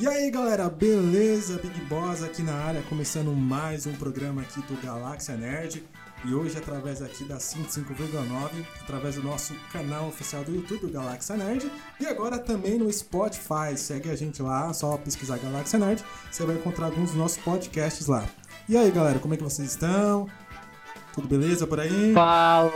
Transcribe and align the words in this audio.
E 0.00 0.06
aí 0.06 0.30
galera, 0.30 0.70
beleza? 0.70 1.58
Big 1.58 1.80
Boss 1.86 2.22
aqui 2.22 2.40
na 2.40 2.54
área, 2.54 2.80
começando 2.82 3.32
mais 3.32 3.84
um 3.84 3.92
programa 3.94 4.42
aqui 4.42 4.60
do 4.62 4.80
Galáxia 4.80 5.34
Nerd. 5.34 5.82
E 6.24 6.32
hoje, 6.32 6.56
através 6.56 7.02
aqui 7.02 7.24
da 7.24 7.38
105,9, 7.38 8.64
através 8.80 9.16
do 9.16 9.24
nosso 9.24 9.54
canal 9.72 10.06
oficial 10.06 10.44
do 10.44 10.54
YouTube, 10.54 10.86
o 10.86 10.92
Galáxia 10.92 11.36
Nerd, 11.36 11.68
e 11.98 12.06
agora 12.06 12.38
também 12.38 12.78
no 12.78 12.92
Spotify. 12.92 13.76
Segue 13.76 14.08
a 14.08 14.14
gente 14.14 14.40
lá, 14.40 14.72
só 14.72 14.96
pesquisar 14.98 15.36
Galáxia 15.38 15.80
Nerd, 15.80 16.04
você 16.30 16.46
vai 16.46 16.54
encontrar 16.54 16.86
alguns 16.86 17.10
dos 17.10 17.18
nossos 17.18 17.38
podcasts 17.38 18.06
lá. 18.06 18.24
E 18.68 18.76
aí 18.76 18.92
galera, 18.92 19.18
como 19.18 19.34
é 19.34 19.36
que 19.36 19.42
vocês 19.42 19.68
estão? 19.68 20.28
Tudo 21.12 21.26
beleza 21.26 21.66
por 21.66 21.80
aí? 21.80 22.12
Fala, 22.14 22.72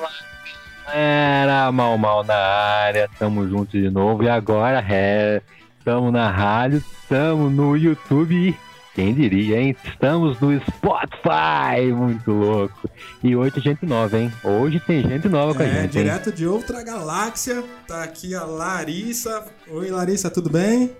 galera, 0.85 1.71
mal 1.71 1.97
mal 1.97 2.25
na 2.25 2.35
área, 2.35 3.09
tamo 3.17 3.49
juntos 3.49 3.81
de 3.81 3.91
novo. 3.91 4.25
E 4.25 4.29
agora, 4.29 4.85
é, 4.91 5.41
estamos 5.83 6.13
na 6.13 6.31
rádio, 6.31 6.79
estamos 6.79 7.53
no 7.53 7.77
YouTube 7.77 8.57
quem 8.95 9.15
diria, 9.15 9.59
hein? 9.59 9.75
Estamos 9.85 10.39
no 10.39 10.53
Spotify, 10.61 11.91
muito 11.95 12.31
louco. 12.31 12.91
E 13.25 13.35
hoje 13.35 13.53
tem 13.53 13.63
gente 13.63 13.87
nova, 13.87 14.19
hein? 14.19 14.31
Hoje 14.45 14.79
tem 14.81 15.01
gente 15.03 15.31
nova 15.31 15.55
com 15.55 15.63
a 15.63 15.67
É, 15.67 15.83
gente. 15.83 15.93
direto 15.93 16.29
hein? 16.29 16.35
de 16.37 16.47
outra 16.47 16.85
galáxia, 16.85 17.65
tá 17.89 18.03
aqui 18.05 18.35
a 18.35 18.45
Larissa. 18.45 19.47
Oi 19.69 19.91
Larissa, 19.91 20.31
tudo 20.31 20.51
bem? 20.51 20.95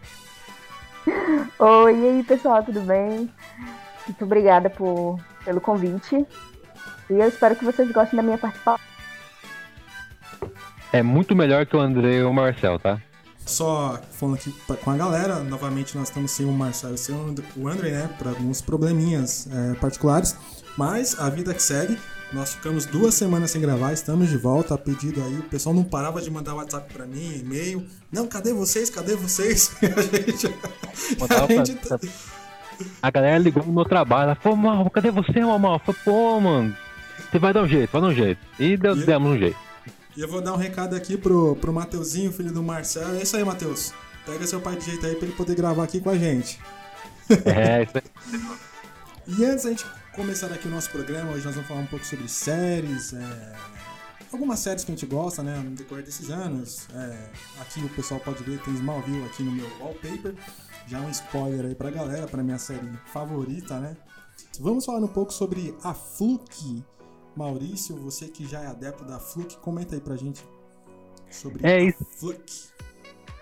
Oi, 1.59 1.99
e 2.01 2.09
aí 2.09 2.23
pessoal, 2.23 2.63
tudo 2.63 2.81
bem? 2.81 3.29
Muito 4.07 4.25
obrigada 4.25 4.71
por, 4.71 5.21
pelo 5.45 5.61
convite. 5.61 6.27
E 7.11 7.13
eu 7.13 7.29
espero 7.29 7.55
que 7.55 7.65
vocês 7.65 7.93
gostem 7.93 8.17
da 8.17 8.23
minha 8.23 8.39
participação. 8.39 8.81
É 10.95 11.03
muito 11.03 11.37
melhor 11.37 11.67
que 11.67 11.77
o 11.77 11.81
André 11.81 12.21
e 12.21 12.23
o 12.23 12.33
Marcel, 12.33 12.79
tá? 12.79 12.99
Só 13.45 14.01
falando 14.13 14.37
aqui 14.37 14.53
com 14.83 14.91
a 14.91 14.97
galera, 14.97 15.41
novamente 15.41 15.97
nós 15.99 16.09
estamos 16.09 16.31
sem 16.31 16.47
o 16.47 16.53
Marcelo 16.53 16.95
e 16.95 16.99
sem 16.99 17.15
o 17.15 17.29
And- 17.29 17.35
o 17.57 17.69
André, 17.69 17.91
né? 17.91 18.11
Por 18.19 18.29
alguns 18.29 18.61
probleminhas 18.61 19.49
é, 19.53 19.75
particulares. 19.75 20.37
Mas 20.77 21.19
a 21.19 21.29
vida 21.29 21.53
que 21.53 21.63
segue. 21.63 21.99
Nós 22.33 22.55
ficamos 22.55 22.87
duas 22.87 23.15
semanas 23.15 23.51
sem 23.51 23.61
gravar, 23.61 23.93
estamos 23.93 24.31
de 24.31 24.39
volta 24.39 24.73
a 24.75 24.79
pedido 24.79 25.23
aí. 25.23 25.37
O 25.41 25.43
pessoal 25.43 25.75
não 25.75 25.85
parava 25.85 26.19
de 26.23 26.31
mandar 26.31 26.55
WhatsApp 26.55 26.91
pra 26.91 27.05
mim, 27.05 27.41
e-mail. 27.41 27.87
Não, 28.11 28.27
cadê 28.27 28.55
vocês? 28.55 28.89
Cadê 28.89 29.15
vocês? 29.17 29.71
a 29.85 30.17
gente. 30.17 30.55
Mandava 31.21 31.45
A 31.45 31.65
gente 31.65 31.75
pra- 31.87 31.99
tá- 31.99 32.07
A 33.03 33.11
galera 33.11 33.37
ligou 33.37 33.63
no 33.67 33.71
meu 33.75 33.85
trabalho. 33.85 34.29
Ela 34.29 34.35
falou, 34.35 34.57
mal, 34.57 34.89
cadê 34.89 35.11
você, 35.11 35.41
mal? 35.41 35.79
Falei, 35.81 36.01
pô, 36.03 36.41
mano, 36.41 36.75
você 37.31 37.39
vai 37.39 37.53
dar 37.53 37.65
um 37.65 37.69
jeito, 37.69 37.91
vai 37.93 38.01
dar 38.01 38.09
um 38.09 38.15
jeito. 38.15 38.41
E 38.59 38.79
deu, 38.79 38.97
E- 38.97 39.05
demos 39.05 39.31
um 39.33 39.39
jeito. 39.39 39.59
E 40.17 40.21
eu 40.21 40.29
vou 40.29 40.43
dar 40.43 40.53
um 40.53 40.57
recado 40.57 40.95
aqui 40.95 41.17
pro, 41.17 41.57
pro 41.57 41.73
Mateuzinho, 41.73 42.33
filho 42.33 42.53
do 42.53 42.63
Marcelo. 42.63 43.17
É 43.17 43.23
isso 43.23 43.37
aí, 43.37 43.45
Mateus. 43.45 43.95
Pega 44.27 44.47
seu 44.47 44.61
pai 44.61 44.77
de 44.77 44.85
jeito 44.85 45.07
aí 45.07 45.17
pra 45.17 45.27
ele 45.27 45.37
poder 45.37 45.55
gravar 45.55 45.85
aqui 45.85 46.01
com 46.01 46.11
a 46.11 46.19
gente. 46.19 46.61
É, 47.45 47.83
isso 47.85 47.99
aí. 47.99 48.05
E 49.27 49.45
antes 49.45 49.65
da 49.65 49.71
gente 49.71 49.87
começar 50.15 50.49
aqui 50.49 50.69
o 50.69 50.71
nosso 50.71 50.91
programa, 50.91 51.33
hoje 51.33 51.45
nós 51.45 51.55
vamos 51.55 51.69
falar 51.69 51.81
um 51.81 51.87
pouco 51.87 52.05
sobre 52.05 52.29
séries, 52.29 53.15
é, 53.15 53.53
algumas 54.33 54.59
séries 54.59 54.85
que 54.85 54.93
a 54.93 54.95
gente 54.95 55.07
gosta, 55.07 55.43
né, 55.43 55.57
no 55.57 55.71
decorrer 55.71 56.05
desses 56.05 56.31
anos. 56.31 56.87
É, 56.95 57.31
aqui 57.61 57.81
o 57.81 57.89
pessoal 57.91 58.21
pode 58.21 58.43
ver, 58.43 58.61
tem 58.63 58.75
Smallville 58.75 59.25
aqui 59.25 59.43
no 59.43 59.53
meu 59.53 59.69
wallpaper. 59.81 60.35
Já 60.87 61.01
um 61.01 61.11
spoiler 61.11 61.67
aí 61.67 61.75
pra 61.75 61.91
galera, 61.91 62.27
pra 62.27 62.43
minha 62.43 62.59
série 62.59 62.87
favorita, 63.13 63.79
né. 63.79 63.97
Vamos 64.61 64.85
falar 64.85 64.99
um 64.99 65.09
pouco 65.09 65.33
sobre 65.33 65.75
a 65.83 65.95
Fluke. 65.95 66.85
Maurício, 67.37 67.97
você 67.97 68.29
que 68.29 68.47
já 68.47 68.61
é 68.61 68.67
adepto 68.67 69.05
da 69.05 69.19
Fluke, 69.19 69.57
comenta 69.59 69.95
aí 69.95 70.01
pra 70.01 70.17
gente 70.17 70.45
sobre 71.31 71.67
É 71.67 71.77
a 71.77 71.81
isso. 71.81 72.05
Fluke. 72.19 72.73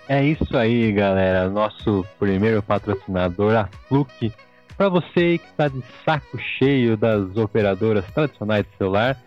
É 0.09 0.25
isso 0.25 0.56
aí, 0.56 0.93
galera. 0.93 1.49
Nosso 1.49 2.05
primeiro 2.19 2.62
patrocinador, 2.62 3.55
a 3.56 3.69
Fluke. 3.89 4.33
Para 4.77 4.89
você 4.89 5.39
que 5.39 5.47
está 5.47 5.69
de 5.69 5.83
saco 6.05 6.39
cheio 6.59 6.97
das 6.97 7.37
operadoras 7.37 8.05
tradicionais 8.12 8.65
de 8.65 8.77
celular, 8.77 9.21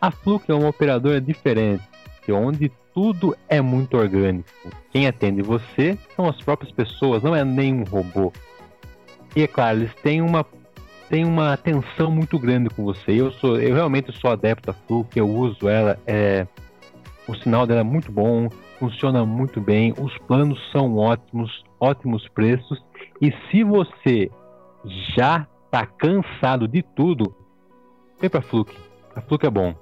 a 0.00 0.10
Fluke 0.10 0.50
é 0.50 0.54
uma 0.54 0.68
operadora 0.68 1.20
diferente, 1.20 1.84
onde 2.28 2.72
tudo 2.94 3.36
é 3.48 3.60
muito 3.60 3.96
orgânico. 3.96 4.48
Quem 4.90 5.06
atende 5.06 5.42
você 5.42 5.98
são 6.16 6.28
as 6.28 6.40
próprias 6.42 6.72
pessoas, 6.72 7.22
não 7.22 7.34
é 7.34 7.44
nenhum 7.44 7.84
robô. 7.84 8.32
E 9.34 9.42
é 9.42 9.46
claro, 9.46 9.78
eles 9.78 9.94
têm 10.02 10.20
uma 10.20 10.44
têm 11.10 11.24
uma 11.24 11.52
atenção 11.52 12.10
muito 12.10 12.38
grande 12.38 12.70
com 12.70 12.84
você. 12.84 13.10
Eu 13.10 13.32
sou, 13.32 13.60
eu 13.60 13.74
realmente 13.74 14.16
sou 14.18 14.30
adepto 14.30 14.68
da 14.68 14.72
Fluke, 14.72 15.18
eu 15.18 15.28
uso 15.28 15.68
ela, 15.68 15.98
é, 16.06 16.46
o 17.28 17.34
sinal 17.34 17.66
dela 17.66 17.80
é 17.80 17.84
muito 17.84 18.10
bom, 18.10 18.48
funciona 18.78 19.26
muito 19.26 19.60
bem, 19.60 19.92
os 19.98 20.16
planos 20.18 20.58
são 20.70 20.96
ótimos, 20.96 21.64
ótimos 21.80 22.26
preços. 22.28 22.80
E 23.20 23.32
se 23.50 23.64
você 23.64 24.30
já 25.16 25.46
tá 25.70 25.84
cansado 25.84 26.66
de 26.68 26.82
tudo, 26.82 27.34
vem 28.20 28.30
pra 28.30 28.40
Fluke. 28.40 28.76
A 29.14 29.20
Fluke 29.20 29.46
é 29.46 29.50
bom. 29.50 29.74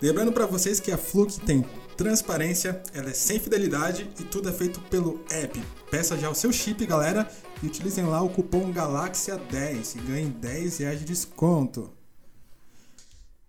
Lembrando 0.00 0.32
pra 0.32 0.46
vocês 0.46 0.80
que 0.80 0.90
a 0.90 0.96
Fluke 0.96 1.38
tem 1.40 1.62
transparência, 1.94 2.82
ela 2.94 3.10
é 3.10 3.12
sem 3.12 3.38
fidelidade 3.38 4.08
e 4.18 4.24
tudo 4.24 4.48
é 4.48 4.52
feito 4.52 4.80
pelo 4.80 5.20
app. 5.30 5.60
Peça 5.90 6.16
já 6.16 6.30
o 6.30 6.34
seu 6.34 6.50
chip, 6.50 6.86
galera, 6.86 7.28
e 7.62 7.66
utilizem 7.66 8.04
lá 8.06 8.22
o 8.22 8.30
cupom 8.30 8.72
GALAXIA10 8.72 9.96
e 9.96 10.00
ganhem 10.00 10.30
10 10.30 10.78
reais 10.78 10.98
de 10.98 11.04
desconto. 11.04 11.90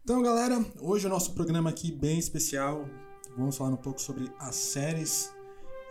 Então, 0.03 0.21
galera, 0.21 0.63
hoje 0.79 1.07
o 1.07 1.09
nosso 1.09 1.33
programa 1.33 1.69
aqui 1.69 1.91
bem 1.91 2.19
especial. 2.19 2.85
Vamos 3.37 3.55
falar 3.55 3.69
um 3.69 3.77
pouco 3.77 4.01
sobre 4.01 4.29
as 4.39 4.55
séries 4.55 5.31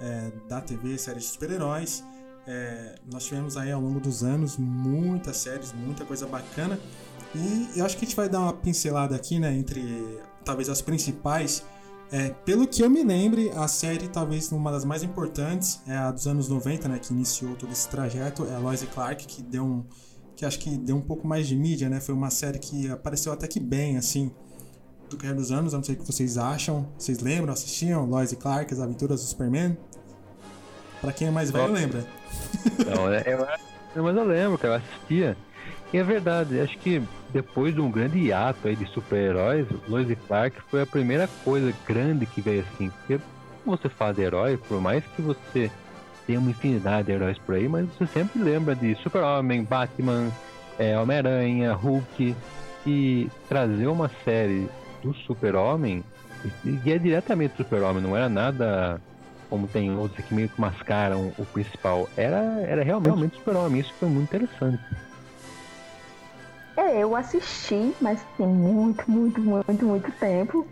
é, 0.00 0.30
da 0.48 0.60
TV, 0.60 0.98
séries 0.98 1.24
de 1.24 1.30
super-heróis. 1.30 2.04
É, 2.46 2.96
nós 3.10 3.24
tivemos 3.24 3.56
aí 3.56 3.70
ao 3.70 3.80
longo 3.80 4.00
dos 4.00 4.22
anos 4.22 4.56
muitas 4.56 5.38
séries, 5.38 5.72
muita 5.72 6.04
coisa 6.04 6.26
bacana. 6.26 6.78
E 7.34 7.78
eu 7.78 7.84
acho 7.86 7.96
que 7.96 8.04
a 8.04 8.08
gente 8.08 8.16
vai 8.16 8.28
dar 8.28 8.40
uma 8.40 8.52
pincelada 8.52 9.14
aqui, 9.14 9.38
né, 9.38 9.54
entre 9.54 10.20
talvez 10.44 10.68
as 10.68 10.82
principais. 10.82 11.64
É, 12.12 12.30
pelo 12.44 12.66
que 12.66 12.82
eu 12.82 12.90
me 12.90 13.04
lembre, 13.04 13.50
a 13.54 13.68
série 13.68 14.08
talvez 14.08 14.50
uma 14.50 14.72
das 14.72 14.84
mais 14.84 15.02
importantes 15.02 15.80
é 15.86 15.96
a 15.96 16.10
dos 16.10 16.26
anos 16.26 16.48
90, 16.48 16.88
né, 16.88 16.98
que 16.98 17.12
iniciou 17.12 17.54
todo 17.54 17.70
esse 17.70 17.88
trajeto, 17.88 18.44
é 18.46 18.54
a 18.54 18.58
Lois 18.58 18.82
e 18.82 18.86
Clark, 18.86 19.26
que 19.26 19.42
deu 19.42 19.64
um 19.64 19.84
que 20.40 20.46
acho 20.46 20.58
que 20.58 20.70
deu 20.70 20.96
um 20.96 21.02
pouco 21.02 21.28
mais 21.28 21.46
de 21.46 21.54
mídia, 21.54 21.90
né? 21.90 22.00
Foi 22.00 22.14
uma 22.14 22.30
série 22.30 22.58
que 22.58 22.90
apareceu 22.90 23.30
até 23.30 23.46
que 23.46 23.60
bem, 23.60 23.98
assim, 23.98 24.32
do 25.10 25.18
correr 25.18 25.34
dos 25.34 25.52
anos. 25.52 25.74
Eu 25.74 25.80
não 25.80 25.84
sei 25.84 25.94
o 25.94 25.98
que 25.98 26.06
vocês 26.06 26.38
acham. 26.38 26.88
Vocês 26.96 27.20
lembram, 27.20 27.52
assistiam? 27.52 28.06
Lois 28.06 28.32
e 28.32 28.36
Clark, 28.36 28.72
as 28.72 28.80
aventuras 28.80 29.20
do 29.20 29.26
Superman? 29.26 29.76
Pra 30.98 31.12
quem 31.12 31.28
é 31.28 31.30
mais 31.30 31.50
velho, 31.50 31.70
lembra. 31.70 32.06
Não, 32.86 33.12
é, 33.12 33.22
eu, 33.94 34.02
mas 34.02 34.16
eu 34.16 34.24
lembro, 34.24 34.56
cara, 34.56 34.74
eu 34.74 34.78
assistia. 34.78 35.36
E 35.92 35.98
é 35.98 36.02
verdade, 36.04 36.60
acho 36.60 36.78
que 36.78 37.02
depois 37.30 37.74
de 37.74 37.80
um 37.80 37.90
grande 37.90 38.18
hiato 38.18 38.68
aí 38.68 38.76
de 38.76 38.86
super-heróis, 38.86 39.66
Lois 39.88 40.08
e 40.08 40.14
Clark 40.14 40.60
foi 40.70 40.82
a 40.82 40.86
primeira 40.86 41.28
coisa 41.44 41.72
grande 41.86 42.26
que 42.26 42.40
veio 42.40 42.60
assim. 42.62 42.90
Porque 42.90 43.20
você 43.66 43.88
fala 43.88 44.14
de 44.14 44.22
herói, 44.22 44.56
por 44.56 44.80
mais 44.80 45.04
que 45.16 45.22
você 45.22 45.70
tenha 46.26 46.38
uma 46.38 46.50
infinidade 46.50 47.06
de 47.06 47.12
heróis 47.12 47.38
por 47.38 47.56
aí, 47.56 47.68
mas 47.68 47.88
você 47.88 48.06
sempre 48.06 48.40
lembra 48.40 48.74
de 48.74 48.94
Super-Homem, 48.96 49.64
Batman, 49.64 50.30
é, 50.78 50.96
Homem-Aranha, 50.98 51.72
Hulk. 51.72 52.36
E 52.86 53.28
trazer 53.46 53.88
uma 53.88 54.10
série 54.24 54.66
do 55.02 55.12
Super-Homem, 55.12 56.02
e 56.64 56.90
é 56.90 56.98
diretamente 56.98 57.52
do 57.52 57.58
Super-Homem, 57.58 58.02
não 58.02 58.16
era 58.16 58.28
nada 58.28 58.98
como 59.50 59.66
tem 59.66 59.94
outros 59.94 60.24
que 60.24 60.32
meio 60.32 60.48
que 60.48 60.58
mascaram 60.58 61.32
o 61.36 61.44
principal. 61.44 62.08
Era, 62.16 62.38
era 62.60 62.82
realmente 62.82 63.36
super-homem, 63.36 63.80
isso 63.80 63.92
foi 63.98 64.08
muito 64.08 64.34
interessante. 64.34 64.80
É, 66.80 67.02
eu 67.02 67.14
assisti, 67.14 67.94
mas 68.00 68.22
tem 68.38 68.46
muito, 68.46 69.08
muito, 69.10 69.38
muito, 69.38 69.84
muito 69.84 70.10
tempo. 70.12 70.66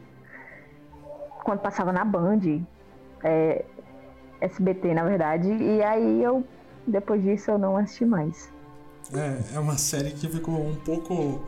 Quando 1.44 1.58
passava 1.58 1.92
na 1.92 2.02
Band, 2.02 2.62
é, 3.22 3.62
SBT 4.40 4.94
na 4.94 5.04
verdade, 5.04 5.48
e 5.48 5.82
aí 5.82 6.22
eu, 6.22 6.42
depois 6.86 7.22
disso, 7.22 7.50
eu 7.50 7.58
não 7.58 7.76
assisti 7.76 8.06
mais. 8.06 8.48
É, 9.12 9.56
é 9.56 9.58
uma 9.60 9.76
série 9.76 10.12
que 10.12 10.26
ficou 10.26 10.54
um 10.54 10.76
pouco 10.76 11.42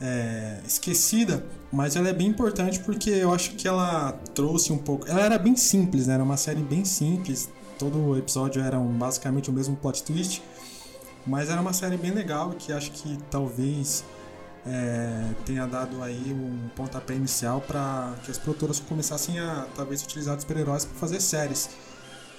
é, 0.00 0.60
esquecida, 0.64 1.44
mas 1.72 1.96
ela 1.96 2.08
é 2.08 2.12
bem 2.12 2.28
importante 2.28 2.78
porque 2.78 3.10
eu 3.10 3.34
acho 3.34 3.56
que 3.56 3.66
ela 3.66 4.12
trouxe 4.36 4.72
um 4.72 4.78
pouco. 4.78 5.08
Ela 5.08 5.22
era 5.22 5.36
bem 5.36 5.56
simples, 5.56 6.06
né? 6.06 6.14
Era 6.14 6.22
uma 6.22 6.36
série 6.36 6.62
bem 6.62 6.84
simples. 6.84 7.50
Todo 7.76 8.16
episódio 8.16 8.62
era 8.62 8.78
um, 8.78 8.92
basicamente 8.96 9.50
o 9.50 9.52
mesmo 9.52 9.74
plot 9.74 10.04
twist, 10.04 10.42
mas 11.26 11.50
era 11.50 11.60
uma 11.60 11.72
série 11.72 11.96
bem 11.96 12.12
legal 12.12 12.50
que 12.52 12.72
acho 12.72 12.90
que 12.92 13.18
talvez 13.30 14.04
é, 14.66 15.30
tenha 15.44 15.66
dado 15.66 16.02
aí 16.02 16.32
um 16.32 16.68
pontapé 16.74 17.14
inicial 17.14 17.60
para 17.60 18.14
que 18.24 18.30
as 18.30 18.38
produtoras 18.38 18.80
começassem 18.80 19.38
a 19.38 19.66
talvez 19.74 20.02
utilizar 20.02 20.36
os 20.36 20.42
super-heróis 20.42 20.84
para 20.84 20.98
fazer 20.98 21.20
séries. 21.20 21.70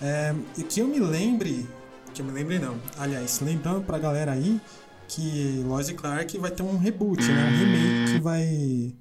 É, 0.01 0.33
e 0.57 0.63
que 0.63 0.79
eu 0.79 0.87
me 0.87 0.99
lembre, 0.99 1.67
que 2.13 2.21
eu 2.21 2.25
me 2.25 2.31
lembre 2.31 2.59
não, 2.59 2.77
aliás, 2.97 3.39
lembrando 3.39 3.83
pra 3.83 3.97
galera 3.97 4.31
aí 4.31 4.61
que 5.07 5.63
Lois 5.65 5.89
e 5.89 5.93
Clark 5.93 6.37
vai 6.37 6.51
ter 6.51 6.63
um 6.63 6.77
reboot, 6.77 7.23
né? 7.23 7.45
Um 7.45 7.57
remake 7.57 8.13
que 8.13 8.19
vai 8.19 8.93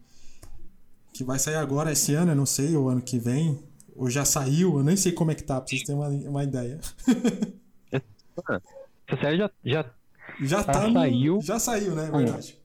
que 1.13 1.25
vai 1.25 1.39
sair 1.39 1.57
agora 1.57 1.91
esse 1.93 2.15
ano, 2.15 2.33
eu 2.33 2.37
não 2.37 2.47
sei, 2.47 2.77
ou 2.77 2.91
ano 2.91 3.01
que 3.01 3.19
vem, 3.19 3.59
ou 3.95 4.11
já 4.11 4.25
saiu, 4.25 4.79
eu 4.79 4.85
nem 4.85 4.97
sei 4.97 5.13
como 5.13 5.31
é 5.31 5.35
que 5.35 5.43
tá, 5.43 5.59
pra 5.59 5.67
vocês 5.67 5.83
terem 5.83 5.99
uma, 5.99 6.09
uma 6.09 6.45
ideia. 6.45 6.79
essa 9.09 9.21
série 9.21 9.39
já, 9.39 9.51
já, 9.65 9.85
Já 10.41 10.59
já 10.59 10.65
tá 10.65 10.81
no- 10.89 10.93
saiu. 10.93 11.39
Já 11.43 11.59
saiu, 11.59 11.95
né? 11.95 12.09
É 12.09 12.11
verdade. 12.11 12.59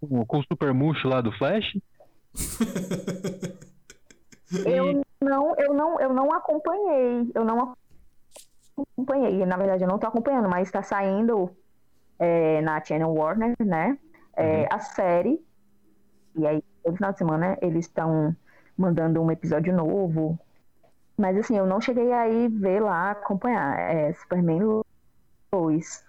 com, 0.00 0.24
com 0.26 0.38
o 0.38 0.42
Super 0.44 0.72
Murcho 0.74 1.08
lá 1.08 1.20
do 1.20 1.32
Flash. 1.32 1.76
Eu 4.66 5.02
não, 5.20 5.54
eu 5.58 5.74
não, 5.74 6.00
eu 6.00 6.12
não 6.12 6.32
acompanhei. 6.32 7.30
Eu 7.34 7.44
não 7.44 7.74
acompanhei. 8.96 9.44
Na 9.46 9.56
verdade, 9.56 9.82
eu 9.82 9.88
não 9.88 9.98
tô 9.98 10.06
acompanhando, 10.06 10.48
mas 10.48 10.70
tá 10.70 10.82
saindo 10.82 11.50
é, 12.18 12.60
na 12.60 12.82
Channel 12.84 13.12
Warner, 13.12 13.54
né? 13.58 13.98
é, 14.36 14.68
A 14.72 14.78
série. 14.78 15.44
E 16.36 16.46
aí, 16.46 16.62
todo 16.84 16.94
final 16.96 17.12
de 17.12 17.18
semana, 17.18 17.58
eles 17.62 17.86
estão 17.86 18.36
mandando 18.76 19.20
um 19.20 19.30
episódio 19.30 19.74
novo. 19.74 20.38
Mas 21.16 21.36
assim, 21.36 21.56
eu 21.56 21.66
não 21.66 21.80
cheguei 21.80 22.12
aí 22.12 22.46
ver 22.48 22.80
lá, 22.80 23.12
acompanhar. 23.12 23.78
É 23.78 24.12
Superman 24.12 24.82
2. 25.54 26.04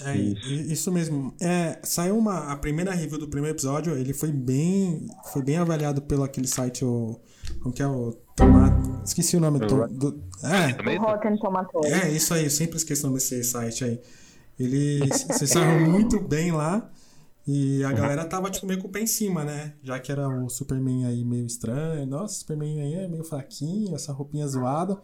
É, 0.00 0.16
isso 0.16 0.90
mesmo. 0.90 1.34
É, 1.40 1.78
saiu 1.82 2.16
uma, 2.16 2.50
a 2.50 2.56
primeira 2.56 2.92
review 2.92 3.18
do 3.18 3.28
primeiro 3.28 3.54
episódio, 3.54 3.94
ele 3.94 4.14
foi 4.14 4.32
bem, 4.32 5.06
foi 5.32 5.42
bem 5.42 5.58
avaliado 5.58 6.00
pelo 6.00 6.24
aquele 6.24 6.46
site, 6.46 6.84
o, 6.84 7.20
como 7.60 7.74
que 7.74 7.82
é 7.82 7.86
o 7.86 8.12
Tomato, 8.34 9.02
esqueci 9.04 9.36
o 9.36 9.40
nome 9.40 9.58
do, 9.58 9.86
do 9.88 10.22
é, 10.42 10.96
O 10.96 11.02
Rotten 11.02 11.36
Tomatoes. 11.36 11.92
é, 11.92 12.10
isso 12.10 12.32
aí, 12.32 12.44
eu 12.44 12.50
sempre 12.50 12.78
esqueço 12.78 13.02
o 13.02 13.10
nome 13.10 13.18
desse 13.18 13.44
site 13.44 13.84
aí. 13.84 14.00
Ele 14.58 15.12
se 15.12 15.46
saiu 15.46 15.90
muito 15.90 16.18
bem 16.20 16.52
lá 16.52 16.90
e 17.46 17.82
a 17.84 17.92
galera 17.92 18.24
tava 18.24 18.50
tipo 18.50 18.66
meio 18.66 18.80
com 18.80 18.88
o 18.88 18.90
pé 18.90 19.00
em 19.00 19.06
cima, 19.06 19.44
né? 19.44 19.74
Já 19.82 19.98
que 19.98 20.10
era 20.10 20.28
o 20.28 20.48
Superman 20.48 21.06
aí 21.06 21.24
meio 21.24 21.44
estranho. 21.44 22.06
Nossa, 22.06 22.34
o 22.34 22.38
Superman 22.38 22.80
aí 22.80 22.94
é 22.94 23.08
meio 23.08 23.24
fraquinho, 23.24 23.94
essa 23.94 24.12
roupinha 24.12 24.46
zoada. 24.46 24.98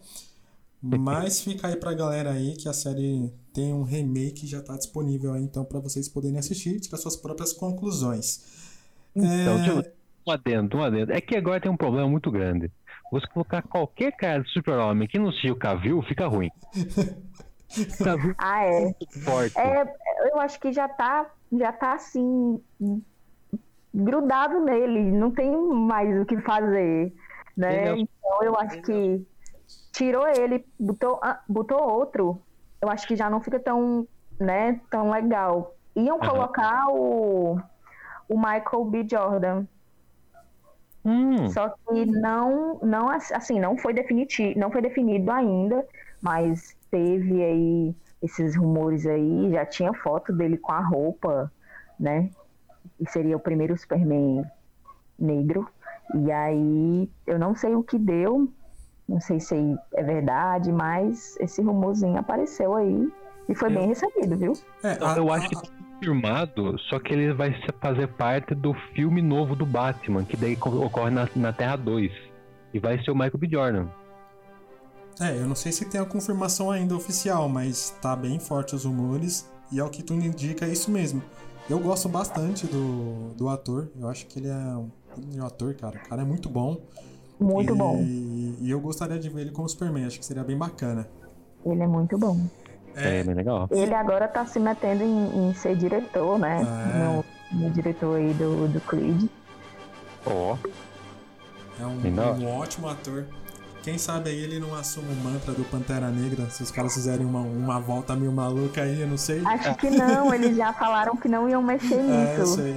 Mas 0.81 1.41
fica 1.41 1.67
aí 1.67 1.75
pra 1.75 1.93
galera 1.93 2.31
aí 2.31 2.55
que 2.55 2.69
a 2.69 2.73
série 2.73 3.33
tem 3.53 3.73
um 3.73 3.83
remake 3.83 4.47
já 4.47 4.61
tá 4.61 4.77
disponível 4.77 5.33
aí, 5.33 5.43
então 5.43 5.65
pra 5.65 5.79
vocês 5.79 6.07
poderem 6.07 6.37
assistir 6.39 6.75
e 6.75 6.79
tirar 6.79 6.97
suas 6.97 7.15
próprias 7.17 7.51
conclusões. 7.51 8.45
Então, 9.15 9.29
É, 9.29 9.55
deixa 9.57 9.71
eu- 9.71 9.93
um 10.27 10.31
adendo, 10.31 10.77
um 10.77 10.83
adendo. 10.83 11.11
É 11.11 11.19
que 11.19 11.35
agora 11.35 11.59
tem 11.59 11.69
um 11.71 11.75
problema 11.77 12.07
muito 12.07 12.31
grande. 12.31 12.71
Você 13.11 13.25
colocar 13.27 13.61
qualquer 13.63 14.11
cara 14.15 14.41
de 14.43 14.49
super-homem 14.51 15.07
que 15.07 15.17
não 15.19 15.31
seja 15.33 15.51
o 15.51 15.55
Cavill, 15.57 16.01
fica 16.03 16.27
ruim. 16.27 16.49
Cavill 18.03 18.35
Ah, 18.37 18.63
é. 18.65 18.93
forte. 19.23 19.57
É, 19.57 19.83
eu 20.31 20.39
acho 20.39 20.59
que 20.59 20.71
já 20.71 20.87
tá, 20.87 21.29
já 21.51 21.71
tá 21.73 21.93
assim, 21.95 22.61
grudado 23.93 24.59
nele, 24.63 25.11
não 25.11 25.31
tem 25.31 25.51
mais 25.73 26.21
o 26.21 26.25
que 26.25 26.39
fazer, 26.41 27.13
né? 27.57 27.87
É- 27.89 27.97
Então 27.97 28.43
eu 28.43 28.55
acho 28.57 28.81
que 28.81 29.25
tirou 29.91 30.27
ele, 30.27 30.65
botou, 30.79 31.19
ah, 31.23 31.41
botou 31.47 31.81
outro, 31.81 32.41
eu 32.81 32.89
acho 32.89 33.07
que 33.07 33.15
já 33.15 33.29
não 33.29 33.41
fica 33.41 33.59
tão, 33.59 34.07
né, 34.39 34.79
tão 34.89 35.11
legal. 35.11 35.73
Iam 35.95 36.21
Aham. 36.21 36.29
colocar 36.29 36.87
o, 36.89 37.57
o 38.29 38.37
Michael 38.37 38.85
B. 38.85 39.07
Jordan, 39.09 39.65
Hum, 41.05 41.47
só 41.47 41.69
que 41.69 42.05
não, 42.05 42.79
não 42.79 43.09
assim, 43.09 43.59
não 43.59 43.77
foi 43.77 43.93
definitivo, 43.93 44.59
não 44.59 44.71
foi 44.71 44.81
definido 44.81 45.31
ainda, 45.31 45.85
mas 46.21 46.75
teve 46.91 47.43
aí 47.43 47.95
esses 48.21 48.55
rumores 48.55 49.05
aí, 49.05 49.51
já 49.51 49.65
tinha 49.65 49.93
foto 49.93 50.33
dele 50.33 50.57
com 50.57 50.71
a 50.71 50.81
roupa, 50.81 51.51
né? 51.99 52.29
E 52.99 53.09
seria 53.09 53.37
o 53.37 53.39
primeiro 53.39 53.77
Superman 53.77 54.43
negro. 55.17 55.67
E 56.15 56.31
aí 56.31 57.09
eu 57.27 57.39
não 57.39 57.55
sei 57.55 57.75
o 57.75 57.83
que 57.83 57.97
deu, 57.99 58.51
não 59.09 59.19
sei 59.19 59.39
se 59.39 59.55
é 59.93 60.03
verdade, 60.03 60.71
mas 60.71 61.35
esse 61.39 61.61
rumorzinho 61.61 62.17
apareceu 62.17 62.75
aí 62.75 63.11
e 63.49 63.55
foi 63.55 63.69
bem 63.71 63.87
recebido, 63.87 64.37
viu? 64.37 64.53
é, 64.83 64.97
a- 65.03 65.17
eu 65.17 65.31
acho 65.31 65.49
que 65.49 65.55
tá 65.55 65.63
confirmado, 65.93 66.77
só 66.89 66.99
que 66.99 67.11
ele 67.13 67.33
vai 67.33 67.51
se- 67.53 67.73
fazer 67.81 68.07
parte 68.09 68.53
do 68.55 68.73
filme 68.93 69.21
novo 69.21 69.55
do 69.55 69.65
Batman, 69.65 70.23
que 70.23 70.37
daí 70.37 70.55
co- 70.55 70.69
ocorre 70.85 71.09
na, 71.09 71.27
na 71.35 71.51
Terra 71.51 71.75
2. 71.75 72.11
E 72.73 72.79
vai 72.79 73.03
ser 73.03 73.09
o 73.11 73.15
Michael 73.15 73.37
B. 73.39 73.49
Jordan. 73.49 73.87
É, 75.19 75.35
eu 75.37 75.47
não 75.47 75.55
sei 75.55 75.71
se 75.71 75.83
tem 75.89 75.99
a 75.99 76.05
confirmação 76.05 76.71
ainda 76.71 76.95
oficial, 76.95 77.49
mas 77.49 77.89
tá 78.01 78.15
bem 78.15 78.39
forte 78.39 78.75
os 78.75 78.85
rumores 78.85 79.49
e 79.71 79.79
ao 79.79 79.89
que 79.89 80.01
tudo 80.03 80.23
indica 80.23 80.65
é 80.65 80.69
isso 80.69 80.89
mesmo. 80.91 81.21
Eu 81.69 81.79
gosto 81.79 82.07
bastante 82.07 82.65
do, 82.67 83.33
do 83.35 83.49
ator, 83.49 83.89
eu 83.99 84.07
acho 84.07 84.25
que 84.27 84.39
ele 84.39 84.47
é 84.47 84.53
um, 84.53 84.89
um 85.35 85.45
ator, 85.45 85.73
cara. 85.73 85.99
O 86.03 86.07
cara 86.09 86.21
é 86.21 86.25
muito 86.25 86.47
bom. 86.49 86.79
Muito 87.39 87.73
e, 87.73 87.77
bom. 87.77 88.01
E 88.01 88.69
eu 88.69 88.79
gostaria 88.79 89.17
de 89.17 89.29
ver 89.29 89.41
ele 89.41 89.51
como 89.51 89.67
Superman, 89.69 90.05
acho 90.05 90.19
que 90.19 90.25
seria 90.25 90.43
bem 90.43 90.57
bacana. 90.57 91.07
Ele 91.65 91.81
é 91.81 91.87
muito 91.87 92.17
bom. 92.17 92.37
É, 92.95 93.23
bem 93.23 93.33
legal. 93.33 93.67
Ele 93.71 93.93
agora 93.93 94.27
tá 94.27 94.45
se 94.45 94.59
metendo 94.59 95.03
em, 95.03 95.49
em 95.49 95.53
ser 95.53 95.75
diretor, 95.75 96.37
né? 96.37 96.61
Ah. 96.65 97.23
No, 97.51 97.61
no 97.61 97.69
diretor 97.69 98.17
aí 98.17 98.33
do, 98.33 98.67
do 98.67 98.81
Creed. 98.81 99.29
Ó, 100.25 100.57
É 101.79 101.85
um, 101.85 102.45
um 102.45 102.57
ótimo 102.57 102.89
ator. 102.89 103.25
Quem 103.89 103.97
sabe 103.97 104.29
aí 104.29 104.43
ele 104.43 104.59
não 104.59 104.75
assume 104.75 105.11
o 105.11 105.15
mantra 105.15 105.51
do 105.51 105.63
Pantera 105.63 106.11
Negra, 106.11 106.47
se 106.51 106.61
os 106.61 106.69
caras 106.69 106.93
fizerem 106.93 107.25
uma, 107.25 107.39
uma 107.39 107.79
volta 107.79 108.15
meio 108.15 108.31
maluca 108.31 108.83
aí, 108.83 109.01
eu 109.01 109.07
não 109.07 109.17
sei. 109.17 109.41
Acho 109.43 109.73
que 109.77 109.89
não, 109.89 110.31
eles 110.31 110.55
já 110.55 110.71
falaram 110.73 111.17
que 111.17 111.27
não 111.27 111.49
iam 111.49 111.63
mexer 111.63 111.95
É, 112.05 112.35
eu 112.37 112.39
nisso. 112.41 112.55
sei. 112.57 112.75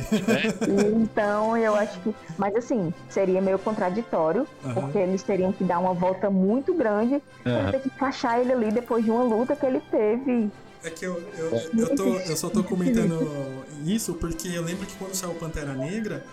E 0.66 0.94
então 1.02 1.54
eu 1.54 1.74
acho 1.76 2.00
que. 2.00 2.14
Mas 2.38 2.56
assim, 2.56 2.94
seria 3.10 3.42
meio 3.42 3.58
contraditório, 3.58 4.48
Aham. 4.64 4.72
porque 4.72 4.96
eles 4.96 5.22
teriam 5.22 5.52
que 5.52 5.62
dar 5.64 5.80
uma 5.80 5.92
volta 5.92 6.30
muito 6.30 6.72
grande 6.72 7.22
pra 7.42 7.52
Aham. 7.60 7.70
ter 7.72 7.80
que 7.80 7.88
encaixar 7.88 8.38
ele 8.38 8.52
ali 8.54 8.72
depois 8.72 9.04
de 9.04 9.10
uma 9.10 9.22
luta 9.22 9.54
que 9.54 9.66
ele 9.66 9.82
teve. 9.90 10.50
É 10.82 10.88
que 10.88 11.04
eu, 11.04 11.22
eu, 11.36 11.62
eu, 11.78 11.94
tô, 11.94 12.20
eu 12.20 12.36
só 12.38 12.48
tô 12.48 12.64
comentando 12.64 13.28
isso 13.84 14.14
porque 14.14 14.48
eu 14.48 14.62
lembro 14.62 14.86
que 14.86 14.96
quando 14.96 15.14
saiu 15.14 15.34
Pantera 15.34 15.74
Negra, 15.74 16.24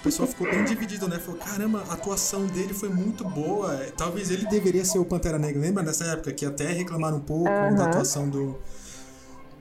o 0.00 0.02
pessoal 0.02 0.26
ficou 0.26 0.50
bem 0.50 0.64
dividido, 0.64 1.06
né? 1.06 1.18
Falou, 1.18 1.38
caramba, 1.38 1.84
a 1.90 1.92
atuação 1.92 2.46
dele 2.46 2.72
foi 2.72 2.88
muito 2.88 3.22
boa. 3.22 3.76
Talvez 3.98 4.30
ele 4.30 4.46
deveria 4.46 4.82
ser 4.82 4.98
o 4.98 5.04
Pantera 5.04 5.38
Negra. 5.38 5.60
Lembra 5.60 5.84
dessa 5.84 6.04
época 6.04 6.32
que 6.32 6.46
até 6.46 6.72
reclamaram 6.72 7.18
um 7.18 7.20
pouco 7.20 7.50
da 7.50 7.82
Aham. 7.82 7.84
atuação 7.84 8.28
do. 8.28 8.58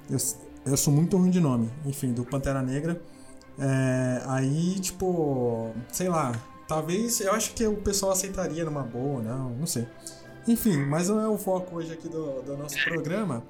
Eu, 0.10 0.18
eu 0.66 0.78
sou 0.78 0.94
muito 0.94 1.18
ruim 1.18 1.30
de 1.30 1.42
nome, 1.42 1.70
enfim, 1.86 2.14
do 2.14 2.24
Pantera 2.24 2.62
Negra. 2.62 3.02
É, 3.60 4.22
aí, 4.28 4.80
tipo, 4.80 5.74
sei 5.92 6.08
lá, 6.08 6.32
talvez 6.70 7.20
eu 7.20 7.34
acho 7.34 7.54
que 7.54 7.68
o 7.68 7.76
pessoal 7.76 8.14
aceitaria 8.14 8.64
numa 8.64 8.84
boa, 8.84 9.22
não, 9.22 9.50
não 9.50 9.68
sei. 9.68 9.86
Enfim, 10.48 10.78
mas 10.86 11.10
não 11.10 11.20
é 11.20 11.28
o 11.28 11.38
foco 11.38 11.76
hoje 11.76 11.92
aqui 11.92 12.08
do, 12.08 12.42
do 12.44 12.56
nosso 12.56 12.82
programa. 12.86 13.44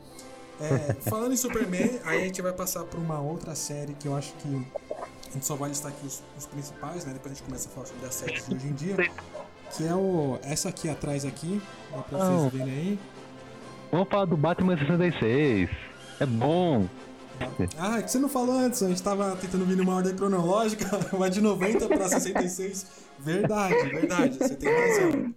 É, 0.59 0.95
falando 1.07 1.33
em 1.33 1.37
Superman, 1.37 1.99
aí 2.03 2.23
a 2.23 2.25
gente 2.25 2.41
vai 2.41 2.51
passar 2.51 2.83
por 2.83 2.99
uma 2.99 3.21
outra 3.21 3.53
série 3.53 3.93
que 3.93 4.07
eu 4.07 4.15
acho 4.15 4.33
que 4.33 4.67
a 5.29 5.33
gente 5.33 5.45
só 5.45 5.55
vai 5.55 5.69
listar 5.69 5.91
aqui 5.91 6.05
os, 6.05 6.23
os 6.37 6.45
principais, 6.47 7.05
né? 7.05 7.13
Depois 7.13 7.31
a 7.31 7.35
gente 7.35 7.45
começa 7.45 7.69
a 7.69 7.71
falar 7.71 7.85
sobre 7.85 8.05
as 8.05 8.15
séries 8.15 8.47
de 8.47 8.55
hoje 8.55 8.67
em 8.67 8.73
dia. 8.73 8.95
Que 9.75 9.87
é 9.87 9.93
o. 9.93 10.39
Essa 10.41 10.69
aqui 10.69 10.89
atrás 10.89 11.23
aqui, 11.23 11.61
dá 11.91 12.01
pra 12.01 12.17
vocês 12.17 12.29
Não. 12.31 12.49
verem 12.49 12.73
aí. 12.73 12.99
Vamos 13.91 14.09
falar 14.09 14.25
do 14.25 14.35
Batman 14.35 14.77
66. 14.77 15.69
É 16.19 16.25
bom. 16.25 16.87
Ah, 17.77 17.99
é 17.99 18.01
que 18.01 18.11
você 18.11 18.19
não 18.19 18.27
falou 18.27 18.57
antes, 18.57 18.83
a 18.83 18.89
gente 18.89 19.01
tava 19.01 19.35
tentando 19.37 19.65
vir 19.65 19.77
numa 19.77 19.95
ordem 19.95 20.13
cronológica, 20.13 20.85
vai 21.15 21.29
de 21.29 21.39
90 21.39 21.87
pra 21.87 22.09
66. 22.09 22.85
Verdade, 23.19 23.75
verdade, 23.89 24.37
você 24.37 24.55
tem 24.55 24.69
razão. 24.69 25.33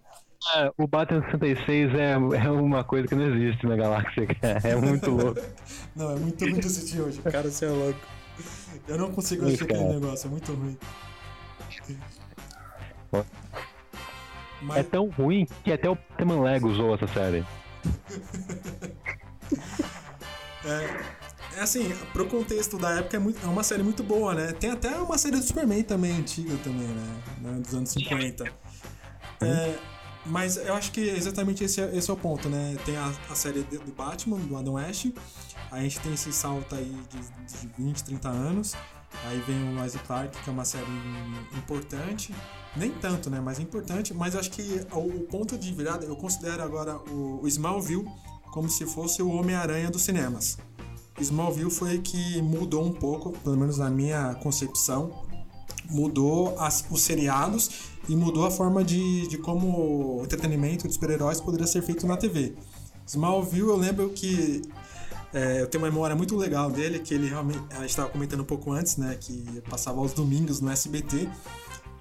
É, 0.57 0.73
o 0.77 0.89
Batman 0.89 1.23
66 1.31 1.95
é, 1.95 2.13
é 2.13 2.51
uma 2.51 2.83
coisa 2.83 3.07
que 3.07 3.15
não 3.15 3.33
existe 3.33 3.65
na 3.67 3.77
galáxia, 3.77 4.27
cara. 4.27 4.61
É 4.65 4.75
muito 4.75 5.11
louco. 5.11 5.41
Não, 5.95 6.11
é 6.11 6.17
muito 6.17 6.43
ruim 6.43 6.55
de 6.55 6.67
assistir 6.67 7.01
hoje, 7.01 7.21
cara, 7.21 7.49
você 7.49 7.67
é 7.67 7.69
louco. 7.69 8.01
Eu 8.89 8.99
não 8.99 9.13
consigo 9.13 9.45
assistir 9.45 9.65
aquele 9.65 9.85
negócio, 9.85 10.27
é 10.27 10.31
muito 10.31 10.53
ruim. 10.53 10.77
É 13.13 13.25
Mas, 14.63 14.87
tão 14.89 15.11
ruim 15.11 15.47
que 15.65 15.73
até 15.73 15.89
o 15.89 15.95
Batman 15.95 16.41
Lego 16.41 16.69
usou 16.69 16.95
essa 16.95 17.07
série. 17.09 17.45
é 20.65 21.23
assim, 21.61 21.93
pro 22.13 22.27
contexto 22.27 22.79
da 22.79 22.99
época 22.99 23.17
é, 23.17 23.21
muito, 23.21 23.45
é 23.45 23.49
uma 23.49 23.63
série 23.63 23.83
muito 23.83 24.03
boa, 24.03 24.35
né? 24.35 24.53
Tem 24.53 24.71
até 24.71 24.91
uma 24.97 25.19
série 25.19 25.37
do 25.37 25.43
Superman 25.43 25.83
também, 25.83 26.13
antiga 26.13 26.57
também, 26.59 26.87
né? 26.87 27.23
Né, 27.41 27.61
Dos 27.61 27.75
anos 27.75 27.91
50. 27.91 28.45
É, 29.41 29.75
mas 30.25 30.57
eu 30.57 30.75
acho 30.75 30.93
que 30.93 31.01
exatamente 31.01 31.65
esse 31.65 31.81
é, 31.81 31.97
esse 31.97 32.11
é 32.11 32.13
o 32.13 32.17
ponto, 32.17 32.49
né? 32.49 32.77
Tem 32.85 32.97
a, 32.97 33.13
a 33.29 33.35
série 33.35 33.63
do 33.63 33.93
Batman, 33.93 34.39
do 34.39 34.57
Adam 34.57 34.75
West. 34.75 35.07
A 35.73 35.81
gente 35.81 35.99
tem 36.01 36.13
esse 36.13 36.31
salto 36.33 36.75
aí 36.75 36.95
de, 37.11 37.61
de 37.61 37.73
20, 37.79 38.05
30 38.05 38.29
anos. 38.29 38.75
Aí 39.25 39.41
vem 39.47 39.71
o 39.71 39.75
Lois 39.75 39.95
Clark, 40.07 40.39
que 40.43 40.49
é 40.49 40.53
uma 40.53 40.65
série 40.67 40.85
importante. 41.57 42.35
Nem 42.77 42.91
tanto, 42.91 43.31
né? 43.31 43.41
Mas 43.41 43.59
importante. 43.59 44.13
Mas 44.13 44.37
acho 44.37 44.51
que 44.51 44.81
o, 44.93 45.21
ponto 45.31 45.57
de 45.57 45.73
virada, 45.73 46.05
eu 46.05 46.15
considero 46.15 46.63
agora 46.63 46.97
o, 47.11 47.41
o 47.43 47.49
Smallville 47.49 48.07
como 48.53 48.69
se 48.69 48.85
fosse 48.85 49.23
o 49.23 49.31
Homem-Aranha 49.31 49.91
dos 49.91 50.03
cinemas. 50.03 50.59
Smallville 51.19 51.71
foi 51.71 51.99
que 51.99 52.43
mudou 52.43 52.85
um 52.85 52.93
pouco, 52.93 53.33
pelo 53.39 53.57
menos 53.57 53.79
na 53.79 53.89
minha 53.89 54.35
concepção, 54.43 55.25
mudou 55.91 56.59
as- 56.59 56.85
os 56.91 57.01
seriados 57.03 57.71
e 58.09 58.15
mudou 58.15 58.45
a 58.45 58.51
forma 58.51 58.85
de, 58.85 59.27
de 59.27 59.39
como 59.39 60.19
o 60.19 60.25
entretenimento 60.25 60.87
de 60.87 60.93
super-heróis 60.95 61.41
poderia 61.41 61.67
ser 61.67 61.83
feito 61.83 62.07
na 62.07 62.17
TV. 62.17 62.55
Smallville, 63.07 63.69
eu 63.69 63.77
lembro 63.77 64.11
que 64.11 64.63
É, 65.33 65.63
eu 65.63 65.67
tenho 65.67 65.83
uma 65.83 65.91
memória 65.91 66.15
muito 66.15 66.37
legal 66.37 66.71
dele, 66.71 66.99
que 66.99 67.15
ele 67.15 67.29
realmente. 67.29 67.61
A 67.71 67.81
gente 67.81 67.91
estava 67.91 68.09
comentando 68.09 68.41
um 68.41 68.45
pouco 68.45 68.71
antes, 68.73 68.97
né? 68.97 69.17
Que 69.19 69.63
passava 69.69 69.99
aos 69.99 70.13
domingos 70.13 70.61
no 70.61 70.71
SBT. 70.71 71.29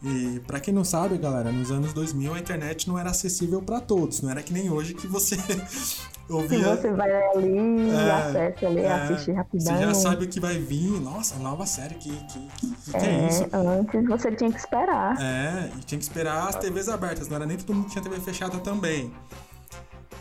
E 0.04 0.42
para 0.48 0.60
quem 0.60 0.74
não 0.74 0.84
sabe, 0.84 1.16
galera, 1.18 1.52
nos 1.52 1.70
anos 1.72 1.94
2000 1.94 2.34
a 2.34 2.40
internet 2.40 2.88
não 2.88 2.98
era 2.98 3.12
acessível 3.12 3.62
para 3.62 3.80
todos, 3.80 4.20
não 4.22 4.32
era 4.32 4.42
que 4.42 4.52
nem 4.52 4.68
hoje 4.68 4.96
que 4.96 5.06
você 5.06 5.38
ouvia. 6.28 6.76
você 6.76 6.92
vai 6.92 7.12
ali, 7.30 7.92
é, 7.92 8.12
acessa 8.12 8.66
ali, 8.66 8.80
é, 8.80 8.92
assiste 8.92 9.32
rapidão. 9.32 9.78
Você 9.78 9.84
já 9.84 9.94
sabe 9.94 10.26
o 10.26 10.28
que 10.28 10.40
vai 10.40 10.58
vir. 10.58 11.00
Nossa, 11.00 11.38
nova 11.38 11.68
série, 11.68 11.94
que, 11.96 12.10
que, 12.10 12.40
que, 12.58 12.92
que 12.92 12.98
é, 12.98 13.06
é 13.06 13.28
isso? 13.28 13.48
Antes 13.54 14.08
você 14.08 14.32
tinha 14.32 14.52
que 14.52 14.58
esperar. 14.58 15.22
É, 15.22 15.70
e 15.78 15.84
tinha 15.84 16.00
que 16.00 16.04
esperar 16.04 16.50
as 16.50 16.56
TVs 16.56 16.90
abertas, 16.90 17.28
não 17.28 17.36
era 17.36 17.46
nem 17.46 17.58
todo 17.58 17.76
mundo 17.76 17.86
que 17.86 17.92
tinha 17.92 18.04
TV 18.04 18.20
fechada 18.20 18.58
também. 18.58 19.14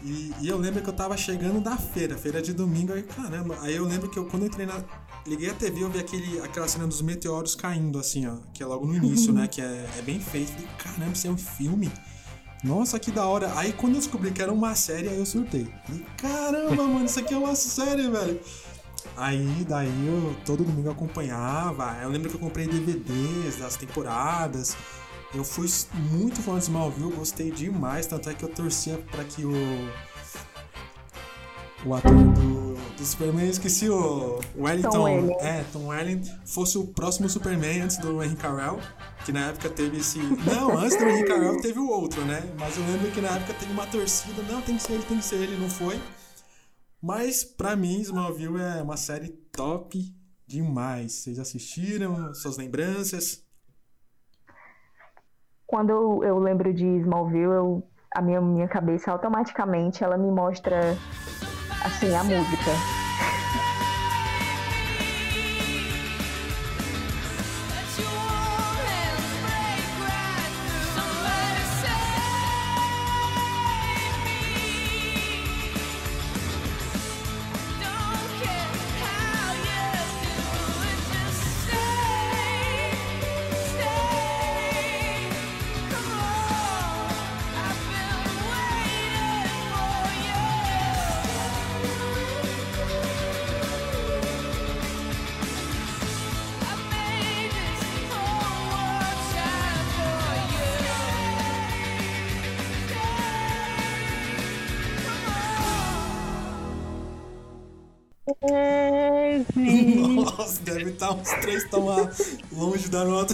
E, 0.03 0.33
e, 0.41 0.49
eu 0.49 0.57
lembro 0.57 0.83
que 0.83 0.89
eu 0.89 0.95
tava 0.95 1.17
chegando 1.17 1.61
da 1.61 1.77
feira, 1.77 2.17
feira 2.17 2.41
de 2.41 2.53
domingo, 2.53 2.93
aí 2.93 3.03
caramba. 3.03 3.59
Aí 3.61 3.77
eu 3.77 3.85
lembro 3.85 4.09
que 4.09 4.19
eu, 4.19 4.27
quando 4.27 4.45
eu 4.45 4.49
entrei 4.49 4.67
na. 4.67 4.83
Liguei 5.27 5.51
a 5.51 5.55
TV, 5.55 5.83
eu 5.83 5.91
vi 5.91 5.99
aquele, 5.99 6.41
aquela 6.41 6.67
cena 6.67 6.87
dos 6.87 7.03
meteoros 7.03 7.55
caindo, 7.55 7.99
assim, 7.99 8.27
ó. 8.27 8.37
Que 8.55 8.63
é 8.63 8.67
logo 8.67 8.87
no 8.87 8.95
início, 8.97 9.33
né? 9.33 9.47
Que 9.49 9.61
é, 9.61 9.89
é 9.99 10.03
bem 10.03 10.19
feito. 10.19 10.53
Falei, 10.53 10.69
caramba, 10.79 11.13
isso 11.13 11.27
é 11.27 11.31
um 11.31 11.37
filme? 11.37 11.93
Nossa, 12.65 12.99
que 12.99 13.11
da 13.11 13.27
hora. 13.27 13.53
Aí 13.59 13.73
quando 13.73 13.95
eu 13.95 14.01
descobri 14.01 14.31
que 14.31 14.41
era 14.41 14.53
uma 14.53 14.75
série, 14.75 15.09
aí 15.09 15.19
eu 15.19 15.27
surtei. 15.27 15.69
Falei, 15.85 16.07
caramba, 16.17 16.83
mano, 16.83 17.05
isso 17.05 17.19
aqui 17.19 17.35
é 17.35 17.39
uma 17.39 17.55
série, 17.55 18.09
velho. 18.09 18.41
Aí, 19.17 19.67
daí 19.69 20.07
eu 20.07 20.35
todo 20.45 20.65
domingo 20.65 20.91
acompanhava. 20.91 21.99
Eu 22.03 22.09
lembro 22.09 22.29
que 22.31 22.37
eu 22.37 22.41
comprei 22.41 22.67
DVDs 22.67 23.57
das 23.59 23.77
temporadas. 23.77 24.77
Eu 25.33 25.45
fui 25.45 25.69
muito 26.11 26.43
fã 26.43 26.59
de 26.59 26.65
Smallville, 26.65 27.13
gostei 27.13 27.51
demais, 27.51 28.07
tanto 28.07 28.29
é 28.29 28.35
que 28.35 28.45
eu 28.45 28.49
torcia 28.49 28.99
para 29.11 29.25
que 29.25 29.45
o 29.45 29.53
o 31.85 31.95
ator 31.95 32.13
do, 32.13 32.75
do 32.75 33.05
Superman, 33.05 33.49
esqueci 33.49 33.89
o 33.89 34.39
Wellington, 34.55 34.91
Tom 34.91 35.39
é, 35.41 35.65
Tom 35.73 35.87
Welling, 35.87 36.23
fosse 36.45 36.77
o 36.77 36.87
próximo 36.87 37.29
Superman 37.29 37.83
antes 37.83 37.97
do 37.99 38.23
Henry 38.23 38.37
Cavill, 38.37 38.79
que 39.25 39.33
na 39.33 39.49
época 39.49 39.71
teve 39.71 39.99
esse, 39.99 40.19
não, 40.19 40.77
antes 40.77 40.99
do 40.99 41.05
Henry 41.05 41.27
Cavill 41.27 41.61
teve 41.61 41.79
o 41.79 41.89
outro, 41.89 42.23
né? 42.25 42.43
Mas 42.59 42.77
eu 42.77 42.85
lembro 42.85 43.11
que 43.11 43.21
na 43.21 43.31
época 43.31 43.55
teve 43.55 43.73
uma 43.73 43.87
torcida, 43.87 44.43
não, 44.43 44.61
tem 44.61 44.77
que 44.77 44.83
ser 44.83 44.93
ele, 44.93 45.03
tem 45.05 45.19
que 45.19 45.25
ser 45.25 45.37
ele, 45.37 45.57
não 45.57 45.71
foi. 45.71 45.99
Mas 47.01 47.43
para 47.45 47.75
mim 47.75 48.01
Smallville 48.01 48.61
é 48.61 48.83
uma 48.83 48.97
série 48.99 49.29
top 49.51 50.15
demais. 50.47 51.13
Vocês 51.13 51.39
assistiram? 51.39 52.35
Suas 52.35 52.59
lembranças? 52.59 53.43
Quando 55.71 55.91
eu, 55.91 56.25
eu 56.25 56.39
lembro 56.41 56.75
de 56.75 56.85
Smallville, 56.85 57.45
eu, 57.45 57.83
a 58.13 58.21
minha, 58.21 58.41
minha 58.41 58.67
cabeça 58.67 59.13
automaticamente 59.13 60.03
ela 60.03 60.19
me 60.19 60.29
mostra 60.29 60.97
assim 61.85 62.13
a 62.13 62.25
música. 62.25 63.00
Estar 111.01 111.15
uns 111.15 111.31
três 111.41 111.65
tão 111.65 111.87
longe 112.53 112.91
da 112.91 113.07
nota. 113.07 113.33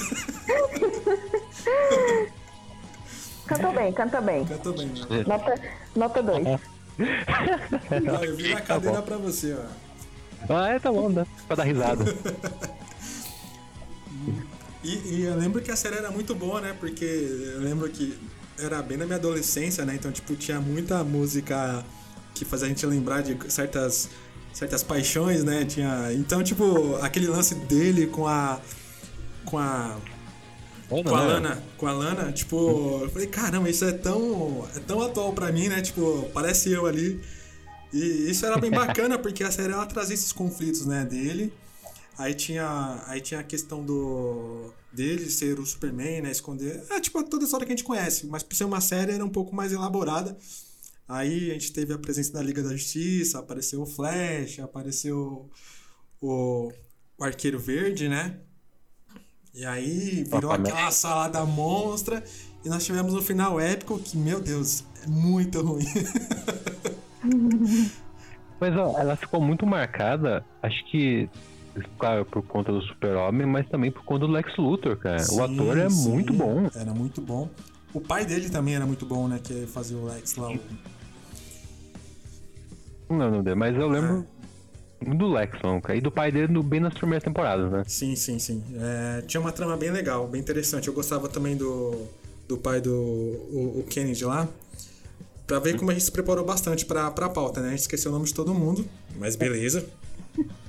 Canta 3.44 3.72
bem, 3.72 3.92
canta 3.92 4.20
bem. 4.20 4.44
Canta 4.44 4.72
bem, 4.72 4.86
né? 4.86 5.24
Nota, 5.26 5.60
nota 5.96 6.22
dois. 6.22 6.44
Não, 8.04 8.24
eu 8.24 8.36
vi 8.36 8.50
na 8.50 8.60
tá 8.60 8.66
cadeira 8.66 8.96
tá 8.98 9.02
pra 9.02 9.16
você, 9.16 9.52
ó. 9.54 9.64
Ah, 10.48 10.68
é, 10.68 10.78
tá 10.78 10.92
bom, 10.92 11.10
dá 11.10 11.26
pra 11.48 11.56
dar 11.56 11.64
risada. 11.64 12.04
e, 14.84 15.16
e 15.16 15.22
eu 15.24 15.36
lembro 15.36 15.60
que 15.60 15.72
a 15.72 15.76
série 15.76 15.96
era 15.96 16.12
muito 16.12 16.36
boa, 16.36 16.60
né? 16.60 16.76
Porque 16.78 17.04
eu 17.04 17.60
lembro 17.60 17.88
que 17.88 18.16
era 18.60 18.80
bem 18.80 18.96
na 18.96 19.06
minha 19.06 19.18
adolescência, 19.18 19.84
né? 19.84 19.96
Então, 19.96 20.12
tipo, 20.12 20.36
tinha 20.36 20.60
muita 20.60 21.02
música 21.02 21.84
que 22.32 22.44
fazia 22.44 22.66
a 22.66 22.68
gente 22.68 22.86
lembrar 22.86 23.22
de 23.22 23.36
certas 23.52 24.08
certas 24.56 24.82
paixões, 24.82 25.44
né? 25.44 25.66
Tinha, 25.66 26.14
então, 26.14 26.42
tipo, 26.42 26.96
aquele 27.02 27.26
lance 27.26 27.54
dele 27.54 28.06
com 28.06 28.26
a 28.26 28.58
com 29.44 29.58
a 29.58 29.98
com 30.88 31.14
a 31.14 31.20
né? 31.20 31.26
Lana, 31.26 31.62
com 31.76 31.86
a 31.86 31.92
Lana, 31.92 32.32
tipo, 32.32 33.00
eu 33.02 33.10
falei, 33.10 33.26
caramba, 33.26 33.68
isso 33.68 33.84
é 33.84 33.92
tão 33.92 34.66
é 34.74 34.80
tão 34.80 35.02
atual 35.02 35.34
para 35.34 35.52
mim, 35.52 35.68
né? 35.68 35.82
Tipo, 35.82 36.30
parece 36.32 36.72
eu 36.72 36.86
ali. 36.86 37.20
E 37.92 38.30
isso 38.30 38.46
era 38.46 38.56
bem 38.56 38.70
bacana 38.72 39.18
porque 39.18 39.44
a 39.44 39.50
série 39.50 39.74
ela 39.74 39.84
trazia 39.84 40.14
esses 40.14 40.32
conflitos, 40.32 40.86
né, 40.86 41.04
dele. 41.04 41.52
Aí 42.16 42.32
tinha, 42.32 43.04
aí 43.06 43.20
tinha 43.20 43.40
a 43.40 43.44
questão 43.44 43.84
do 43.84 44.72
dele 44.90 45.28
ser 45.28 45.60
o 45.60 45.66
Superman, 45.66 46.22
né, 46.22 46.30
esconder. 46.30 46.82
É 46.88 46.98
tipo 46.98 47.22
toda 47.24 47.44
a 47.44 47.46
história 47.46 47.66
que 47.66 47.72
a 47.72 47.76
gente 47.76 47.84
conhece, 47.84 48.26
mas 48.26 48.42
por 48.42 48.56
ser 48.56 48.64
uma 48.64 48.80
série 48.80 49.12
era 49.12 49.24
um 49.24 49.28
pouco 49.28 49.54
mais 49.54 49.70
elaborada. 49.70 50.34
Aí 51.08 51.50
a 51.50 51.54
gente 51.54 51.72
teve 51.72 51.92
a 51.92 51.98
presença 51.98 52.32
da 52.32 52.42
Liga 52.42 52.62
da 52.62 52.70
Justiça, 52.70 53.38
apareceu 53.38 53.82
o 53.82 53.86
Flash, 53.86 54.58
apareceu 54.58 55.48
o, 56.20 56.72
o 57.16 57.24
Arqueiro 57.24 57.58
Verde, 57.58 58.08
né? 58.08 58.40
E 59.54 59.64
aí 59.64 60.24
virou 60.24 60.50
aquela 60.50 60.90
salada 60.90 61.44
monstra. 61.44 62.22
E 62.64 62.68
nós 62.68 62.84
tivemos 62.84 63.14
um 63.14 63.22
final 63.22 63.60
épico 63.60 63.98
que, 63.98 64.16
meu 64.16 64.40
Deus, 64.40 64.84
é 65.04 65.06
muito 65.06 65.62
ruim. 65.62 65.84
mas 68.60 68.76
ó, 68.76 68.98
ela 68.98 69.16
ficou 69.16 69.40
muito 69.40 69.64
marcada, 69.64 70.44
acho 70.62 70.84
que 70.90 71.30
claro, 71.98 72.24
por 72.24 72.42
conta 72.42 72.72
do 72.72 72.80
Super-Homem, 72.82 73.46
mas 73.46 73.68
também 73.68 73.90
por 73.90 74.04
conta 74.04 74.26
do 74.26 74.32
Lex 74.32 74.56
Luthor, 74.56 74.96
cara. 74.96 75.18
Sim, 75.18 75.38
o 75.38 75.44
ator 75.44 75.78
é 75.78 75.88
sim, 75.88 76.08
muito 76.08 76.32
bom. 76.32 76.68
Era 76.74 76.92
muito 76.92 77.20
bom. 77.20 77.48
O 77.92 78.00
pai 78.00 78.26
dele 78.26 78.48
também 78.50 78.74
era 78.74 78.86
muito 78.86 79.06
bom, 79.06 79.28
né? 79.28 79.38
Que 79.42 79.66
fazia 79.66 79.96
o 79.96 80.06
Lex 80.06 80.36
lá. 80.36 80.50
O... 80.50 80.58
Não, 83.08 83.30
não 83.30 83.42
deu, 83.42 83.56
mas 83.56 83.76
eu 83.76 83.88
lembro 83.88 84.26
é. 85.00 85.14
do 85.14 85.28
Lexon, 85.28 85.80
cara, 85.80 85.96
e 85.96 86.00
do 86.00 86.10
pai 86.10 86.32
dele 86.32 86.60
bem 86.62 86.80
nas 86.80 86.94
primeiras 86.94 87.22
temporadas, 87.22 87.70
né? 87.70 87.82
Sim, 87.86 88.16
sim, 88.16 88.38
sim. 88.38 88.62
É, 88.78 89.22
tinha 89.22 89.40
uma 89.40 89.52
trama 89.52 89.76
bem 89.76 89.90
legal, 89.90 90.26
bem 90.26 90.40
interessante. 90.40 90.88
Eu 90.88 90.94
gostava 90.94 91.28
também 91.28 91.56
do, 91.56 92.06
do 92.48 92.56
pai 92.56 92.80
do 92.80 92.92
o, 92.92 93.80
o 93.80 93.86
Kennedy 93.88 94.24
lá. 94.24 94.48
Pra 95.46 95.60
ver 95.60 95.76
como 95.76 95.92
a 95.92 95.94
gente 95.94 96.04
se 96.04 96.10
preparou 96.10 96.44
bastante 96.44 96.84
pra, 96.84 97.08
pra 97.12 97.28
pauta, 97.28 97.60
né? 97.60 97.68
A 97.68 97.70
gente 97.70 97.80
esqueceu 97.80 98.10
o 98.10 98.14
nome 98.14 98.26
de 98.26 98.34
todo 98.34 98.52
mundo, 98.52 98.84
mas 99.18 99.36
beleza. 99.36 99.86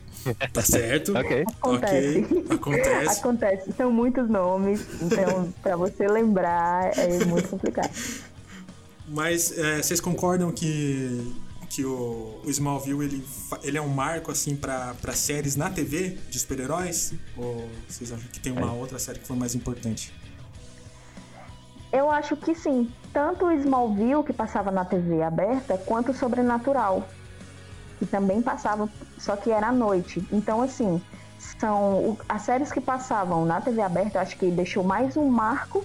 Tá 0.51 0.61
certo. 0.61 1.17
ok. 1.17 1.45
Acontece. 1.61 2.19
Okay. 2.19 2.45
Acontece. 2.49 3.19
Acontece. 3.19 3.71
São 3.77 3.89
muitos 3.89 4.29
nomes, 4.29 4.85
então 5.01 5.53
pra 5.63 5.77
você 5.77 6.05
lembrar 6.05 6.91
é 6.97 7.23
muito 7.23 7.47
complicado. 7.47 7.89
Mas 9.07 9.57
é, 9.57 9.81
vocês 9.81 10.01
concordam 10.01 10.51
que 10.51 11.33
que 11.69 11.85
o, 11.85 12.39
o 12.43 12.49
Smallville 12.49 13.03
ele, 13.03 13.27
ele 13.63 13.77
é 13.77 13.81
um 13.81 13.89
marco 13.89 14.31
assim 14.31 14.55
para 14.55 15.13
séries 15.13 15.55
na 15.55 15.69
TV 15.69 16.17
de 16.29 16.39
super-heróis? 16.39 17.13
Ou 17.35 17.69
vocês 17.87 18.11
acham 18.11 18.27
que 18.31 18.39
tem 18.39 18.51
uma 18.51 18.71
outra 18.73 18.97
série 18.99 19.19
que 19.19 19.27
foi 19.27 19.35
mais 19.35 19.55
importante? 19.55 20.13
Eu 21.91 22.11
acho 22.11 22.35
que 22.35 22.53
sim. 22.53 22.91
Tanto 23.13 23.45
o 23.45 23.51
Smallville, 23.51 24.23
que 24.23 24.33
passava 24.33 24.71
na 24.71 24.85
TV 24.85 25.23
aberta, 25.23 25.77
quanto 25.77 26.11
o 26.11 26.13
Sobrenatural, 26.13 27.07
que 27.97 28.05
também 28.05 28.41
passava, 28.41 28.89
só 29.17 29.35
que 29.35 29.49
era 29.49 29.67
à 29.67 29.71
noite. 29.71 30.25
Então, 30.31 30.61
assim, 30.61 31.01
são 31.59 32.17
as 32.27 32.41
séries 32.43 32.71
que 32.71 32.81
passavam 32.81 33.45
na 33.45 33.61
TV 33.61 33.81
aberta, 33.81 34.17
eu 34.17 34.21
acho 34.21 34.37
que 34.37 34.51
deixou 34.51 34.83
mais 34.83 35.17
um 35.17 35.29
marco, 35.29 35.83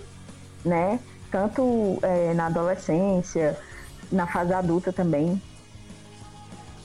né? 0.65 0.99
Tanto 1.31 1.99
é, 2.03 2.35
na 2.35 2.47
adolescência, 2.47 3.59
na 4.11 4.27
fase 4.27 4.53
adulta 4.53 4.93
também. 4.93 5.41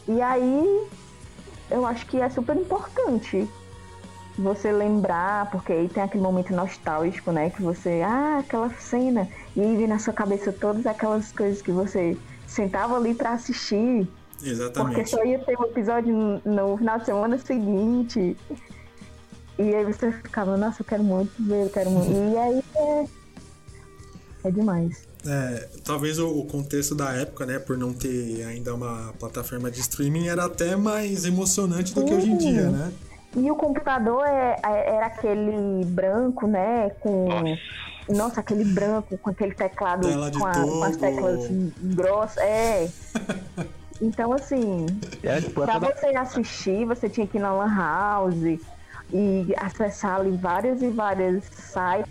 E 0.07 0.21
aí 0.21 0.87
eu 1.69 1.85
acho 1.85 2.05
que 2.05 2.19
é 2.19 2.29
super 2.29 2.55
importante 2.55 3.47
você 4.37 4.71
lembrar, 4.71 5.49
porque 5.49 5.73
aí 5.73 5.89
tem 5.89 6.03
aquele 6.03 6.23
momento 6.23 6.53
nostálgico, 6.53 7.31
né? 7.31 7.49
Que 7.49 7.61
você, 7.61 8.01
ah, 8.05 8.37
aquela 8.39 8.69
cena, 8.69 9.27
e 9.55 9.61
aí 9.61 9.75
vem 9.75 9.87
na 9.87 9.99
sua 9.99 10.13
cabeça 10.13 10.51
todas 10.51 10.85
aquelas 10.85 11.31
coisas 11.31 11.61
que 11.61 11.71
você 11.71 12.15
sentava 12.45 12.95
ali 12.95 13.13
para 13.13 13.31
assistir. 13.31 14.07
Exatamente. 14.41 14.95
Porque 14.95 15.05
só 15.09 15.25
ia 15.25 15.39
ter 15.39 15.59
um 15.59 15.63
episódio 15.63 16.41
no, 16.45 16.77
final 16.77 16.99
de 16.99 17.05
semana 17.05 17.37
seguinte. 17.39 18.37
E 19.57 19.75
aí 19.75 19.83
você 19.83 20.11
ficava, 20.11 20.55
nossa, 20.55 20.81
eu 20.81 20.85
quero 20.85 21.03
muito 21.03 21.31
ver, 21.39 21.65
eu 21.65 21.69
quero 21.69 21.89
muito. 21.89 22.11
E 22.11 22.37
aí 22.37 22.63
é. 22.75 23.16
É 24.47 24.51
demais. 24.51 25.05
É, 25.25 25.67
talvez 25.83 26.19
o, 26.19 26.43
contexto 26.45 26.95
da 26.95 27.11
época, 27.11 27.45
né, 27.45 27.59
por 27.59 27.77
não 27.77 27.91
ter 27.93 28.43
ainda 28.45 28.73
uma 28.73 29.13
plataforma 29.19 29.69
de 29.69 29.79
streaming, 29.81 30.27
era 30.29 30.45
até 30.45 30.75
mais 30.77 31.25
emocionante 31.25 31.93
do 31.93 32.05
que 32.05 32.13
hoje 32.13 32.29
em 32.29 32.37
dia, 32.37 32.69
né? 32.69 32.91
E 33.35 33.51
o 33.51 33.55
computador 33.55 34.25
é, 34.25 34.55
é- 34.65 34.95
era 34.95 35.07
aquele 35.07 35.83
branco, 35.85 36.47
né? 36.47 36.89
Com. 37.01 37.27
Nossa, 38.09 38.39
aquele 38.39 38.63
branco 38.63 39.17
com 39.17 39.29
aquele 39.29 39.53
teclado 39.53 40.07
com, 40.39 40.45
a- 40.45 40.53
com 40.53 40.83
as 40.83 40.95
teclas 40.95 41.49
grossas. 41.81 42.37
É. 42.37 42.89
Então, 43.99 44.31
assim, 44.31 44.85
É, 45.23 45.41
tipo, 45.41 45.61
pra 45.65 45.79
toda- 45.79 45.87
você 45.95 46.05
assistir, 46.15 46.85
você 46.85 47.09
tinha 47.09 47.25
que 47.25 47.37
ir 47.37 47.41
na 47.41 47.51
Lan 47.51 47.75
House 47.75 48.59
e 49.11 49.53
acessar 49.57 50.19
ali 50.19 50.37
vários 50.37 50.83
e 50.83 50.87
vários 50.89 51.43
sites. 51.45 52.05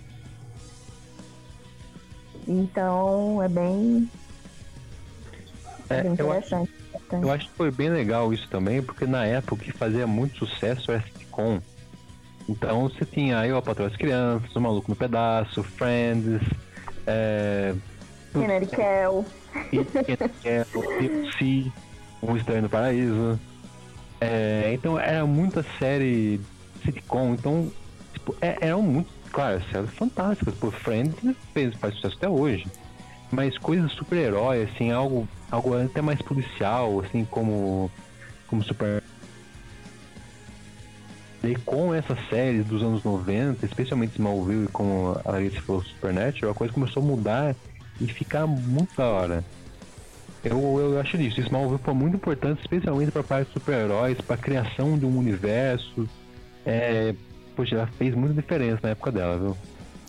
Então, 2.46 3.42
é 3.42 3.48
bem, 3.48 4.08
é, 5.90 6.02
bem 6.02 6.14
eu, 6.18 6.32
acho, 6.32 6.46
interessante. 6.46 6.70
eu 7.12 7.30
acho 7.30 7.48
que 7.48 7.56
foi 7.56 7.70
bem 7.70 7.90
legal 7.90 8.32
isso 8.32 8.48
também, 8.48 8.82
porque 8.82 9.06
na 9.06 9.24
época 9.24 9.54
o 9.54 9.58
que 9.58 9.72
fazia 9.72 10.06
muito 10.06 10.38
sucesso 10.38 10.92
era 10.92 11.02
sitcom. 11.02 11.60
Então 12.48 12.88
você 12.88 13.04
tinha 13.04 13.40
aí 13.40 13.52
o 13.52 13.60
Patrão 13.60 13.88
das 13.88 13.96
Crianças, 13.96 14.54
o 14.54 14.60
Maluco 14.60 14.90
no 14.90 14.96
Pedaço, 14.96 15.64
Friends, 15.76 16.40
é, 17.06 17.74
Kennedy 18.32 18.66
Kell. 18.66 19.24
que 20.40 20.48
é 20.48 20.66
o 22.22 22.36
Estranho 22.36 22.62
no 22.62 22.70
Paraíso. 22.70 23.40
É, 24.20 24.70
então 24.72 24.98
era 24.98 25.26
muita 25.26 25.64
série 25.78 26.40
sitcom, 26.84 27.34
então 27.34 27.70
tipo, 28.12 28.34
é- 28.40 28.56
eram 28.60 28.82
muito, 28.82 29.10
claro, 29.36 29.62
séries 29.70 29.90
fantásticas. 29.90 30.54
Pô, 30.54 30.70
Friends 30.70 31.14
fez, 31.52 31.74
faz 31.74 31.94
sucesso 31.96 32.16
até 32.16 32.28
hoje. 32.28 32.66
Mas 33.30 33.58
coisas 33.58 33.92
super-herói, 33.92 34.62
assim, 34.62 34.90
algo, 34.90 35.28
algo 35.50 35.76
até 35.76 36.00
mais 36.00 36.22
policial, 36.22 37.00
assim, 37.00 37.22
como, 37.26 37.90
como 38.46 38.62
Super. 38.64 39.02
E 41.44 41.54
com 41.56 41.94
essas 41.94 42.18
séries 42.30 42.64
dos 42.66 42.82
anos 42.82 43.04
90, 43.04 43.66
especialmente 43.66 44.14
Smallville 44.14 44.64
e 44.64 44.68
como 44.68 45.20
a 45.22 45.32
Larissa 45.32 45.60
falou, 45.60 45.82
Supernatural, 45.82 46.52
a 46.52 46.54
coisa 46.54 46.72
começou 46.72 47.02
a 47.02 47.06
mudar 47.06 47.54
e 48.00 48.06
ficar 48.06 48.46
muito 48.46 48.96
da 48.96 49.06
hora. 49.06 49.44
Eu, 50.42 50.58
eu 50.78 50.98
acho 50.98 51.18
isso. 51.18 51.40
Smallville 51.40 51.80
foi 51.84 51.94
muito 51.94 52.16
importante, 52.16 52.60
especialmente 52.60 53.12
para 53.12 53.22
parte 53.22 53.48
de 53.48 53.52
super-heróis, 53.52 54.18
para 54.22 54.38
criação 54.38 54.96
de 54.98 55.04
um 55.04 55.18
universo. 55.18 56.08
É, 56.64 57.14
poxa, 57.56 57.88
fez 57.98 58.14
muita 58.14 58.34
diferença 58.34 58.80
na 58.82 58.90
época 58.90 59.10
dela, 59.10 59.38
viu? 59.38 59.56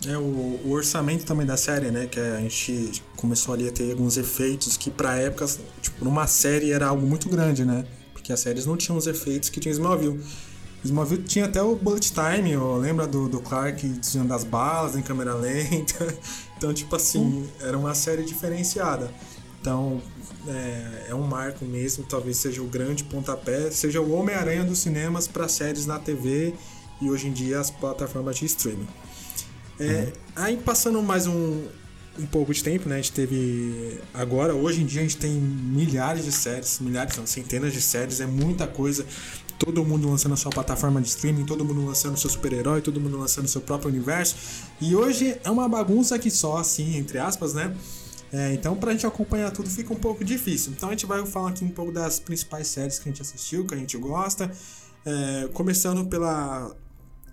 É 0.06 0.16
o, 0.16 0.60
o 0.64 0.70
orçamento 0.70 1.24
também 1.24 1.44
da 1.44 1.56
série, 1.56 1.90
né? 1.90 2.06
Que 2.06 2.20
a 2.20 2.40
gente 2.40 3.02
começou 3.16 3.54
ali 3.54 3.66
a 3.68 3.72
ter 3.72 3.90
alguns 3.90 4.16
efeitos 4.16 4.76
que 4.76 4.90
pra 4.90 5.16
época, 5.16 5.46
tipo, 5.82 6.04
numa 6.04 6.26
série 6.26 6.70
era 6.70 6.86
algo 6.86 7.04
muito 7.04 7.28
grande, 7.28 7.64
né? 7.64 7.84
Porque 8.12 8.32
as 8.32 8.38
séries 8.38 8.64
não 8.64 8.76
tinham 8.76 8.96
os 8.96 9.06
efeitos 9.08 9.48
que 9.48 9.58
tinha 9.58 9.72
Smallville. 9.72 10.22
Smallville 10.84 11.24
tinha 11.24 11.46
até 11.46 11.60
o 11.60 11.74
bullet 11.74 12.12
time, 12.12 12.56
ó, 12.56 12.76
lembra 12.76 13.08
do, 13.08 13.28
do 13.28 13.40
Clark 13.40 13.84
desviando 13.88 14.28
das 14.28 14.44
balas 14.44 14.94
em 14.94 15.02
câmera 15.02 15.34
lenta. 15.36 16.06
Então, 16.56 16.72
tipo 16.72 16.94
assim, 16.94 17.48
era 17.60 17.76
uma 17.76 17.94
série 17.94 18.22
diferenciada. 18.22 19.10
Então, 19.60 20.00
é, 20.46 21.06
é 21.08 21.14
um 21.14 21.22
marco 21.22 21.64
mesmo, 21.64 22.04
talvez 22.04 22.36
seja 22.36 22.62
o 22.62 22.66
grande 22.66 23.02
pontapé, 23.02 23.72
seja 23.72 24.00
o 24.00 24.12
Homem-Aranha 24.12 24.62
dos 24.64 24.78
cinemas 24.78 25.26
para 25.26 25.48
séries 25.48 25.86
na 25.86 25.98
TV 25.98 26.54
e 27.00 27.10
hoje 27.10 27.28
em 27.28 27.32
dia 27.32 27.60
as 27.60 27.70
plataformas 27.70 28.36
de 28.36 28.46
streaming. 28.46 28.88
É, 29.80 30.12
Aí 30.34 30.56
passando 30.56 31.00
mais 31.02 31.26
um, 31.26 31.66
um 32.18 32.26
pouco 32.26 32.52
de 32.52 32.62
tempo, 32.62 32.88
né? 32.88 32.96
A 32.96 32.98
gente 32.98 33.12
teve. 33.12 34.00
Agora, 34.12 34.54
hoje 34.54 34.82
em 34.82 34.86
dia, 34.86 35.00
a 35.00 35.04
gente 35.04 35.16
tem 35.16 35.32
milhares 35.32 36.24
de 36.24 36.32
séries, 36.32 36.80
milhares, 36.80 37.16
não, 37.16 37.26
centenas 37.26 37.72
de 37.72 37.80
séries, 37.80 38.20
é 38.20 38.26
muita 38.26 38.66
coisa. 38.66 39.06
Todo 39.58 39.84
mundo 39.84 40.08
lançando 40.08 40.34
a 40.34 40.36
sua 40.36 40.52
plataforma 40.52 41.00
de 41.00 41.08
streaming, 41.08 41.44
todo 41.44 41.64
mundo 41.64 41.84
lançando 41.84 42.16
seu 42.16 42.30
super-herói, 42.30 42.80
todo 42.80 43.00
mundo 43.00 43.18
lançando 43.18 43.48
seu 43.48 43.60
próprio 43.60 43.90
universo. 43.90 44.36
E 44.80 44.94
hoje 44.94 45.36
é 45.42 45.50
uma 45.50 45.68
bagunça 45.68 46.14
aqui 46.14 46.30
só, 46.30 46.58
assim, 46.58 46.96
entre 46.96 47.18
aspas, 47.18 47.54
né? 47.54 47.74
É, 48.32 48.52
então, 48.52 48.76
pra 48.76 48.92
gente 48.92 49.06
acompanhar 49.06 49.50
tudo 49.50 49.68
fica 49.70 49.92
um 49.92 49.96
pouco 49.96 50.22
difícil. 50.24 50.72
Então, 50.76 50.90
a 50.90 50.92
gente 50.92 51.06
vai 51.06 51.24
falar 51.26 51.50
aqui 51.50 51.64
um 51.64 51.70
pouco 51.70 51.90
das 51.90 52.20
principais 52.20 52.68
séries 52.68 52.98
que 52.98 53.08
a 53.08 53.12
gente 53.12 53.22
assistiu, 53.22 53.64
que 53.64 53.74
a 53.74 53.78
gente 53.78 53.96
gosta. 53.96 54.50
É, 55.04 55.48
começando 55.52 56.06
pela. 56.06 56.72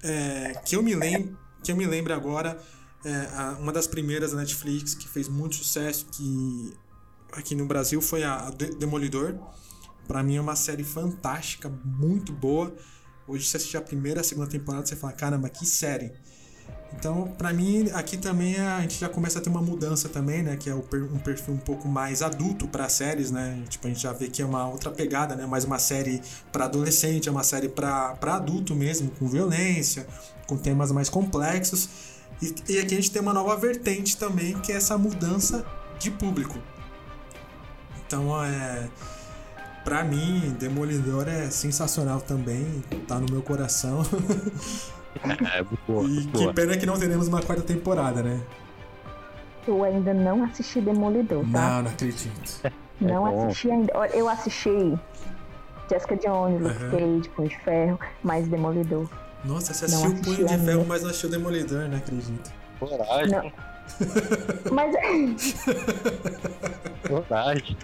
É, 0.06 0.62
que 0.66 0.76
eu 0.76 0.84
me 0.84 0.96
lembro, 0.96 1.38
que 1.64 1.72
eu 1.72 1.76
me 1.76 1.86
lembro 1.86 2.14
agora, 2.14 2.62
é, 3.04 3.28
uma 3.60 3.72
das 3.72 3.88
primeiras 3.88 4.32
da 4.32 4.38
Netflix 4.38 4.94
que 4.96 5.08
fez 5.08 5.28
muito 5.28 5.56
sucesso 5.56 6.06
que 6.12 6.74
aqui 7.32 7.54
no 7.56 7.66
Brasil 7.66 8.02
foi 8.02 8.24
a 8.24 8.50
De- 8.50 8.76
Demolidor. 8.76 9.36
Pra 10.08 10.22
mim 10.22 10.36
é 10.38 10.42
uma 10.42 10.56
série 10.56 10.84
fantástica, 10.84 11.68
muito 11.84 12.32
boa. 12.32 12.74
Hoje 13.28 13.46
você 13.48 13.58
assistir 13.58 13.78
a 13.78 13.82
primeira, 13.82 14.22
a 14.22 14.24
segunda 14.24 14.48
temporada, 14.48 14.86
você 14.86 14.96
fala, 14.96 15.14
caramba, 15.14 15.50
que 15.50 15.66
série. 15.66 16.12
Então, 16.98 17.28
pra 17.38 17.52
mim, 17.54 17.90
aqui 17.94 18.18
também 18.18 18.58
a 18.58 18.82
gente 18.82 19.00
já 19.00 19.10
começa 19.10 19.40
a 19.40 19.42
ter 19.42 19.50
uma 19.50 19.62
mudança 19.62 20.08
também, 20.08 20.42
né? 20.42 20.56
Que 20.56 20.70
é 20.70 20.76
um 20.76 21.20
perfil 21.20 21.54
um 21.54 21.58
pouco 21.58 21.88
mais 21.88 22.22
adulto 22.22 22.68
para 22.68 22.88
séries, 22.90 23.32
né? 23.32 23.62
Tipo, 23.70 23.88
a 23.88 23.90
gente 23.90 24.02
já 24.02 24.14
vê 24.14 24.28
que 24.28 24.42
é 24.42 24.46
uma 24.46 24.68
outra 24.68 24.90
pegada, 24.90 25.36
né? 25.36 25.46
Mais 25.46 25.66
uma 25.66 25.78
série 25.78 26.22
para 26.52 26.66
adolescente, 26.66 27.28
é 27.28 27.32
uma 27.32 27.44
série 27.44 27.70
para 27.70 28.18
adulto 28.24 28.74
mesmo, 28.74 29.12
com 29.12 29.28
violência, 29.28 30.08
com 30.48 30.58
temas 30.58 30.92
mais 30.92 31.10
complexos. 31.10 31.90
E, 32.42 32.54
e 32.70 32.80
aqui 32.80 32.94
a 32.94 32.98
gente 32.98 33.12
tem 33.12 33.22
uma 33.22 33.34
nova 33.34 33.56
vertente 33.56 34.18
também, 34.18 34.60
que 34.62 34.72
é 34.72 34.76
essa 34.76 34.98
mudança 34.98 35.66
de 36.00 36.10
público. 36.12 36.58
Então, 38.06 38.44
é... 38.44 38.88
Pra 39.84 40.04
mim, 40.04 40.56
Demolidor 40.60 41.28
é 41.28 41.52
sensacional 41.52 42.20
também, 42.20 42.84
tá 43.08 43.20
no 43.20 43.32
meu 43.32 43.44
coração. 43.44 44.02
É, 45.54 45.64
boa, 45.88 46.04
E 46.04 46.08
muito 46.08 46.32
que 46.32 46.38
boa. 46.40 46.54
pena 46.54 46.78
que 46.78 46.86
não 46.86 46.98
teremos 47.00 47.28
uma 47.28 47.42
quarta 47.42 47.64
temporada, 47.64 48.22
né? 48.22 48.40
Eu 49.68 49.84
ainda 49.84 50.14
não 50.14 50.44
assisti 50.44 50.80
Demolidor, 50.82 51.42
tá? 51.52 51.70
Não, 51.78 51.84
não 51.84 51.92
acredito. 51.92 52.62
Não 53.02 53.28
É 53.28 53.46
assisti 53.46 53.70
ainda. 53.70 53.92
Eu 54.14 54.30
assisti 54.30 54.98
Jessica 55.90 56.16
Jones, 56.16 56.62
Luke. 56.62 56.80
Cage, 56.92 57.30
Punho 57.36 57.50
de 57.50 57.58
Ferro, 57.60 58.00
mais 58.24 58.48
Demolidor. 58.48 59.10
Nossa, 59.44 59.74
você 59.74 59.84
assistiu 59.86 60.10
o 60.10 60.14
assisti 60.14 60.24
Punho 60.36 60.48
de 60.48 60.54
ainda. 60.54 60.66
Ferro, 60.72 60.86
mas 60.88 61.02
não 61.04 61.10
assistiu 61.10 61.30
Demolidor, 61.30 61.90
não 61.90 61.98
acredito. 61.98 62.52
Coragem, 62.80 63.32
Não. 63.32 63.52
Mas 64.72 64.96
coragem. 67.08 67.78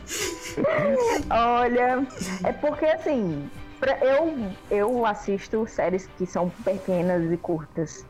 olha, 1.30 2.08
é 2.44 2.52
porque 2.54 2.86
assim, 2.86 3.50
eu, 4.02 4.58
eu 4.70 5.06
assisto 5.06 5.66
séries 5.68 6.08
que 6.08 6.26
são 6.26 6.50
pequenas 6.50 7.32
e 7.32 7.38
curtas. 7.38 8.06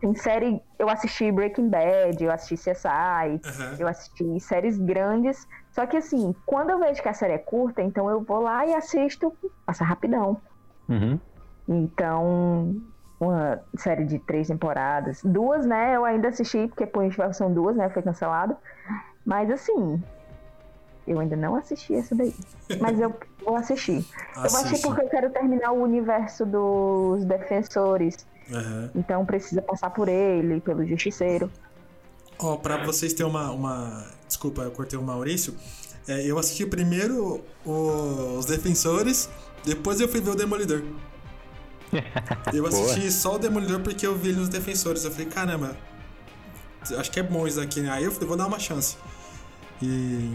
Tem 0.00 0.14
série, 0.14 0.60
eu 0.78 0.88
assisti 0.88 1.30
Breaking 1.30 1.68
Bad, 1.68 2.22
eu 2.24 2.32
assisti 2.32 2.70
CSI, 2.70 3.40
Aham. 3.44 3.76
eu 3.78 3.86
assisti 3.86 4.40
séries 4.40 4.76
grandes. 4.78 5.46
Só 5.72 5.86
que 5.86 5.96
assim, 5.96 6.34
quando 6.44 6.70
eu 6.70 6.78
vejo 6.80 7.00
que 7.00 7.08
a 7.08 7.14
série 7.14 7.34
é 7.34 7.38
curta, 7.38 7.82
então 7.82 8.10
eu 8.10 8.22
vou 8.22 8.40
lá 8.40 8.66
e 8.66 8.74
assisto, 8.74 9.32
passa 9.64 9.84
rapidão. 9.84 10.42
Uhum. 10.88 11.20
Então, 11.68 12.74
uma 13.20 13.60
série 13.78 14.04
de 14.04 14.18
três 14.18 14.48
temporadas. 14.48 15.20
Duas, 15.24 15.64
né? 15.64 15.94
Eu 15.96 16.04
ainda 16.04 16.28
assisti, 16.28 16.66
porque 16.66 16.86
Ferro 17.12 17.32
são 17.32 17.52
duas, 17.52 17.76
né? 17.76 17.88
Foi 17.90 18.02
cancelado. 18.02 18.56
Mas 19.24 19.48
assim, 19.50 20.04
eu 21.06 21.18
ainda 21.20 21.36
não 21.36 21.56
assisti 21.56 21.94
essa 21.94 22.14
daí. 22.14 22.34
Mas 22.80 22.98
eu 23.00 23.14
vou 23.44 23.56
assistir. 23.56 23.96
Eu 23.96 24.04
vou 24.34 24.44
assistir 24.44 24.66
Assiste. 24.68 24.82
porque 24.86 25.02
eu 25.02 25.08
quero 25.08 25.30
terminar 25.30 25.72
o 25.72 25.82
universo 25.82 26.44
dos 26.46 27.24
defensores. 27.24 28.26
Aham. 28.52 28.90
Então 28.94 29.24
precisa 29.24 29.62
passar 29.62 29.90
por 29.90 30.08
ele, 30.08 30.60
pelo 30.60 30.84
justiceiro. 30.86 31.50
Ó, 32.38 32.56
pra 32.56 32.84
vocês 32.84 33.12
terem 33.12 33.30
uma, 33.30 33.50
uma. 33.52 34.06
Desculpa, 34.26 34.62
eu 34.62 34.70
cortei 34.70 34.98
o 34.98 35.02
Maurício. 35.02 35.54
É, 36.08 36.24
eu 36.26 36.36
assisti 36.38 36.66
primeiro 36.66 37.40
o- 37.64 38.36
os 38.38 38.44
Defensores, 38.46 39.28
depois 39.64 40.00
eu 40.00 40.08
fui 40.08 40.20
ver 40.20 40.30
o 40.30 40.34
Demolidor. 40.34 40.82
Eu 42.52 42.66
assisti 42.66 43.10
só 43.12 43.34
o 43.34 43.38
Demolidor 43.38 43.80
porque 43.80 44.06
eu 44.06 44.16
vi 44.16 44.30
ele 44.30 44.38
nos 44.40 44.48
Defensores. 44.48 45.04
Eu 45.04 45.10
falei, 45.10 45.26
caramba, 45.26 45.76
acho 46.98 47.10
que 47.10 47.20
é 47.20 47.22
bom 47.22 47.46
isso 47.46 47.60
aqui, 47.60 47.80
né? 47.80 47.90
Aí 47.90 48.04
eu 48.04 48.10
falei, 48.10 48.26
vou 48.26 48.36
dar 48.36 48.46
uma 48.46 48.58
chance. 48.58 48.96
E 49.82 50.34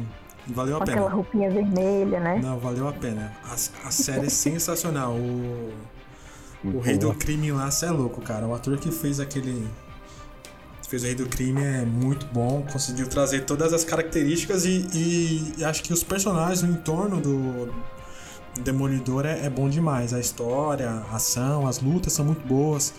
valeu 0.50 0.78
a 0.78 0.80
pena. 0.80 0.92
aquela 0.92 1.10
roupinha 1.10 1.50
vermelha, 1.50 2.20
né? 2.20 2.40
Não, 2.42 2.60
valeu 2.60 2.88
a 2.88 2.94
pena. 2.94 3.34
A, 3.44 3.54
a 3.54 3.92
série 3.92 4.28
é 4.28 4.30
sensacional. 4.30 5.14
O, 5.14 5.74
o 6.64 6.80
Rei 6.80 6.98
do. 6.98 7.14
Crime 7.14 7.52
lá, 7.52 7.70
cê 7.72 7.86
é 7.86 7.92
louco, 7.92 8.22
cara. 8.22 8.46
O 8.48 8.54
ator 8.54 8.78
que 8.78 8.92
fez 8.92 9.20
aquele. 9.20 9.68
fez 10.88 11.04
o 11.04 11.06
Rei 11.06 11.16
do 11.16 11.28
Crime 11.28 11.64
é 11.64 11.86
muito 11.86 12.26
bom, 12.28 12.66
conseguiu 12.72 13.08
trazer 13.08 13.42
todas 13.42 13.74
as 13.74 13.84
características 13.84 14.66
e, 14.66 14.88
e, 14.94 15.54
e 15.58 15.66
acho 15.66 15.84
que 15.84 15.94
os 15.94 16.04
personagens 16.04 16.62
no 16.62 16.74
entorno 16.74 17.20
do 17.20 17.74
Demolidor 18.62 19.26
é, 19.26 19.46
é, 19.46 19.50
bom 19.50 19.70
demais. 19.70 20.14
A 20.14 20.20
história, 20.20 20.90
a 20.90 21.16
ação, 21.16 21.68
as 21.68 21.80
lutas 21.80 22.14
são 22.14 22.26
muito 22.26 22.46
boas. 22.48 22.94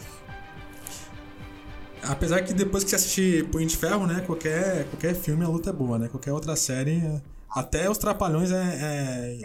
Apesar 2.02 2.42
que 2.42 2.54
depois 2.54 2.84
que 2.84 2.90
você 2.90 2.96
assistir 2.96 3.48
Punho 3.48 3.66
de 3.66 3.76
Ferro, 3.76 4.06
né? 4.06 4.22
Qualquer, 4.24 4.84
qualquer 4.88 5.14
filme 5.14 5.44
a 5.44 5.48
luta 5.48 5.70
é 5.70 5.72
boa, 5.72 5.98
né? 5.98 6.08
Qualquer 6.08 6.32
outra 6.32 6.54
série. 6.56 7.20
Até 7.50 7.88
os 7.90 7.98
Trapalhões 7.98 8.52
é. 8.52 8.56
é... 8.56 9.38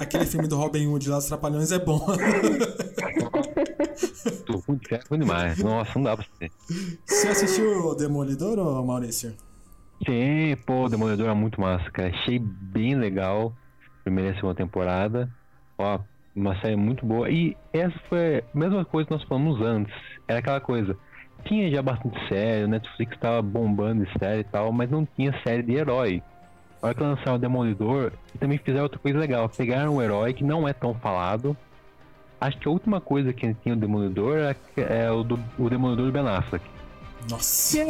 Aquele 0.00 0.26
filme 0.26 0.48
do 0.48 0.56
Robin 0.56 0.86
Hood 0.86 1.08
lá, 1.08 1.18
os 1.18 1.26
Trapalhões 1.26 1.72
é 1.72 1.78
bom. 1.78 2.00
Tô 4.46 4.74
de 4.74 4.88
Ferro 4.88 5.18
demais. 5.18 5.58
Nossa, 5.58 5.92
não 5.96 6.04
dá 6.04 6.16
pra 6.16 6.26
ser. 6.38 6.50
Você 7.04 7.28
assistiu 7.28 7.86
o 7.86 7.94
Demolidor, 7.94 8.58
ou 8.58 8.84
Maurício? 8.84 9.34
Sim, 10.06 10.56
pô, 10.66 10.84
o 10.84 10.88
Demolidor 10.88 11.28
é 11.28 11.34
muito 11.34 11.60
massa, 11.60 11.90
cara. 11.90 12.08
Achei 12.08 12.38
bem 12.38 12.94
legal. 12.94 13.54
Primeira 14.02 14.32
e 14.32 14.34
segunda 14.34 14.54
temporada. 14.54 15.30
Ó, 15.78 16.00
uma 16.34 16.58
série 16.60 16.76
muito 16.76 17.04
boa. 17.06 17.30
E 17.30 17.56
essa 17.72 17.98
foi 18.08 18.38
a 18.38 18.58
mesma 18.58 18.84
coisa 18.84 19.06
que 19.06 19.14
nós 19.14 19.22
falamos 19.24 19.60
antes. 19.60 19.94
Era 20.28 20.40
aquela 20.40 20.60
coisa 20.60 20.96
tinha 21.44 21.70
já 21.70 21.82
bastante 21.82 22.18
série, 22.28 22.64
o 22.64 22.68
Netflix 22.68 23.18
tava 23.18 23.42
bombando 23.42 24.04
de 24.04 24.18
série 24.18 24.40
e 24.40 24.44
tal, 24.44 24.72
mas 24.72 24.90
não 24.90 25.06
tinha 25.16 25.32
série 25.46 25.62
de 25.62 25.74
herói. 25.74 26.22
A 26.84 26.88
hora 26.88 26.94
que 26.94 27.02
lançaram 27.02 27.36
o 27.36 27.38
Demolidor, 27.38 28.12
e 28.34 28.36
também 28.36 28.58
fizeram 28.58 28.82
outra 28.82 28.98
coisa 28.98 29.18
legal. 29.18 29.48
Pegaram 29.48 29.96
um 29.96 30.02
herói 30.02 30.34
que 30.34 30.44
não 30.44 30.68
é 30.68 30.74
tão 30.74 30.94
falado. 30.94 31.56
Acho 32.38 32.58
que 32.58 32.68
a 32.68 32.70
última 32.70 33.00
coisa 33.00 33.32
que 33.32 33.54
tinha 33.54 33.74
o 33.74 33.78
Demolidor 33.78 34.36
é, 34.36 34.54
é 34.76 35.10
o, 35.10 35.24
do, 35.24 35.42
o 35.58 35.70
Demolidor 35.70 36.04
do 36.04 36.12
Ben 36.12 36.28
Affleck. 36.28 36.62
Nossa! 37.30 37.86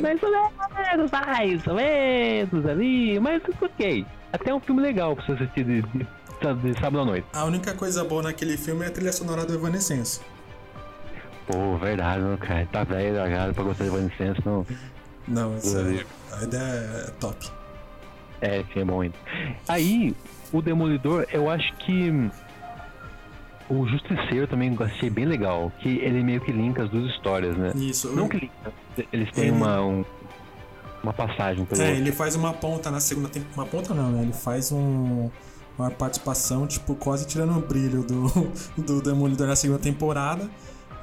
mais 0.00 0.22
ou 0.22 0.30
menos, 0.30 1.10
mais 1.10 1.66
ou 1.66 1.74
menos 1.74 2.66
ali, 2.66 3.18
mas 3.18 3.42
ok. 3.60 4.06
Até 4.32 4.54
um 4.54 4.60
filme 4.60 4.80
legal 4.80 5.16
pra 5.16 5.26
você 5.26 5.32
assistir 5.32 5.64
de, 5.64 5.82
de, 5.82 6.06
de 6.62 6.74
sábado 6.74 7.00
à 7.00 7.04
noite. 7.04 7.26
A 7.32 7.44
única 7.46 7.74
coisa 7.74 8.04
boa 8.04 8.22
naquele 8.22 8.56
filme 8.56 8.84
é 8.84 8.86
a 8.86 8.90
trilha 8.92 9.12
sonora 9.12 9.44
do 9.44 9.54
Evanescence. 9.54 10.20
Pô, 11.48 11.76
verdade, 11.78 12.22
não, 12.22 12.36
cara. 12.36 12.64
Tá 12.70 12.84
velho, 12.84 13.12
dragado 13.12 13.54
pra 13.54 13.64
gostar 13.64 13.82
de 13.82 13.90
Evanescence, 13.90 14.40
não. 14.46 14.64
Não, 15.26 15.56
isso 15.56 15.76
aí, 15.76 16.06
a 16.30 16.44
ideia 16.44 16.62
é 16.62 17.10
top. 17.18 17.59
É, 18.40 18.64
sim, 18.72 18.80
é 18.80 18.84
bom 18.84 19.00
ainda. 19.00 19.16
Aí, 19.68 20.14
o 20.52 20.60
Demolidor, 20.62 21.26
eu 21.32 21.50
acho 21.50 21.74
que. 21.76 22.30
O 23.68 23.86
Justiceiro 23.86 24.48
também 24.48 24.76
achei 24.80 25.08
bem 25.08 25.24
legal, 25.24 25.70
que 25.78 25.88
ele 25.88 26.24
meio 26.24 26.40
que 26.40 26.50
linka 26.50 26.82
as 26.82 26.90
duas 26.90 27.08
histórias, 27.12 27.56
né? 27.56 27.72
Isso. 27.76 28.10
Não 28.10 28.28
que 28.28 28.38
linka, 28.38 28.72
eles 29.12 29.30
têm 29.30 29.44
ele... 29.44 29.52
uma, 29.52 29.80
um, 29.80 30.04
uma 31.04 31.12
passagem. 31.12 31.60
É, 31.60 31.72
outro. 31.72 31.82
ele 31.82 32.10
faz 32.10 32.34
uma 32.34 32.52
ponta 32.52 32.90
na 32.90 32.98
segunda 32.98 33.28
temporada. 33.28 33.60
Uma 33.60 33.66
ponta 33.66 33.94
não, 33.94 34.10
né? 34.10 34.22
Ele 34.22 34.32
faz 34.32 34.72
um, 34.72 35.30
uma 35.78 35.88
participação, 35.88 36.66
tipo, 36.66 36.96
quase 36.96 37.26
tirando 37.28 37.56
o 37.56 37.60
brilho 37.60 38.02
do, 38.02 38.50
do 38.82 39.00
Demolidor 39.00 39.46
na 39.46 39.54
segunda 39.54 39.80
temporada. 39.80 40.50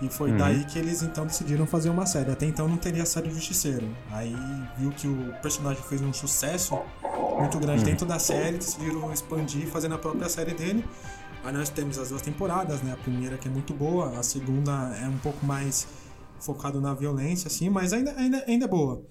E 0.01 0.09
foi 0.09 0.31
uhum. 0.31 0.37
daí 0.37 0.63
que 0.65 0.77
eles 0.77 1.01
então 1.01 1.25
decidiram 1.25 1.65
fazer 1.65 1.89
uma 1.89 2.05
série. 2.05 2.31
Até 2.31 2.45
então 2.45 2.67
não 2.67 2.77
teria 2.77 3.03
a 3.03 3.05
série 3.05 3.31
Justiceiro. 3.31 3.87
Aí 4.11 4.35
viu 4.77 4.91
que 4.91 5.07
o 5.07 5.33
personagem 5.41 5.81
fez 5.83 6.01
um 6.01 6.13
sucesso 6.13 6.79
muito 7.39 7.57
grande 7.59 7.79
uhum. 7.79 7.89
dentro 7.89 8.05
da 8.05 8.19
série, 8.19 8.57
decidiram 8.57 9.11
expandir 9.11 9.67
fazendo 9.67 9.95
a 9.95 9.97
própria 9.97 10.29
série 10.29 10.53
dele. 10.53 10.85
Aí 11.43 11.53
nós 11.53 11.69
temos 11.69 11.97
as 11.97 12.09
duas 12.09 12.21
temporadas, 12.21 12.81
né? 12.81 12.91
A 12.91 12.97
primeira 12.97 13.37
que 13.37 13.47
é 13.47 13.51
muito 13.51 13.73
boa, 13.73 14.19
a 14.19 14.23
segunda 14.23 14.71
é 15.01 15.07
um 15.07 15.17
pouco 15.17 15.45
mais 15.45 15.87
focado 16.39 16.79
na 16.79 16.93
violência, 16.93 17.47
assim, 17.47 17.69
mas 17.69 17.93
ainda, 17.93 18.13
ainda, 18.17 18.43
ainda 18.47 18.65
é 18.65 18.67
boa. 18.67 19.03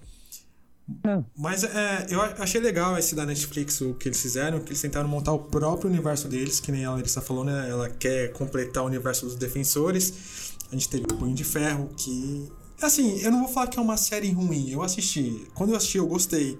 É. 1.03 1.21
Mas 1.37 1.63
é, 1.63 2.07
eu 2.09 2.21
achei 2.21 2.61
legal 2.61 2.97
esse 2.97 3.13
da 3.13 3.25
Netflix, 3.25 3.81
o 3.81 3.93
que 3.93 4.07
eles 4.07 4.21
fizeram, 4.21 4.59
que 4.59 4.69
eles 4.69 4.81
tentaram 4.81 5.07
montar 5.09 5.33
o 5.33 5.39
próprio 5.39 5.89
universo 5.89 6.29
deles, 6.29 6.59
que 6.59 6.71
nem 6.71 6.85
a 6.85 6.91
Larissa 6.91 7.21
falou, 7.21 7.43
né? 7.43 7.69
Ela 7.69 7.89
quer 7.89 8.31
completar 8.31 8.83
o 8.83 8.87
universo 8.87 9.25
dos 9.25 9.35
defensores. 9.35 10.55
A 10.71 10.75
gente 10.75 10.89
teve 10.89 11.05
o 11.05 11.15
Punho 11.15 11.33
de 11.33 11.43
Ferro, 11.43 11.89
que. 11.95 12.51
Assim, 12.81 13.19
eu 13.21 13.31
não 13.31 13.39
vou 13.39 13.47
falar 13.47 13.67
que 13.67 13.79
é 13.79 13.81
uma 13.81 13.97
série 13.97 14.31
ruim. 14.31 14.69
Eu 14.69 14.83
assisti. 14.83 15.47
Quando 15.53 15.71
eu 15.71 15.77
assisti, 15.77 15.97
eu 15.97 16.07
gostei. 16.07 16.59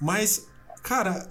Mas, 0.00 0.46
cara, 0.82 1.28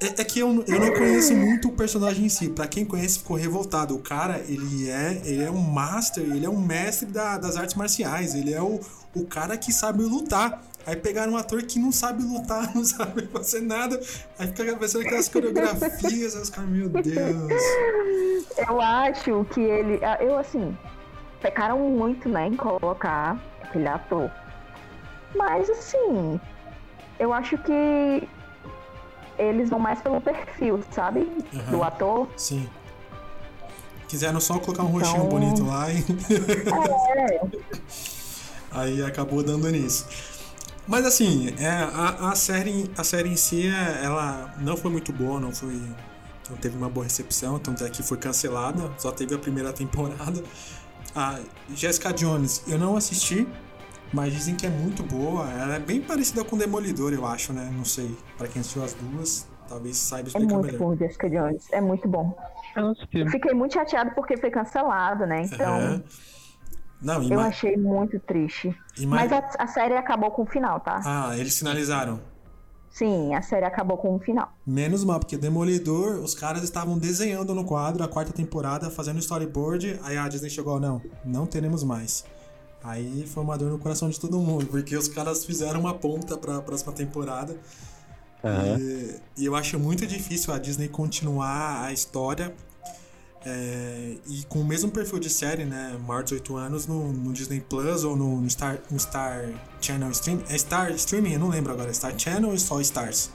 é, 0.00 0.06
é 0.06 0.24
que 0.24 0.40
eu, 0.40 0.64
eu 0.66 0.80
não 0.80 0.92
conheço 0.92 1.34
muito 1.34 1.68
o 1.68 1.72
personagem 1.72 2.26
em 2.26 2.28
si. 2.28 2.48
Pra 2.50 2.66
quem 2.66 2.84
conhece, 2.84 3.20
ficou 3.20 3.36
revoltado. 3.36 3.94
O 3.94 4.00
cara, 4.00 4.44
ele 4.48 4.90
é, 4.90 5.22
ele 5.24 5.42
é 5.42 5.50
um 5.50 5.60
master, 5.60 6.24
ele 6.24 6.44
é 6.44 6.50
um 6.50 6.60
mestre 6.60 7.06
da, 7.06 7.38
das 7.38 7.56
artes 7.56 7.74
marciais. 7.74 8.34
Ele 8.34 8.52
é 8.52 8.60
o, 8.60 8.80
o 9.14 9.24
cara 9.24 9.56
que 9.56 9.72
sabe 9.72 10.02
lutar. 10.02 10.62
Aí 10.86 10.96
pegaram 10.96 11.34
um 11.34 11.36
ator 11.36 11.62
que 11.62 11.78
não 11.78 11.92
sabe 11.92 12.22
lutar, 12.22 12.72
não 12.74 12.82
sabe 12.82 13.26
fazer 13.26 13.60
nada. 13.60 14.00
Aí 14.38 14.46
fica 14.48 14.74
pensando 14.76 15.02
aquelas 15.06 15.28
coreografias, 15.28 16.34
os 16.34 16.50
caras, 16.50 16.70
meu 16.70 16.88
Deus. 16.88 17.62
Eu 18.68 18.80
acho 18.80 19.44
que 19.52 19.60
ele. 19.60 20.00
Eu, 20.20 20.38
assim, 20.38 20.76
pecaram 21.40 21.78
muito, 21.78 22.28
né, 22.28 22.46
em 22.46 22.56
colocar 22.56 23.38
aquele 23.62 23.88
ator. 23.88 24.30
Mas 25.34 25.68
assim, 25.70 26.40
eu 27.18 27.32
acho 27.32 27.56
que 27.58 28.28
eles 29.38 29.70
vão 29.70 29.78
mais 29.78 30.00
pelo 30.00 30.20
perfil, 30.20 30.82
sabe? 30.90 31.20
Uhum. 31.20 31.70
Do 31.70 31.82
ator. 31.82 32.28
Sim. 32.36 32.68
Quiseram 34.08 34.40
só 34.40 34.58
colocar 34.58 34.82
um 34.82 34.88
então... 34.88 35.00
rostinho 35.00 35.24
bonito 35.24 35.64
lá 35.64 35.92
e. 35.92 36.04
é. 37.16 37.40
Aí 38.70 39.02
acabou 39.02 39.42
dando 39.42 39.68
nisso. 39.70 40.06
Mas 40.86 41.04
assim, 41.04 41.54
é, 41.58 41.68
a, 41.68 42.30
a, 42.30 42.34
série, 42.34 42.90
a 42.96 43.04
série 43.04 43.28
em 43.28 43.36
si, 43.36 43.66
é, 43.66 44.04
ela 44.04 44.54
não 44.58 44.76
foi 44.76 44.90
muito 44.90 45.12
boa, 45.12 45.38
não 45.38 45.52
foi. 45.52 45.80
Não 46.48 46.56
teve 46.56 46.78
uma 46.78 46.88
boa 46.88 47.04
recepção, 47.04 47.58
tanto 47.58 47.84
é 47.84 47.90
que 47.90 48.02
foi 48.02 48.16
cancelada, 48.16 48.90
só 48.96 49.12
teve 49.12 49.34
a 49.34 49.38
primeira 49.38 49.70
temporada. 49.74 50.42
A 51.18 51.40
Jessica 51.74 52.12
Jones, 52.12 52.62
eu 52.68 52.78
não 52.78 52.96
assisti, 52.96 53.44
mas 54.12 54.32
dizem 54.32 54.54
que 54.54 54.64
é 54.64 54.70
muito 54.70 55.02
boa. 55.02 55.50
Ela 55.50 55.74
é 55.74 55.78
bem 55.80 56.00
parecida 56.00 56.44
com 56.44 56.56
Demolidor, 56.56 57.12
eu 57.12 57.26
acho, 57.26 57.52
né? 57.52 57.68
Não 57.76 57.84
sei. 57.84 58.16
Para 58.36 58.46
quem 58.46 58.60
assistiu 58.60 58.84
as 58.84 58.94
duas, 58.94 59.48
talvez 59.68 59.96
saiba 59.96 60.28
explicar 60.28 60.46
melhor. 60.46 60.60
É 60.60 60.62
muito 60.62 60.72
melhor. 60.78 60.90
bom, 60.90 60.96
Jessica 60.96 61.28
Jones. 61.28 61.72
É 61.72 61.80
muito 61.80 62.06
bom. 62.06 62.38
Eu, 62.76 62.94
eu 63.12 63.30
fiquei 63.30 63.52
muito 63.52 63.74
chateado 63.74 64.12
porque 64.14 64.36
foi 64.36 64.48
cancelado, 64.48 65.26
né? 65.26 65.42
Então. 65.42 65.76
É. 65.76 66.02
Não, 67.02 67.20
eu 67.28 67.40
achei 67.40 67.76
muito 67.76 68.20
triste. 68.20 68.72
Mas 69.06 69.32
a, 69.32 69.38
a 69.58 69.66
série 69.66 69.96
acabou 69.96 70.30
com 70.30 70.42
o 70.42 70.46
final, 70.46 70.78
tá? 70.78 71.00
Ah, 71.04 71.36
eles 71.36 71.58
finalizaram. 71.58 72.20
Sim, 72.90 73.34
a 73.34 73.42
série 73.42 73.64
acabou 73.64 73.96
com 73.96 74.14
o 74.16 74.18
final. 74.18 74.52
Menos 74.66 75.04
mal, 75.04 75.20
porque 75.20 75.36
Demolidor, 75.36 76.16
os 76.20 76.34
caras 76.34 76.62
estavam 76.62 76.98
desenhando 76.98 77.54
no 77.54 77.64
quadro 77.64 78.02
a 78.02 78.08
quarta 78.08 78.32
temporada, 78.32 78.90
fazendo 78.90 79.18
storyboard, 79.18 80.00
aí 80.02 80.16
a 80.16 80.28
Disney 80.28 80.50
chegou, 80.50 80.80
não, 80.80 81.00
não 81.24 81.46
teremos 81.46 81.84
mais. 81.84 82.24
Aí 82.82 83.26
foi 83.26 83.42
uma 83.42 83.56
dor 83.58 83.70
no 83.70 83.78
coração 83.78 84.08
de 84.08 84.18
todo 84.18 84.38
mundo, 84.38 84.66
porque 84.66 84.96
os 84.96 85.08
caras 85.08 85.44
fizeram 85.44 85.80
uma 85.80 85.94
ponta 85.94 86.36
para 86.36 86.56
a 86.56 86.62
próxima 86.62 86.92
temporada. 86.92 87.56
Uhum. 88.42 88.78
E, 88.78 89.42
e, 89.42 89.46
eu 89.46 89.56
acho 89.56 89.78
muito 89.78 90.06
difícil 90.06 90.54
a 90.54 90.58
Disney 90.58 90.88
continuar 90.88 91.82
a 91.84 91.92
história 91.92 92.54
é, 93.46 94.16
e 94.26 94.44
com 94.48 94.60
o 94.60 94.64
mesmo 94.64 94.90
perfil 94.90 95.18
de 95.18 95.30
série, 95.30 95.64
né? 95.64 95.96
Maior 96.06 96.22
de 96.22 96.30
18 96.30 96.56
anos 96.56 96.86
no, 96.86 97.12
no 97.12 97.32
Disney 97.32 97.60
Plus 97.60 98.04
ou 98.04 98.16
no, 98.16 98.40
no, 98.40 98.50
Star, 98.50 98.78
no 98.90 98.98
Star 98.98 99.48
Channel 99.80 100.10
Stream. 100.10 100.42
É 100.48 100.58
Star 100.58 100.90
Streaming? 100.92 101.34
Eu 101.34 101.40
não 101.40 101.48
lembro 101.48 101.72
agora. 101.72 101.92
Star 101.92 102.12
Channel 102.18 102.50
ou 102.50 102.58
só 102.58 102.80
Stars? 102.80 103.30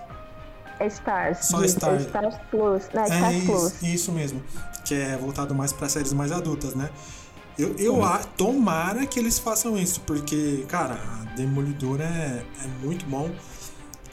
É 0.80 0.88
Stars. 0.88 1.46
Só 1.46 1.66
Star. 1.66 1.96
Stars 2.02 2.36
Plus. 2.52 2.84
Não, 2.94 3.04
é, 3.04 3.08
Stars 3.08 3.36
isso, 3.36 3.46
Plus. 3.46 3.84
isso 3.84 4.12
mesmo. 4.12 4.44
Que 4.84 4.96
é 4.96 5.18
voltado 5.18 5.56
mais 5.56 5.72
para 5.72 5.88
séries 5.88 6.12
mais 6.12 6.32
adultas, 6.32 6.76
né? 6.76 6.90
Eu, 7.58 7.76
eu 7.78 8.04
a, 8.04 8.18
tomara 8.18 9.06
que 9.06 9.20
eles 9.20 9.38
façam 9.38 9.78
isso, 9.78 10.02
porque, 10.02 10.66
cara, 10.68 10.96
a 10.96 11.36
Demolidor 11.36 12.02
é, 12.02 12.44
é 12.64 12.68
muito 12.84 13.06
bom. 13.06 13.30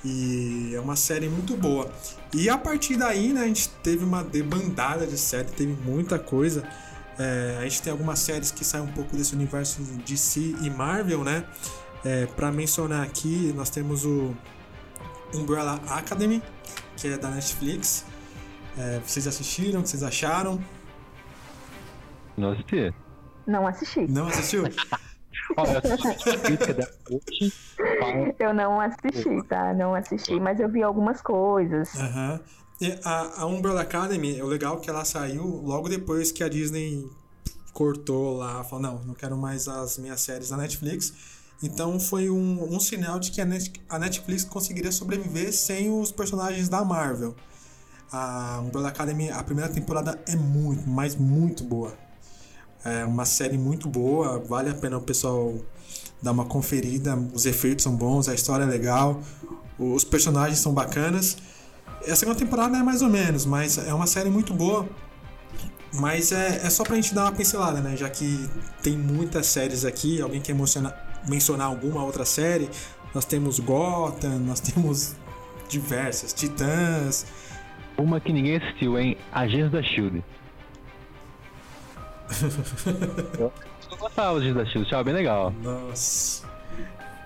E 0.04 0.72
é 0.74 0.80
uma 0.80 0.96
série 0.96 1.28
muito 1.28 1.56
boa. 1.56 1.90
E 2.32 2.48
a 2.48 2.56
partir 2.56 2.96
daí, 2.96 3.32
né, 3.32 3.42
a 3.42 3.46
gente 3.46 3.68
teve 3.82 4.04
uma 4.04 4.24
debandada 4.24 5.06
de 5.06 5.18
série, 5.18 5.48
teve 5.50 5.72
muita 5.72 6.18
coisa. 6.18 6.66
É, 7.18 7.58
a 7.60 7.62
gente 7.64 7.82
tem 7.82 7.90
algumas 7.92 8.18
séries 8.18 8.50
que 8.50 8.64
saem 8.64 8.84
um 8.84 8.92
pouco 8.92 9.14
desse 9.14 9.34
universo 9.34 9.82
DC 10.06 10.56
e 10.62 10.70
Marvel, 10.70 11.22
né? 11.22 11.44
É, 12.02 12.24
para 12.24 12.50
mencionar 12.50 13.02
aqui, 13.02 13.52
nós 13.54 13.68
temos 13.68 14.06
o 14.06 14.34
Umbrella 15.34 15.80
Academy, 15.88 16.42
que 16.96 17.08
é 17.08 17.18
da 17.18 17.28
Netflix. 17.28 18.06
É, 18.78 19.00
vocês 19.04 19.26
assistiram? 19.26 19.80
O 19.80 19.82
que 19.82 19.90
vocês 19.90 20.02
acharam? 20.02 20.58
Não 22.38 22.52
assisti. 22.52 22.94
Não 23.46 23.66
assisti. 23.66 24.06
Não 24.08 24.26
assistiu? 24.28 24.64
eu 28.38 28.54
não 28.54 28.80
assisti, 28.80 29.42
tá? 29.48 29.74
Não 29.74 29.94
assisti, 29.94 30.38
mas 30.38 30.60
eu 30.60 30.68
vi 30.68 30.82
algumas 30.82 31.20
coisas. 31.20 31.92
Uhum. 31.94 32.40
A, 33.04 33.42
a 33.42 33.46
Umbrella 33.46 33.82
Academy, 33.82 34.38
é 34.38 34.44
o 34.44 34.46
legal 34.46 34.80
que 34.80 34.88
ela 34.88 35.04
saiu 35.04 35.44
logo 35.44 35.88
depois 35.88 36.32
que 36.32 36.42
a 36.42 36.48
Disney 36.48 37.06
cortou 37.72 38.36
lá, 38.38 38.64
falou, 38.64 38.82
não, 38.82 38.98
não 39.04 39.14
quero 39.14 39.36
mais 39.36 39.68
as 39.68 39.98
minhas 39.98 40.20
séries 40.20 40.50
na 40.50 40.56
Netflix. 40.56 41.12
Então 41.62 42.00
foi 42.00 42.30
um, 42.30 42.74
um 42.74 42.80
sinal 42.80 43.18
de 43.18 43.30
que 43.30 43.40
a, 43.40 43.44
Net, 43.44 43.72
a 43.88 43.98
Netflix 43.98 44.44
conseguiria 44.44 44.90
sobreviver 44.90 45.52
sem 45.52 45.90
os 45.90 46.10
personagens 46.10 46.68
da 46.68 46.84
Marvel. 46.84 47.34
A 48.10 48.60
Umbrella 48.60 48.88
Academy, 48.88 49.30
a 49.30 49.42
primeira 49.44 49.70
temporada 49.70 50.18
é 50.26 50.34
muito, 50.34 50.88
mas 50.88 51.14
muito 51.14 51.62
boa. 51.62 51.96
É 52.84 53.04
uma 53.04 53.24
série 53.24 53.58
muito 53.58 53.88
boa, 53.88 54.38
vale 54.38 54.70
a 54.70 54.74
pena 54.74 54.96
o 54.96 55.02
pessoal 55.02 55.54
dar 56.22 56.32
uma 56.32 56.44
conferida. 56.44 57.16
Os 57.34 57.46
efeitos 57.46 57.82
são 57.82 57.94
bons, 57.94 58.28
a 58.28 58.34
história 58.34 58.64
é 58.64 58.66
legal, 58.66 59.20
os 59.78 60.04
personagens 60.04 60.58
são 60.58 60.72
bacanas. 60.72 61.36
A 62.08 62.16
segunda 62.16 62.38
temporada 62.38 62.78
é 62.78 62.82
mais 62.82 63.02
ou 63.02 63.08
menos, 63.08 63.44
mas 63.44 63.76
é 63.76 63.92
uma 63.92 64.06
série 64.06 64.30
muito 64.30 64.54
boa. 64.54 64.88
Mas 65.92 66.32
é, 66.32 66.60
é 66.64 66.70
só 66.70 66.84
pra 66.84 66.96
gente 66.96 67.14
dar 67.14 67.24
uma 67.24 67.32
pincelada, 67.32 67.80
né? 67.80 67.96
Já 67.96 68.08
que 68.08 68.48
tem 68.82 68.96
muitas 68.96 69.46
séries 69.46 69.84
aqui, 69.84 70.20
alguém 70.20 70.40
quer 70.40 70.54
mencionar 70.54 71.66
alguma 71.66 72.04
outra 72.04 72.24
série? 72.24 72.70
Nós 73.14 73.24
temos 73.24 73.58
Gotham, 73.58 74.38
nós 74.46 74.60
temos 74.60 75.16
diversas, 75.68 76.32
Titãs. 76.32 77.26
Uma 77.98 78.20
que 78.20 78.32
ninguém 78.32 78.56
assistiu, 78.56 78.98
hein? 78.98 79.16
Agentes 79.32 79.72
da 79.72 79.82
Shield. 79.82 80.24
eu, 83.38 83.52
gostava 83.98 84.40
de 84.40 84.52
Shield, 84.70 84.86
achava 84.86 85.04
bem 85.04 85.14
legal. 85.14 85.52
Nossa. 85.62 86.48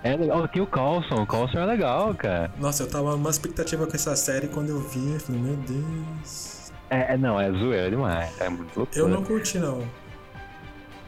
É 0.03 0.15
legal, 0.15 0.47
tem 0.47 0.61
o 0.61 0.67
Carlson, 0.67 1.23
o 1.23 1.25
Carlson 1.25 1.59
é 1.59 1.65
legal, 1.65 2.13
cara. 2.13 2.51
Nossa, 2.59 2.83
eu 2.83 2.89
tava 2.89 3.11
numa 3.11 3.29
expectativa 3.29 3.87
com 3.87 3.95
essa 3.95 4.15
série 4.15 4.47
quando 4.47 4.69
eu 4.69 4.79
vi, 4.79 5.13
eu 5.13 5.19
falei, 5.19 5.41
meu 5.41 5.55
Deus. 5.55 6.71
É, 6.89 7.13
é 7.13 7.17
não, 7.17 7.39
é 7.39 7.51
zoeira 7.51 7.89
demais, 7.89 8.39
é 8.39 8.49
muito 8.49 8.77
louco. 8.77 8.91
Eu 8.95 9.07
não 9.07 9.23
curti, 9.23 9.57
não. 9.57 9.83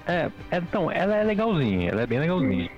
É, 0.07 0.31
é, 0.49 0.57
então, 0.57 0.89
ela 0.89 1.15
é 1.15 1.23
legalzinha, 1.23 1.91
ela 1.91 2.01
é 2.01 2.07
bem 2.07 2.19
legalzinha. 2.19 2.71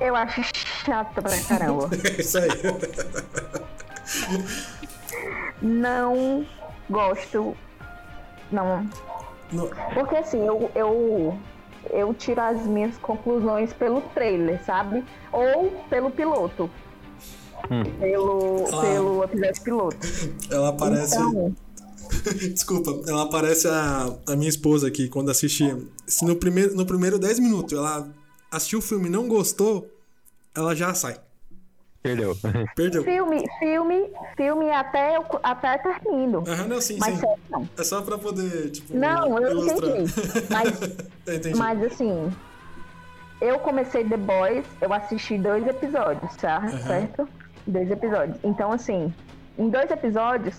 Eu 0.00 0.16
acho 0.16 0.42
chata 0.84 1.20
pra 1.20 1.38
caramba. 1.44 1.90
Isso 2.18 2.38
aí. 2.38 2.48
não 5.60 6.46
gosto. 6.88 7.54
Não. 8.52 8.86
No... 9.52 9.68
Porque 9.94 10.16
assim, 10.16 10.44
eu, 10.46 10.70
eu, 10.74 11.38
eu 11.90 12.14
tiro 12.14 12.40
as 12.40 12.64
minhas 12.66 12.96
conclusões 12.98 13.72
pelo 13.72 14.00
trailer, 14.14 14.62
sabe? 14.64 15.04
Ou 15.32 15.70
pelo 15.88 16.10
piloto. 16.10 16.70
Hum. 17.70 17.84
Pelo, 17.98 18.64
ah. 18.72 18.80
pelo 18.80 19.24
episódio 19.24 19.62
piloto. 19.62 19.96
Ela 20.50 20.68
aparece. 20.70 21.16
Então... 21.16 21.54
Desculpa, 22.52 23.08
ela 23.08 23.22
aparece 23.22 23.68
a, 23.68 24.16
a 24.26 24.36
minha 24.36 24.48
esposa 24.48 24.88
aqui 24.88 25.08
quando 25.08 25.30
assisti. 25.30 25.76
Se 26.06 26.24
no 26.24 26.36
primeiro, 26.36 26.74
no 26.74 26.84
primeiro 26.84 27.18
10 27.18 27.38
minutos 27.38 27.72
ela 27.72 28.08
assistiu 28.50 28.80
o 28.80 28.82
filme 28.82 29.06
e 29.06 29.10
não 29.10 29.28
gostou, 29.28 29.88
ela 30.54 30.74
já 30.74 30.92
sai. 30.94 31.18
Perdeu. 32.02 32.34
Perdeu. 32.74 33.04
Filme, 33.04 33.44
filme, 33.58 34.10
filme 34.36 34.70
até 34.70 35.16
eu, 35.16 35.24
até 35.42 35.76
termino. 35.78 36.42
Aham, 36.48 36.66
não, 36.66 36.80
sim, 36.80 36.96
mas 36.98 37.18
sim. 37.18 37.26
não. 37.50 37.68
É 37.76 37.84
só 37.84 38.00
pra 38.00 38.16
poder, 38.16 38.70
tipo, 38.70 38.96
Não, 38.96 39.38
eu 39.38 39.50
ilustrar. 39.50 39.90
entendi. 39.90 40.12
Mas, 40.48 40.80
entendi. 41.36 41.58
mas 41.58 41.82
assim, 41.84 42.32
eu 43.40 43.58
comecei 43.58 44.02
The 44.04 44.16
Boys, 44.16 44.64
eu 44.80 44.92
assisti 44.94 45.36
dois 45.36 45.66
episódios, 45.66 46.34
tá? 46.36 46.60
Uhum. 46.60 46.78
Certo? 46.78 47.28
Dois 47.66 47.90
episódios. 47.90 48.38
Então, 48.42 48.72
assim, 48.72 49.12
em 49.58 49.68
dois 49.68 49.90
episódios, 49.90 50.56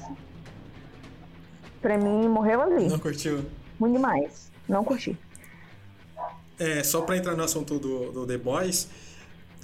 pra 1.81 1.97
mim, 1.97 2.27
morreu 2.27 2.61
ali. 2.61 2.87
Não 2.87 2.99
curtiu? 2.99 3.43
Muito 3.79 3.93
demais. 3.95 4.51
Não 4.69 4.83
curti. 4.83 5.17
É, 6.59 6.83
só 6.83 7.01
pra 7.01 7.17
entrar 7.17 7.35
no 7.35 7.43
assunto 7.43 7.79
do, 7.79 8.11
do 8.11 8.27
The 8.27 8.37
Boys, 8.37 8.87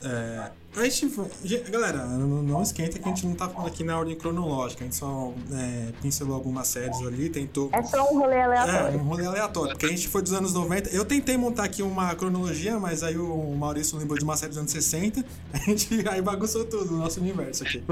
é, 0.03 0.51
a 0.75 0.83
gente, 0.83 1.71
galera, 1.71 2.05
não, 2.05 2.43
não, 2.43 2.61
esquenta 2.61 2.99
que 2.99 3.05
a 3.05 3.07
gente 3.07 3.25
não 3.25 3.33
tá 3.33 3.49
falando 3.49 3.67
aqui 3.67 3.83
na 3.83 3.97
ordem 3.97 4.15
cronológica, 4.15 4.83
a 4.83 4.85
gente 4.85 4.95
só 4.95 5.33
é, 5.51 5.91
pincelou 6.01 6.35
algumas 6.35 6.67
séries 6.67 6.97
ali, 7.01 7.29
tentou. 7.29 7.69
É 7.73 7.81
só 7.81 8.13
um 8.13 8.19
rolê 8.19 8.39
aleatório. 8.39 8.97
É, 8.99 9.01
um 9.01 9.05
rolê 9.05 9.25
aleatório, 9.25 9.71
porque 9.71 9.87
a 9.87 9.89
gente 9.89 10.07
foi 10.07 10.21
dos 10.21 10.33
anos 10.33 10.53
90. 10.53 10.89
Eu 10.91 11.03
tentei 11.03 11.35
montar 11.35 11.63
aqui 11.63 11.81
uma 11.81 12.13
cronologia, 12.13 12.79
mas 12.79 13.01
aí 13.01 13.17
o 13.17 13.55
Maurício 13.55 13.97
lembrou 13.97 14.19
de 14.19 14.23
uma 14.23 14.37
série 14.37 14.49
dos 14.49 14.59
anos 14.59 14.71
60, 14.71 15.25
a 15.51 15.57
gente 15.57 16.07
aí 16.07 16.21
bagunçou 16.21 16.63
tudo 16.63 16.93
o 16.93 16.97
nosso 16.97 17.19
universo 17.19 17.63
aqui. 17.63 17.83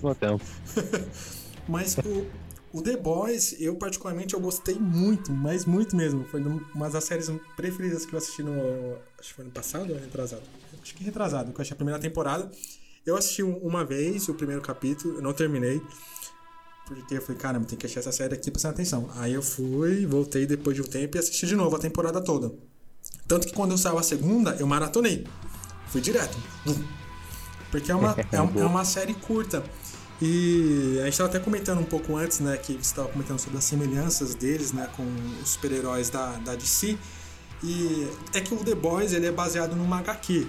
Bom 0.00 0.14
tempo. 0.14 0.44
mas 1.66 1.96
o, 1.98 2.26
o 2.72 2.82
The 2.82 2.96
Boys, 2.96 3.56
eu 3.58 3.74
particularmente 3.74 4.34
eu 4.34 4.40
gostei 4.40 4.76
muito, 4.76 5.32
mas 5.32 5.64
muito 5.64 5.96
mesmo. 5.96 6.24
Foi 6.24 6.40
uma 6.72 6.88
das 6.88 7.02
séries 7.02 7.30
preferidas 7.56 8.06
que 8.06 8.14
eu 8.14 8.18
assisti 8.18 8.44
no. 8.44 8.96
Acho 9.18 9.30
que 9.30 9.34
foi 9.34 9.44
no 9.44 9.50
passado 9.50 9.92
ou 9.92 9.98
retrasado? 9.98 10.42
Acho 10.80 10.94
que 10.94 11.02
retrasado, 11.02 11.52
que 11.52 11.58
eu 11.58 11.62
achei 11.62 11.74
a 11.74 11.76
primeira 11.76 12.00
temporada. 12.00 12.50
Eu 13.04 13.16
assisti 13.16 13.42
uma 13.42 13.84
vez 13.84 14.28
o 14.28 14.34
primeiro 14.34 14.62
capítulo, 14.62 15.16
eu 15.16 15.22
não 15.22 15.32
terminei. 15.32 15.82
Porque 16.86 17.16
eu 17.16 17.22
falei, 17.22 17.40
caramba, 17.40 17.66
tem 17.66 17.76
que 17.76 17.84
achar 17.84 18.00
essa 18.00 18.12
série 18.12 18.34
aqui 18.34 18.50
prestando 18.50 18.74
atenção. 18.74 19.10
Aí 19.16 19.34
eu 19.34 19.42
fui, 19.42 20.06
voltei 20.06 20.46
depois 20.46 20.76
de 20.76 20.82
um 20.82 20.86
tempo 20.86 21.16
e 21.16 21.18
assisti 21.18 21.46
de 21.46 21.56
novo 21.56 21.76
a 21.76 21.78
temporada 21.78 22.20
toda. 22.20 22.52
Tanto 23.26 23.46
que 23.46 23.52
quando 23.52 23.72
eu 23.72 23.78
saiu 23.78 23.98
a 23.98 24.02
segunda, 24.02 24.56
eu 24.56 24.66
maratonei. 24.66 25.26
Fui 25.88 26.00
direto. 26.00 26.38
Porque 27.70 27.90
é 27.90 27.94
uma, 27.94 28.12
é, 28.32 28.36
é 28.36 28.40
uma 28.40 28.84
série 28.84 29.14
curta. 29.14 29.62
E 30.20 30.96
a 31.00 31.04
gente 31.04 31.12
estava 31.12 31.28
até 31.28 31.38
comentando 31.38 31.78
um 31.78 31.84
pouco 31.84 32.16
antes, 32.16 32.40
né, 32.40 32.56
que 32.56 32.72
você 32.72 32.78
estava 32.78 33.08
comentando 33.08 33.38
sobre 33.38 33.58
as 33.58 33.64
semelhanças 33.64 34.34
deles, 34.34 34.72
né, 34.72 34.88
com 34.96 35.04
os 35.42 35.50
super-heróis 35.50 36.10
da, 36.10 36.32
da 36.38 36.54
DC. 36.54 36.98
E 37.62 38.08
é 38.34 38.40
que 38.40 38.54
o 38.54 38.58
The 38.58 38.74
Boys 38.74 39.12
ele 39.12 39.26
é 39.26 39.32
baseado 39.32 39.74
numa 39.74 39.98
HQ. 39.98 40.46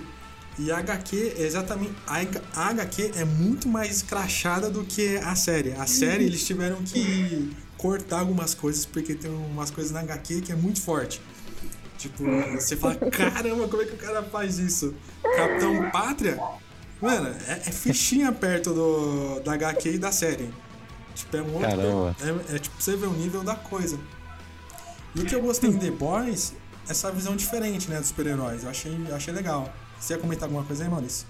E 0.57 0.71
a 0.71 0.77
HQ 0.77 1.35
é 1.37 1.41
exatamente. 1.43 1.93
A 2.05 2.69
HQ 2.69 3.11
é 3.15 3.25
muito 3.25 3.67
mais 3.67 3.97
escrachada 3.97 4.69
do 4.69 4.83
que 4.83 5.17
a 5.17 5.35
série. 5.35 5.71
A 5.73 5.87
série 5.87 6.25
eles 6.25 6.45
tiveram 6.45 6.83
que 6.83 7.55
cortar 7.77 8.19
algumas 8.19 8.53
coisas, 8.53 8.85
porque 8.85 9.15
tem 9.15 9.31
umas 9.31 9.71
coisas 9.71 9.91
na 9.91 10.01
HQ 10.01 10.41
que 10.41 10.51
é 10.51 10.55
muito 10.55 10.81
forte. 10.81 11.21
Tipo, 11.97 12.23
você 12.53 12.77
fala, 12.77 12.95
caramba, 13.11 13.67
como 13.67 13.81
é 13.81 13.85
que 13.85 13.93
o 13.93 13.97
cara 13.97 14.23
faz 14.23 14.59
isso? 14.59 14.93
Capitão 15.35 15.89
Pátria 15.91 16.39
Mano, 17.01 17.29
é, 17.47 17.53
é 17.53 17.71
fichinha 17.71 18.31
perto 18.31 18.73
do, 18.73 19.39
da 19.39 19.53
HQ 19.53 19.93
e 19.93 19.97
da 19.97 20.11
série. 20.11 20.49
Tipo, 21.15 21.37
é 21.37 21.41
muito. 21.41 21.61
Caramba. 21.61 22.15
É, 22.21 22.55
é, 22.55 22.59
tipo, 22.59 22.81
você 22.81 22.95
vê 22.95 23.05
o 23.05 23.13
nível 23.13 23.43
da 23.43 23.55
coisa. 23.55 23.97
E 25.15 25.21
o 25.21 25.25
que 25.25 25.33
eu 25.33 25.41
gostei 25.41 25.69
em 25.69 25.77
The 25.77 25.91
Boys, 25.91 26.53
essa 26.89 27.11
visão 27.11 27.35
diferente, 27.35 27.89
né, 27.89 27.99
dos 27.99 28.07
super-heróis. 28.07 28.63
Eu 28.63 28.69
achei, 28.69 28.99
eu 29.07 29.15
achei 29.15 29.33
legal. 29.33 29.71
Você 29.99 30.13
ia 30.13 30.19
comentar 30.19 30.45
alguma 30.45 30.63
coisa 30.63 30.83
aí, 30.83 30.89
Maurício? 30.89 31.27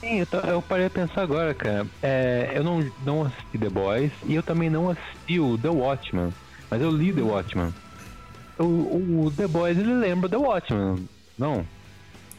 Sim, 0.00 0.18
eu, 0.18 0.26
tô, 0.26 0.38
eu 0.38 0.60
parei 0.60 0.86
a 0.86 0.90
pensar 0.90 1.22
agora, 1.22 1.54
cara. 1.54 1.86
É, 2.02 2.50
eu 2.54 2.64
não, 2.64 2.84
não 3.04 3.22
assisti 3.22 3.56
The 3.58 3.68
Boys 3.68 4.10
e 4.26 4.34
eu 4.34 4.42
também 4.42 4.68
não 4.68 4.90
assisti 4.90 5.38
o 5.38 5.56
The 5.56 5.68
Watchmen. 5.68 6.34
Mas 6.68 6.82
eu 6.82 6.90
li 6.90 7.12
The 7.12 7.22
Watchmen. 7.22 7.72
O, 8.58 8.64
o, 8.64 9.26
o 9.26 9.30
The 9.30 9.46
Boys, 9.46 9.78
ele 9.78 9.94
lembra 9.94 10.28
The 10.28 10.36
Watchmen, 10.36 11.08
não? 11.38 11.64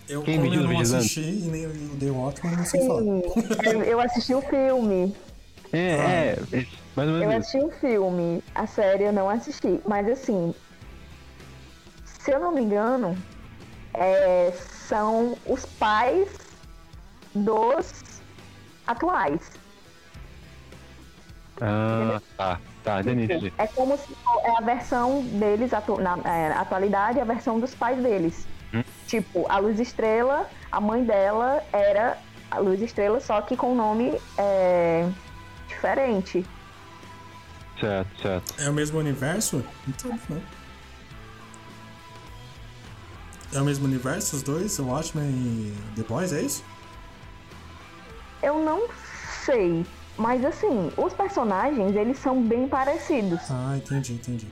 Eu, 0.09 0.21
Quem 0.23 0.35
eu 0.35 0.63
não 0.63 0.79
assisti 0.79 1.21
e 1.21 1.47
nem 1.49 1.65
o 1.65 1.95
The 1.97 2.11
Watchmen, 2.11 2.57
não 2.57 2.65
sei 2.65 2.81
Sim, 2.81 2.87
falar. 2.87 3.85
Eu 3.85 3.99
assisti 4.01 4.33
o 4.33 4.41
filme. 4.41 5.15
É, 5.71 6.35
ah. 6.51 6.57
é, 6.57 6.65
mais 6.95 7.09
ou 7.09 7.15
menos. 7.15 7.21
Eu 7.21 7.39
assisti 7.39 7.57
o 7.57 7.71
filme, 7.79 8.43
a 8.53 8.67
série 8.67 9.05
eu 9.05 9.13
não 9.13 9.29
assisti. 9.29 9.79
Mas 9.87 10.07
assim, 10.09 10.53
se 12.23 12.31
eu 12.31 12.39
não 12.39 12.53
me 12.53 12.61
engano, 12.61 13.17
é, 13.93 14.51
são 14.87 15.37
os 15.45 15.65
pais 15.65 16.29
dos 17.35 18.21
atuais. 18.87 19.51
Ah, 21.61 22.21
tá. 22.37 22.59
Tá, 22.83 22.99
entendi. 22.99 23.53
É 23.57 23.65
como 23.67 23.97
se 23.97 24.13
é 24.43 24.57
a 24.57 24.61
versão 24.61 25.21
deles, 25.21 25.73
atu 25.73 26.01
na 26.01 26.17
é, 26.25 26.51
atualidade, 26.51 27.19
a 27.19 27.23
versão 27.23 27.57
dos 27.59 27.73
pais 27.73 28.01
deles. 28.03 28.45
Hum? 28.73 28.83
Tipo, 29.07 29.45
a 29.49 29.57
Luz 29.57 29.79
Estrela, 29.79 30.49
a 30.69 30.81
mãe 30.81 31.03
dela 31.05 31.63
era 31.71 32.17
a 32.51 32.59
Luz 32.59 32.81
Estrela, 32.81 33.21
só 33.21 33.41
que 33.41 33.55
com 33.55 33.73
nome 33.73 34.19
é, 34.37 35.07
diferente. 35.69 36.45
Certo, 37.79 38.21
certo. 38.21 38.61
É 38.61 38.69
o 38.69 38.73
mesmo 38.73 38.99
universo? 38.99 39.63
Então, 39.87 40.19
não. 40.29 40.41
É 43.55 43.61
o 43.61 43.65
mesmo 43.65 43.85
universo, 43.85 44.35
os 44.35 44.43
dois, 44.43 44.77
o 44.79 44.87
Watchmen 44.87 45.29
e 45.29 45.73
The 45.95 46.03
Boys, 46.03 46.33
é 46.33 46.41
isso? 46.41 46.63
Eu 48.41 48.59
não 48.59 48.87
sei, 49.45 49.85
mas 50.17 50.43
assim, 50.43 50.91
os 50.97 51.13
personagens, 51.13 51.95
eles 51.95 52.17
são 52.17 52.41
bem 52.41 52.67
parecidos. 52.67 53.39
Ah, 53.49 53.77
entendi, 53.77 54.13
entendi. 54.13 54.47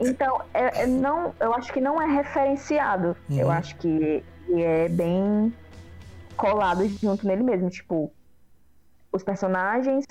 Então, 0.00 0.40
é, 0.52 0.82
é, 0.82 0.86
não, 0.86 1.34
eu 1.40 1.54
acho 1.54 1.72
que 1.72 1.80
não 1.80 2.00
é 2.00 2.06
referenciado. 2.06 3.16
Uhum. 3.28 3.38
Eu 3.38 3.50
acho 3.50 3.76
que 3.76 4.22
é 4.50 4.88
bem 4.88 5.52
colado 6.36 6.86
junto 6.88 7.26
nele 7.26 7.42
mesmo. 7.42 7.70
Tipo, 7.70 8.12
os 9.10 9.22
personagens 9.22 10.04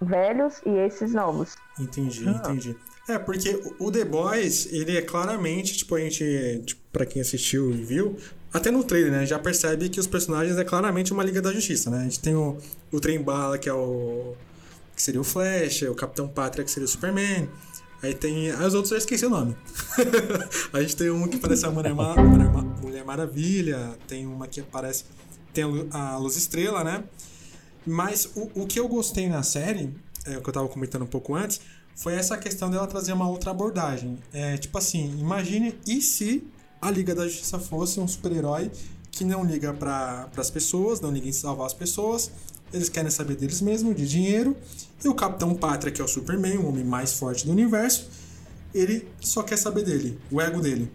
velhos 0.00 0.60
e 0.66 0.70
esses 0.70 1.14
novos. 1.14 1.56
Entendi, 1.78 2.28
ah. 2.28 2.32
entendi. 2.32 2.76
É, 3.08 3.18
porque 3.18 3.60
o 3.78 3.90
The 3.90 4.04
Boys, 4.04 4.66
ele 4.72 4.96
é 4.96 5.02
claramente, 5.02 5.76
tipo, 5.76 5.94
a 5.94 6.00
gente, 6.00 6.62
tipo, 6.64 6.80
pra 6.92 7.04
quem 7.04 7.20
assistiu 7.20 7.70
e 7.72 7.82
viu, 7.82 8.16
até 8.52 8.70
no 8.70 8.84
trailer, 8.84 9.10
né? 9.10 9.26
Já 9.26 9.38
percebe 9.38 9.88
que 9.88 9.98
os 9.98 10.06
personagens 10.06 10.56
é 10.56 10.64
claramente 10.64 11.12
uma 11.12 11.24
Liga 11.24 11.42
da 11.42 11.52
Justiça, 11.52 11.90
né? 11.90 12.00
A 12.00 12.04
gente 12.04 12.20
tem 12.20 12.34
o, 12.34 12.56
o 12.92 13.00
Trem 13.00 13.20
Bala, 13.20 13.58
que 13.58 13.68
é 13.68 13.72
o. 13.74 14.34
que 14.94 15.02
seria 15.02 15.20
o 15.20 15.24
Flash, 15.24 15.82
o 15.82 15.94
Capitão 15.94 16.28
Pátria, 16.28 16.64
que 16.64 16.70
seria 16.70 16.84
o 16.84 16.88
Superman. 16.88 17.48
Aí 18.02 18.14
tem. 18.14 18.50
Aí 18.52 18.66
os 18.66 18.74
outros 18.74 18.92
eu 18.92 18.98
esqueci 18.98 19.24
o 19.26 19.30
nome. 19.30 19.56
a 20.72 20.80
gente 20.80 20.94
tem 20.96 21.10
um 21.10 21.26
que 21.26 21.38
parece 21.38 21.64
a 21.66 21.70
Mulher, 21.70 21.94
Mulher, 21.94 22.50
Ma- 22.52 22.62
Mulher 22.62 23.04
Maravilha, 23.04 23.96
tem 24.06 24.26
uma 24.26 24.46
que 24.46 24.60
aparece. 24.60 25.04
Tem 25.52 25.64
a 25.90 26.16
Luz 26.18 26.36
Estrela, 26.36 26.84
né? 26.84 27.04
Mas 27.86 28.28
o, 28.36 28.50
o 28.62 28.66
que 28.66 28.78
eu 28.78 28.86
gostei 28.86 29.28
na 29.28 29.42
série, 29.42 29.92
é, 30.26 30.38
o 30.38 30.42
que 30.42 30.48
eu 30.48 30.52
tava 30.52 30.68
comentando 30.68 31.02
um 31.02 31.06
pouco 31.06 31.34
antes, 31.34 31.60
foi 31.94 32.14
essa 32.14 32.36
questão 32.36 32.70
dela 32.70 32.86
trazer 32.86 33.12
uma 33.12 33.28
outra 33.28 33.50
abordagem. 33.50 34.18
É, 34.32 34.56
tipo 34.56 34.76
assim, 34.78 35.18
imagine 35.18 35.78
e 35.86 36.00
se 36.00 36.44
a 36.80 36.90
Liga 36.90 37.14
da 37.14 37.26
Justiça 37.28 37.58
fosse 37.58 38.00
um 38.00 38.08
super-herói 38.08 38.70
que 39.10 39.24
não 39.24 39.44
liga 39.44 39.72
para 39.72 40.28
as 40.36 40.50
pessoas, 40.50 41.00
não 41.00 41.10
liga 41.10 41.28
em 41.28 41.32
salvar 41.32 41.66
as 41.66 41.74
pessoas, 41.74 42.30
eles 42.72 42.88
querem 42.88 43.10
saber 43.10 43.36
deles 43.36 43.60
mesmos, 43.60 43.94
de 43.94 44.08
dinheiro, 44.08 44.56
e 45.04 45.08
o 45.08 45.14
Capitão 45.14 45.54
Pátria, 45.54 45.92
que 45.92 46.00
é 46.00 46.04
o 46.04 46.08
Superman, 46.08 46.56
o 46.58 46.66
homem 46.66 46.82
mais 46.82 47.12
forte 47.12 47.44
do 47.44 47.52
universo, 47.52 48.08
ele 48.74 49.06
só 49.20 49.42
quer 49.42 49.58
saber 49.58 49.84
dele, 49.84 50.18
o 50.30 50.40
ego 50.40 50.60
dele. 50.60 50.90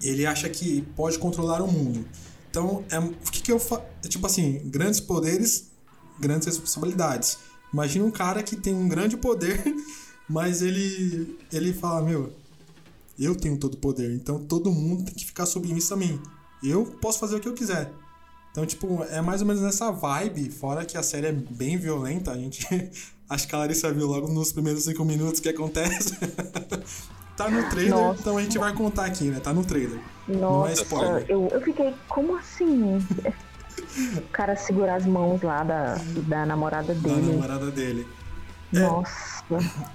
Ele 0.00 0.24
acha 0.24 0.48
que 0.48 0.82
pode 0.96 1.18
controlar 1.18 1.60
o 1.60 1.70
mundo. 1.70 2.06
Então, 2.48 2.84
é, 2.88 2.98
o 2.98 3.10
que, 3.30 3.42
que 3.42 3.52
eu 3.52 3.58
faço? 3.58 3.82
Tipo 4.08 4.26
assim, 4.26 4.60
grandes 4.66 5.00
poderes, 5.00 5.70
grandes 6.20 6.46
responsabilidades. 6.46 7.38
Imagina 7.72 8.04
um 8.04 8.10
cara 8.10 8.42
que 8.42 8.54
tem 8.54 8.72
um 8.72 8.88
grande 8.88 9.16
poder, 9.16 9.60
mas 10.28 10.62
ele, 10.62 11.38
ele 11.52 11.72
fala: 11.72 12.02
Meu, 12.02 12.32
eu 13.18 13.34
tenho 13.34 13.56
todo 13.56 13.74
o 13.74 13.78
poder, 13.78 14.14
então 14.14 14.38
todo 14.44 14.70
mundo 14.70 15.04
tem 15.04 15.14
que 15.14 15.24
ficar 15.26 15.46
submisso 15.46 15.94
a 15.94 15.96
mim. 15.96 16.20
Eu 16.62 16.84
posso 17.00 17.18
fazer 17.18 17.36
o 17.36 17.40
que 17.40 17.48
eu 17.48 17.54
quiser. 17.54 17.92
Então, 18.50 18.64
tipo, 18.64 19.02
é 19.10 19.20
mais 19.20 19.40
ou 19.40 19.46
menos 19.48 19.60
nessa 19.62 19.90
vibe, 19.90 20.48
fora 20.50 20.84
que 20.84 20.96
a 20.96 21.02
série 21.02 21.26
é 21.26 21.32
bem 21.32 21.76
violenta, 21.76 22.30
a 22.30 22.36
gente. 22.36 22.64
Acho 23.28 23.48
que 23.48 23.54
a 23.54 23.58
Larissa 23.58 23.90
viu 23.92 24.06
logo 24.06 24.28
nos 24.28 24.52
primeiros 24.52 24.84
cinco 24.84 25.04
minutos 25.04 25.40
que 25.40 25.48
acontece. 25.48 26.14
tá 27.36 27.50
no 27.50 27.68
trailer, 27.70 27.90
Nossa. 27.94 28.20
então 28.20 28.36
a 28.36 28.42
gente 28.42 28.58
vai 28.58 28.72
contar 28.74 29.06
aqui, 29.06 29.24
né? 29.24 29.40
Tá 29.40 29.52
no 29.52 29.64
trailer. 29.64 29.98
Não 30.28 30.66
é 30.66 30.70
Nossa, 30.70 30.82
spoiler. 30.82 31.24
eu, 31.28 31.48
eu 31.48 31.60
fiquei, 31.62 31.92
como 32.08 32.36
assim? 32.36 32.98
o 34.16 34.22
cara 34.30 34.54
segurar 34.56 34.96
as 34.96 35.06
mãos 35.06 35.42
lá 35.42 35.64
da, 35.64 35.94
da 36.28 36.46
namorada 36.46 36.94
Da 36.94 37.00
dele. 37.08 37.32
namorada 37.32 37.70
dele. 37.70 38.06
Nossa. 38.80 39.34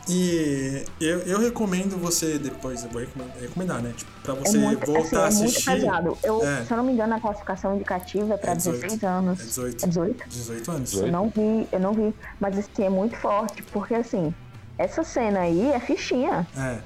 E 0.08 0.86
eu, 1.02 1.20
eu 1.22 1.40
recomendo 1.40 1.98
você 1.98 2.38
depois, 2.38 2.84
eu 2.84 2.90
vou 2.90 3.02
recomendar, 3.02 3.38
recomendar, 3.40 3.82
né? 3.82 3.94
Tipo, 3.96 4.12
pra 4.22 4.34
É 4.34 4.38
você 4.38 4.58
muito, 4.58 4.84
assim, 4.84 4.94
voltar 4.94 5.18
a 5.26 5.28
é 5.28 5.32
muito 5.32 5.44
assistir. 5.50 5.72
pesado. 5.72 6.18
Eu, 6.24 6.46
É. 6.46 6.64
Se 6.66 6.72
eu 6.72 6.78
não 6.78 6.84
me 6.84 6.94
engano, 6.94 7.16
a 7.16 7.20
classificação 7.20 7.76
indicativa 7.76 8.34
é 8.34 8.38
pra 8.38 8.52
É 8.52 8.56
18. 8.56 8.82
16 8.82 9.04
anos. 9.04 9.40
É 9.40 9.44
18. 9.44 9.84
É 9.84 9.88
18? 9.88 10.30
18 10.30 10.72
anos. 10.72 10.94
Eu 10.94 11.12
não 11.12 11.30
vi, 11.30 11.68
eu 11.72 11.80
não 11.80 11.94
vi. 11.94 12.14
Mas 12.40 12.58
assim, 12.58 12.84
é 12.84 12.90
muito 12.90 13.16
forte, 13.16 13.64
porque 13.64 13.96
assim, 13.96 14.34
essa 14.78 15.04
cena 15.04 15.40
aí 15.42 15.72
é 15.72 15.80
fichinha. 15.80 16.48
É. 16.56 16.80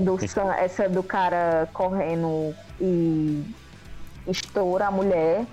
Do, 0.00 0.18
essa 0.58 0.88
do 0.88 1.02
cara 1.02 1.68
correndo 1.74 2.54
e 2.80 3.44
estoura 4.26 4.86
a 4.86 4.90
mulher. 4.90 5.44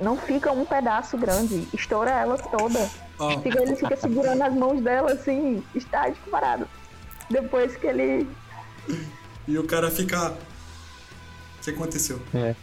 Não 0.00 0.16
fica 0.16 0.50
um 0.52 0.64
pedaço 0.64 1.16
grande, 1.16 1.66
estoura 1.72 2.10
ela 2.10 2.36
toda. 2.36 2.90
Ó, 3.18 3.40
Fica, 3.40 3.62
ele 3.62 3.76
fica 3.76 3.96
segurando 3.96 4.42
as 4.42 4.52
mãos 4.52 4.80
dela 4.82 5.12
assim, 5.12 5.62
estático 5.74 6.28
parado. 6.30 6.66
Depois 7.30 7.76
que 7.76 7.86
ele. 7.86 8.28
e 9.46 9.56
o 9.56 9.64
cara 9.64 9.90
fica. 9.90 10.32
O 10.32 11.62
que 11.62 11.70
aconteceu? 11.70 12.20
É. 12.34 12.54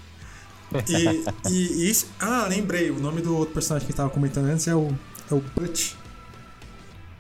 E, 0.88 1.24
e, 1.50 1.84
e 1.86 1.90
isso. 1.90 2.08
Ah, 2.20 2.46
lembrei. 2.50 2.92
O 2.92 3.00
nome 3.00 3.22
do 3.22 3.36
outro 3.36 3.54
personagem 3.54 3.88
que 3.88 3.94
tava 3.94 4.10
comentando 4.10 4.46
antes 4.48 4.68
é 4.68 4.76
o, 4.76 4.90
é 5.30 5.34
o 5.34 5.40
Butch. 5.40 5.94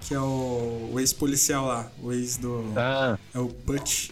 Que 0.02 0.14
é 0.14 0.20
o, 0.20 0.90
o 0.94 1.00
ex-policial 1.00 1.66
lá. 1.66 1.88
O 2.02 2.12
ex 2.12 2.36
do. 2.38 2.66
Ah, 2.76 3.18
É 3.34 3.40
o 3.40 3.46
Butch. 3.48 4.10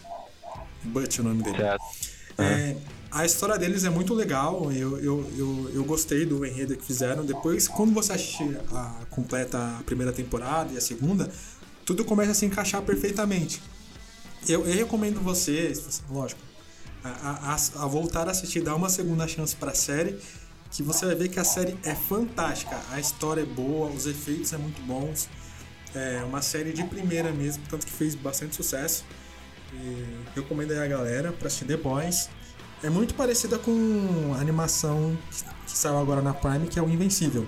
Butch 0.84 1.20
é 1.20 1.22
o 1.22 1.26
nome 1.26 1.44
dele. 1.44 1.58
certo. 1.58 1.84
É, 2.38 2.76
a 3.12 3.26
história 3.26 3.58
deles 3.58 3.84
é 3.84 3.90
muito 3.90 4.14
legal, 4.14 4.72
eu, 4.72 4.98
eu, 5.00 5.32
eu, 5.38 5.72
eu 5.76 5.84
gostei 5.84 6.26
do 6.26 6.46
enredo 6.46 6.76
que 6.78 6.86
fizeram. 6.86 7.26
Depois, 7.26 7.68
quando 7.68 7.94
você 7.94 8.14
assistir 8.14 8.58
a 8.72 9.06
completa 9.10 9.58
a 9.80 9.84
primeira 9.84 10.12
temporada 10.14 10.72
e 10.74 10.78
a 10.78 10.82
segunda, 10.82 11.30
tudo 11.86 12.06
começa 12.06 12.32
a 12.32 12.34
se 12.36 12.46
encaixar 12.46 12.82
perfeitamente. 12.84 13.62
Eu, 14.48 14.66
eu 14.66 14.74
recomendo 14.76 15.20
você, 15.22 15.74
se 15.74 15.82
você- 15.82 16.02
lógico, 16.10 16.42
a, 17.04 17.10
a- 17.10 17.56
a- 17.56 17.84
a 17.84 17.88
voltar 17.88 18.28
a 18.28 18.32
assistir, 18.32 18.62
dar 18.62 18.76
uma 18.76 18.90
segunda 18.90 19.28
chance 19.28 19.56
pra 19.56 19.74
série, 19.74 20.18
que 20.72 20.84
você 20.84 21.06
vai 21.06 21.16
ver 21.16 21.30
que 21.30 21.40
a 21.40 21.44
série 21.44 21.76
é 21.84 21.96
fantástica. 21.96 22.80
A 22.92 23.00
história 23.00 23.42
é 23.42 23.46
boa, 23.46 23.90
os 23.90 24.06
efeitos 24.06 24.50
são 24.50 24.60
muito 24.60 24.82
bons. 24.84 25.28
É 25.96 26.22
uma 26.24 26.42
série 26.44 26.72
de 26.72 26.84
primeira 26.84 27.32
mesmo, 27.32 27.64
tanto 27.68 27.86
que 27.88 27.92
fez 27.92 28.14
bastante 28.14 28.56
sucesso. 28.56 29.04
E 29.74 30.06
recomendo 30.36 30.72
aí 30.72 30.80
a 30.80 30.88
galera 30.88 31.32
pra 31.32 31.48
assistir 31.48 31.66
The 31.66 31.78
Boys. 31.78 32.30
É 32.84 32.90
muito 32.90 33.14
parecida 33.14 33.58
com 33.60 34.34
a 34.38 34.40
animação 34.40 35.18
que, 35.66 35.78
saiu 35.78 35.98
agora 35.98 36.22
na 36.22 36.34
Prime, 36.34 36.68
que 36.68 36.80
é 36.80 36.82
o 36.82 36.90
Invencível. 36.90 37.46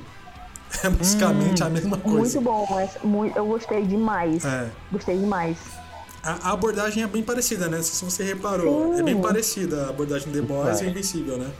É 0.84 0.90
basicamente 0.90 1.64
a 1.64 1.70
mesma 1.70 1.98
coisa. 1.98 2.40
Muito 2.40 2.42
bom, 2.42 2.66
mas 2.70 2.92
mui- 3.04 3.32
eu 3.36 3.46
gostei 3.46 3.86
demais. 3.86 4.44
É. 4.46 4.70
Gostei 4.92 5.18
demais. 5.18 5.58
A, 6.24 6.50
a 6.50 6.52
abordagem 6.54 7.04
é 7.04 7.08
bem 7.08 7.24
parecida, 7.24 7.68
né? 7.68 7.78
Não 7.78 7.84
sei 7.84 7.94
se 7.96 8.06
você 8.06 8.24
reparou. 8.24 8.94
Sim. 8.94 9.00
É 9.02 9.04
bem 9.04 9.20
parecida 9.22 9.86
a 9.88 9.90
abordagem 9.90 10.32
de 10.32 10.40
The 10.40 10.46
Boys 10.46 10.80
e 10.80 10.84
É. 10.84 10.88
o 10.88 10.90
Invencível, 10.92 11.38
né? 11.38 11.52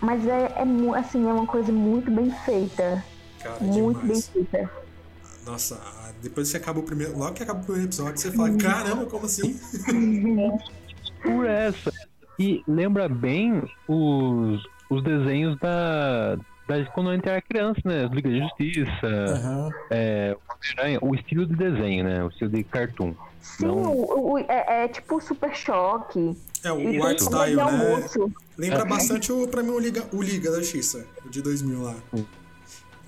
Mas 0.00 0.26
é, 0.26 0.52
é 0.56 0.98
assim, 0.98 1.28
é 1.28 1.32
uma 1.32 1.46
coisa 1.46 1.72
muito 1.72 2.10
bem 2.10 2.30
feita. 2.44 3.04
Cara, 3.42 3.56
Muito 3.60 3.98
bem 4.00 4.08
demais. 4.08 4.28
feita. 4.28 4.70
Nossa, 5.46 5.80
depois 6.22 6.50
que 6.50 6.56
acaba 6.56 6.78
o 6.78 6.82
primeiro. 6.84 7.16
Logo 7.18 7.32
que 7.32 7.42
acaba 7.42 7.60
o 7.60 7.62
primeiro 7.64 7.88
episódio, 7.88 8.20
você 8.20 8.30
fala, 8.30 8.52
caramba, 8.56 9.06
como 9.06 9.26
assim? 9.26 9.58
Por 11.22 11.46
essa. 11.46 11.92
E 12.38 12.62
lembra 12.66 13.08
bem 13.08 13.62
os, 13.86 14.62
os 14.90 15.02
desenhos 15.04 15.58
da, 15.58 16.36
da. 16.66 16.84
Quando 16.94 17.10
a 17.10 17.14
gente 17.14 17.28
era 17.28 17.40
criança, 17.42 17.80
né? 17.84 18.08
Liga 18.12 18.30
da 18.30 18.36
Justiça, 18.38 19.06
Aham. 19.06 19.70
é, 19.90 20.36
o 21.00 21.14
estilo 21.14 21.46
de 21.46 21.54
desenho, 21.54 22.04
né? 22.04 22.24
O 22.24 22.28
estilo 22.28 22.50
de 22.50 22.64
cartoon. 22.64 23.14
Sim, 23.40 23.66
Não. 23.66 23.76
o, 23.92 24.32
o- 24.32 24.38
é, 24.38 24.84
é 24.84 24.88
tipo 24.88 25.20
super 25.20 25.54
choque. 25.54 26.36
É, 26.64 26.72
o, 26.72 26.80
E 26.80 26.98
o 26.98 27.04
art 27.04 27.18
tem 27.18 27.26
style, 27.26 27.56
né? 27.56 27.62
almoço. 27.62 28.32
Lembra 28.56 28.78
É. 28.80 28.84
bastante, 28.84 29.32
o, 29.32 29.46
pra 29.48 29.62
mim, 29.62 29.70
o 29.70 29.78
Liga, 29.78 30.04
o 30.12 30.22
Liga 30.22 30.50
da 30.50 30.58
Justiça, 30.58 31.04
o 31.26 31.28
de 31.28 31.42
2000 31.42 31.82
lá. 31.82 31.96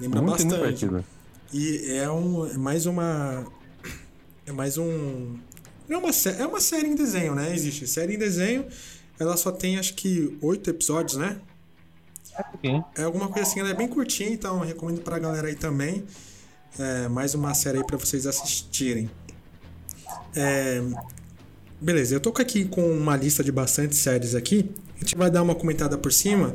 Lembra 0.01 0.21
Muito, 0.21 0.45
muito 0.45 0.45
bastante. 0.45 0.61
parecido. 0.61 1.05
E 1.53 1.87
é, 1.99 2.11
um, 2.11 2.47
é 2.47 2.59
mais 2.59 2.85
uma. 2.85 3.45
É 4.45 4.53
mais 4.53 4.77
um. 4.77 5.37
É 5.89 5.97
uma, 5.97 6.09
é 6.39 6.47
uma 6.47 6.61
série 6.61 6.89
em 6.89 6.95
desenho, 6.97 7.35
né? 7.35 7.55
Existe 7.55 7.87
série 7.87 8.15
em 8.15 8.19
desenho. 8.19 8.67
Ela 9.19 9.37
só 9.37 9.53
tem 9.53 9.79
acho 9.79 9.95
que 9.95 10.37
oito 10.43 10.71
episódios, 10.71 11.17
né? 11.17 11.41
É 12.97 13.03
alguma 13.05 13.29
coisa 13.29 13.49
assim, 13.49 13.61
ela 13.61 13.71
é 13.71 13.75
bem 13.75 13.87
curtinha, 13.87 14.31
então 14.31 14.61
recomendo 14.61 15.01
pra 15.03 15.19
galera 15.19 15.49
aí 15.49 15.55
também. 15.55 16.05
É, 16.79 17.09
mais 17.09 17.35
uma 17.35 17.55
série 17.55 17.79
aí 17.79 17.85
pra 17.85 17.97
vocês 17.97 18.27
assistirem. 18.27 19.09
É, 20.35 20.83
beleza, 21.81 22.15
eu 22.15 22.21
tô 22.21 22.31
aqui 22.31 22.65
com 22.65 22.83
uma 22.91 23.17
lista 23.17 23.45
de 23.45 23.53
bastante 23.53 23.95
séries 23.95 24.35
aqui. 24.35 24.71
A 24.97 24.99
gente 25.01 25.17
vai 25.17 25.31
dar 25.31 25.43
uma 25.43 25.55
comentada 25.55 25.97
por 25.97 26.13
cima. 26.13 26.53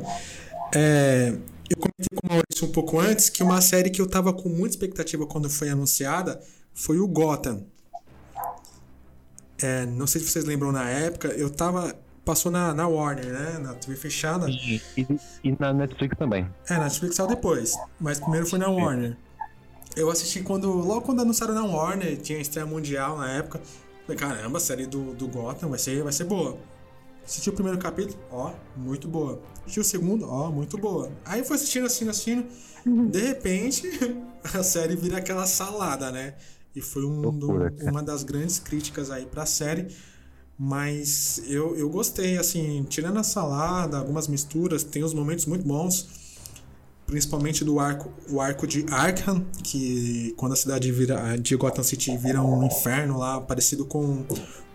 É, 0.74 1.34
eu 1.70 1.76
comentei 1.76 2.18
com 2.20 2.26
o 2.26 2.30
Maurício 2.30 2.66
um 2.66 2.72
pouco 2.72 3.00
antes 3.00 3.30
que 3.30 3.42
uma 3.42 3.60
série 3.60 3.88
que 3.88 4.02
eu 4.02 4.06
tava 4.06 4.32
com 4.32 4.48
muita 4.48 4.74
expectativa 4.74 5.26
quando 5.26 5.48
foi 5.48 5.70
anunciada 5.70 6.40
foi 6.74 6.98
o 6.98 7.08
Gotham. 7.08 7.64
É, 9.62 9.86
não 9.86 10.06
sei 10.06 10.20
se 10.20 10.28
vocês 10.28 10.44
lembram 10.44 10.72
na 10.72 10.88
época, 10.88 11.28
eu 11.28 11.48
tava. 11.48 11.94
Passou 12.30 12.52
na, 12.52 12.72
na 12.72 12.86
Warner, 12.86 13.26
né? 13.26 13.58
Na 13.58 13.74
TV 13.74 13.96
fechada. 13.96 14.48
E, 14.48 14.80
e, 14.96 15.06
e 15.42 15.56
na 15.58 15.72
Netflix 15.72 16.16
também. 16.16 16.48
É, 16.68 16.74
na 16.74 16.84
Netflix 16.84 17.16
saiu 17.16 17.26
depois, 17.26 17.72
mas 17.98 18.20
primeiro 18.20 18.46
foi 18.46 18.56
na 18.60 18.68
Warner. 18.68 19.16
Eu 19.96 20.08
assisti 20.08 20.40
quando. 20.40 20.70
Logo 20.70 21.00
quando 21.00 21.22
anunciaram 21.22 21.54
na 21.54 21.64
Warner, 21.64 22.16
tinha 22.18 22.38
estreia 22.38 22.64
mundial 22.64 23.18
na 23.18 23.32
época. 23.32 23.60
Falei, 24.06 24.16
caramba, 24.16 24.58
a 24.58 24.60
série 24.60 24.86
do, 24.86 25.12
do 25.14 25.26
Gotham 25.26 25.70
vai 25.70 25.78
ser, 25.80 26.04
vai 26.04 26.12
ser 26.12 26.22
boa. 26.22 26.56
Assisti 27.26 27.50
o 27.50 27.52
primeiro 27.52 27.78
capítulo, 27.80 28.16
ó, 28.30 28.52
muito 28.76 29.08
boa. 29.08 29.40
Assisti 29.62 29.80
o 29.80 29.84
segundo, 29.84 30.28
ó, 30.28 30.52
muito 30.52 30.78
boa. 30.78 31.10
Aí 31.24 31.42
foi 31.42 31.56
assistindo, 31.56 31.86
assistindo, 31.86 32.10
assistindo. 32.10 32.46
De 33.10 33.20
repente, 33.22 33.82
a 34.54 34.62
série 34.62 34.94
vira 34.94 35.18
aquela 35.18 35.46
salada, 35.46 36.12
né? 36.12 36.34
E 36.76 36.80
foi 36.80 37.04
um 37.04 37.20
do- 37.20 37.48
Loucura, 37.48 37.74
uma 37.82 38.04
das 38.04 38.22
grandes 38.22 38.60
críticas 38.60 39.10
aí 39.10 39.26
pra 39.26 39.44
série. 39.44 39.88
Mas 40.62 41.42
eu, 41.46 41.74
eu 41.74 41.88
gostei, 41.88 42.36
assim, 42.36 42.84
tirando 42.86 43.18
a 43.18 43.22
salada, 43.22 43.96
algumas 43.96 44.28
misturas, 44.28 44.84
tem 44.84 45.02
uns 45.02 45.14
momentos 45.14 45.46
muito 45.46 45.66
bons 45.66 46.06
principalmente 47.06 47.64
do 47.64 47.80
arco, 47.80 48.12
o 48.28 48.40
arco 48.40 48.68
de 48.68 48.86
Arkham, 48.88 49.44
que 49.64 50.32
quando 50.36 50.52
a 50.52 50.56
cidade 50.56 50.92
vira, 50.92 51.36
de 51.36 51.56
Gotham 51.56 51.82
City 51.82 52.16
vira 52.16 52.40
um 52.40 52.62
inferno 52.64 53.18
lá, 53.18 53.40
parecido 53.40 53.84
com, 53.84 54.24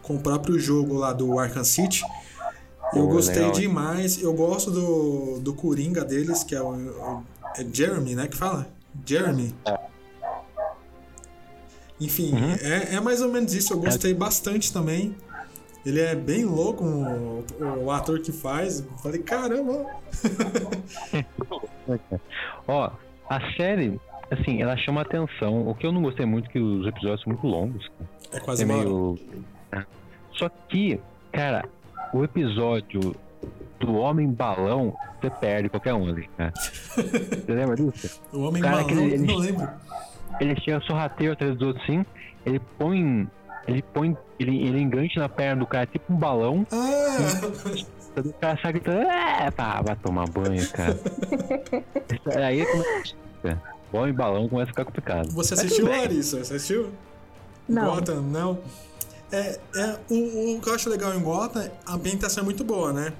com 0.01 0.15
o 0.17 0.19
próprio 0.19 0.59
jogo 0.59 0.95
lá 0.95 1.13
do 1.13 1.39
Arkham 1.39 1.63
City. 1.63 2.01
Eu 2.93 3.07
gostei 3.07 3.35
legal, 3.35 3.51
demais. 3.53 4.21
Eu 4.21 4.33
gosto 4.33 4.69
do, 4.69 5.39
do 5.39 5.53
Coringa 5.53 6.03
deles, 6.03 6.43
que 6.43 6.53
é 6.53 6.61
o, 6.61 6.73
o- 6.73 7.23
é 7.55 7.65
Jeremy, 7.71 8.15
né? 8.15 8.27
Que 8.27 8.35
fala? 8.35 8.67
Jeremy. 9.05 9.55
Enfim, 12.01 12.33
Uhum. 12.33 12.51
é, 12.59 12.95
é 12.95 12.99
mais 12.99 13.21
ou 13.21 13.31
menos 13.31 13.53
isso. 13.53 13.71
Eu 13.71 13.79
gostei 13.79 14.13
bastante 14.13 14.73
também. 14.73 15.15
Ele 15.85 16.01
é 16.01 16.15
bem 16.15 16.45
louco, 16.45 16.83
o, 16.83 17.45
o 17.83 17.91
ator 17.91 18.19
que 18.19 18.31
faz. 18.31 18.79
Eu 18.79 18.97
Falei, 18.97 19.21
caramba. 19.21 19.85
Ó, 22.67 22.91
a 23.29 23.39
série, 23.55 23.99
assim, 24.31 24.61
ela 24.61 24.75
chama 24.77 25.01
atenção. 25.01 25.67
O 25.67 25.75
que 25.75 25.85
eu 25.85 25.91
não 25.91 26.01
gostei 26.01 26.25
muito 26.25 26.49
é 26.49 26.53
que 26.53 26.59
os 26.59 26.87
episódios 26.87 27.21
são 27.21 27.33
muito 27.33 27.47
longos. 27.47 27.89
É 28.31 28.39
quase 28.39 28.63
É 28.63 28.65
hora. 28.65 28.77
meio. 28.83 29.19
Só 30.33 30.49
que, 30.49 30.99
cara, 31.31 31.65
o 32.13 32.23
episódio 32.23 33.15
do 33.79 33.93
Homem 33.95 34.29
Balão, 34.31 34.95
você 35.21 35.29
perde 35.29 35.69
qualquer 35.69 35.93
um 35.93 36.07
ali, 36.07 36.27
cara. 36.37 36.53
Você 36.95 37.53
lembra 37.53 37.75
disso? 37.75 38.21
O 38.33 38.47
Homem 38.47 38.61
Cara, 38.61 38.77
Balão, 38.77 38.87
aquele- 38.89 39.13
ele- 39.13 39.27
não 39.27 39.35
lembro. 39.37 39.67
Ele 40.39 40.59
chega 40.61 40.79
sorrateiro 40.81 41.33
atrás 41.33 41.55
dos 41.57 41.67
outros 41.67 41.83
assim, 41.83 42.05
ele 42.45 42.59
põe. 42.77 43.27
Ele 43.67 43.81
põe. 43.81 44.17
Ele, 44.39 44.67
ele 44.67 44.79
engancha 44.79 45.19
na 45.19 45.29
perna 45.29 45.61
do 45.61 45.67
cara 45.67 45.85
tipo 45.85 46.11
um 46.13 46.17
balão, 46.17 46.67
Ah! 46.71 47.17
o 48.19 48.33
cara 48.33 48.59
sai 48.61 48.73
gritando, 48.73 48.97
é, 48.99 49.51
pá, 49.51 49.81
vai 49.81 49.95
tomar 49.95 50.27
banho, 50.29 50.69
cara. 50.71 50.97
Aí 52.45 52.65
começa. 52.65 53.15
O 53.91 53.97
homem 53.97 54.13
balão 54.13 54.49
começa 54.49 54.69
a 54.69 54.73
ficar 54.73 54.85
complicado. 54.85 55.31
Você 55.31 55.53
assistiu. 55.53 55.87
Larissa? 55.87 56.43
Você 56.43 56.55
assistiu? 56.55 56.91
Não. 57.67 57.95
Gotham, 57.95 58.21
não. 58.21 58.59
É, 59.31 59.59
é, 59.75 59.99
o, 60.09 60.55
o 60.55 60.61
que 60.61 60.69
eu 60.69 60.75
acho 60.75 60.89
legal 60.89 61.13
em 61.13 61.21
Gotham, 61.21 61.61
é 61.61 61.71
a 61.85 61.95
ambientação 61.95 62.41
é 62.41 62.45
muito 62.45 62.63
boa, 62.63 62.93
né? 62.93 63.13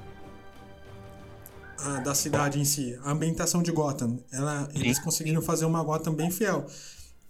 A, 1.79 1.99
da 1.99 2.13
cidade 2.15 2.59
em 2.59 2.65
si. 2.65 2.97
A 3.03 3.11
ambientação 3.11 3.61
de 3.61 3.71
Gotham. 3.71 4.19
Ela, 4.31 4.67
eles 4.73 4.99
conseguiram 4.99 5.41
fazer 5.41 5.65
uma 5.65 5.83
Gotham 5.83 6.13
bem 6.13 6.29
fiel. 6.31 6.65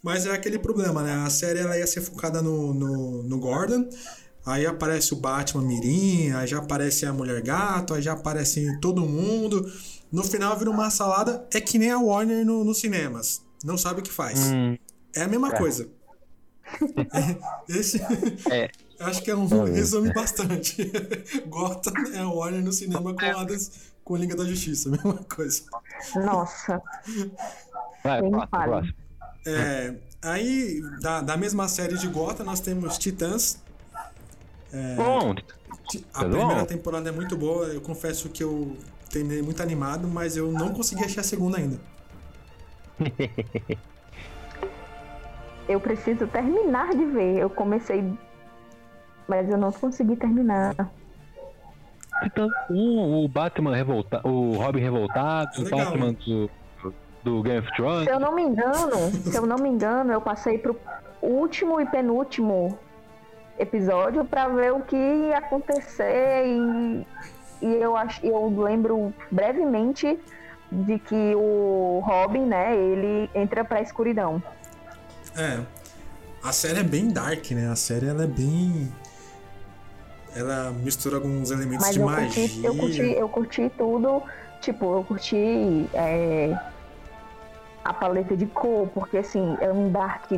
Mas 0.05 0.27
é 0.27 0.31
aquele 0.31 0.59
problema, 0.59 1.01
né? 1.01 1.15
A 1.25 1.29
série 1.31 1.57
ela 1.57 1.75
ia 1.75 1.87
ser 1.87 1.99
focada 1.99 2.39
no, 2.39 2.75
no, 2.75 3.23
no 3.23 3.39
Gordon. 3.39 3.89
Aí 4.45 4.63
aparece 4.63 5.15
o 5.15 5.17
Batman 5.17 5.63
Mirim, 5.63 6.29
aí 6.29 6.45
já 6.45 6.59
aparece 6.59 7.07
a 7.07 7.11
Mulher 7.11 7.41
Gato, 7.41 7.95
aí 7.95 8.03
já 8.03 8.13
aparece 8.13 8.79
todo 8.79 9.01
mundo. 9.01 9.67
No 10.11 10.23
final 10.23 10.55
vira 10.59 10.69
uma 10.69 10.91
salada. 10.91 11.47
É 11.51 11.59
que 11.59 11.79
nem 11.79 11.89
a 11.89 11.97
Warner 11.97 12.45
no, 12.45 12.63
nos 12.63 12.77
cinemas. 12.77 13.43
Não 13.63 13.79
sabe 13.79 14.01
o 14.01 14.03
que 14.03 14.11
faz. 14.11 14.51
Hum, 14.53 14.77
É 15.15 15.23
a 15.23 15.27
mesma 15.27 15.51
coisa. 15.51 15.89
É, 17.13 17.77
Esse. 17.77 18.01
É. 18.51 18.71
Acho 18.99 19.21
que 19.21 19.29
é 19.29 19.35
um 19.35 19.47
Talvez, 19.47 19.75
resume 19.77 20.11
bastante. 20.11 20.91
Gotham 21.47 21.93
é 22.11 22.19
a 22.19 22.27
Warner 22.27 22.63
no 22.63 22.73
cinema 22.73 23.13
com 23.13 23.25
Hadas 23.25 23.71
com 24.03 24.15
a 24.15 24.17
Liga 24.17 24.35
da 24.35 24.43
Justiça, 24.45 24.89
mesma 24.91 25.23
coisa. 25.23 25.61
Nossa. 26.15 26.81
vai, 28.03 28.19
próximo, 28.19 28.47
fale. 28.49 28.71
próximo. 28.71 29.04
É, 29.45 29.93
aí, 30.21 30.81
da, 31.01 31.21
da 31.21 31.37
mesma 31.37 31.67
série 31.67 31.97
de 31.97 32.07
Gotham, 32.07 32.43
nós 32.45 32.59
temos 32.59 32.97
Titãs. 32.97 33.63
Bom, 34.97 35.35
Ti- 35.87 36.05
A 36.13 36.19
Tá 36.21 36.27
bom? 36.27 36.37
primeira 36.37 36.65
temporada 36.65 37.07
é 37.09 37.11
muito 37.11 37.37
boa. 37.37 37.67
Eu 37.67 37.79
confesso 37.81 38.27
que 38.29 38.43
eu 38.43 38.75
terminei 39.09 39.41
muito 39.41 39.61
animado, 39.61 40.07
mas 40.07 40.35
eu 40.35 40.51
não 40.51 40.73
consegui 40.73 41.03
achar 41.05 41.21
a 41.21 41.23
segunda 41.23 41.57
ainda. 41.57 41.79
Eu 45.67 45.79
preciso 45.79 46.27
terminar 46.27 46.89
de 46.95 47.05
ver. 47.05 47.37
Eu 47.39 47.49
comecei. 47.49 48.03
Mas 49.27 49.49
eu 49.49 49.57
não 49.57 49.71
consegui 49.71 50.15
terminar. 50.15 50.75
Então, 52.23 52.47
um, 52.69 53.23
o 53.23 53.27
Batman 53.27 53.75
revoltado, 53.75 54.27
o 54.29 54.51
Robin 54.57 54.79
revoltado, 54.79 55.49
É 55.57 55.61
o. 55.61 55.69
Batman 55.69 56.13
do, 56.13 56.49
do 57.25 57.41
Game 57.41 57.59
of 57.59 57.75
Thrones. 57.75 58.05
Se 58.05 58.11
eu 58.11 58.19
não 58.19 58.33
me 58.33 58.43
engano, 58.43 59.11
se 59.11 59.35
eu 59.35 59.45
não 59.45 59.57
me 59.57 59.67
engano, 59.67 60.13
eu 60.13 60.21
passei 60.21 60.59
pro 60.59 60.79
último 61.21 61.81
e 61.81 61.85
penúltimo 61.87 62.77
episódio 63.57 64.23
pra 64.23 64.47
ver 64.47 64.71
o 64.71 64.81
que 64.81 64.95
ia 64.95 65.39
acontecer 65.39 66.45
e, 66.45 67.07
e 67.61 67.75
eu 67.81 67.97
acho, 67.97 68.23
eu 68.23 68.47
lembro 68.61 69.11
brevemente 69.31 70.19
de 70.71 70.99
que 70.99 71.33
o 71.35 72.01
Robin, 72.05 72.45
né, 72.45 72.75
ele 72.75 73.29
entra 73.33 73.65
pra 73.65 73.81
escuridão. 73.81 74.41
É. 75.35 75.59
A 76.43 76.51
série 76.51 76.79
é 76.79 76.83
bem 76.83 77.07
dark, 77.07 77.49
né? 77.51 77.69
A 77.69 77.75
série 77.75 78.07
ela 78.07 78.25
é 78.25 78.27
bem. 78.27 78.93
Ela 80.35 80.71
mistura 80.71 81.15
alguns 81.15 81.49
elementos 81.49 81.87
Mas 81.87 81.95
de 81.95 81.99
eu 82.01 82.05
magia. 82.05 82.47
curti, 82.47 82.65
eu 82.65 82.75
curti, 82.75 83.01
eu 83.01 83.29
curti 83.29 83.71
tudo, 83.77 84.23
tipo, 84.61 84.97
eu 84.97 85.03
curti 85.03 85.89
é, 85.93 86.55
a 87.85 87.93
paleta 87.93 88.35
de 88.35 88.47
cor, 88.47 88.87
porque 88.89 89.17
assim, 89.17 89.55
é 89.61 89.71
um 89.71 89.91
dark 89.91 90.31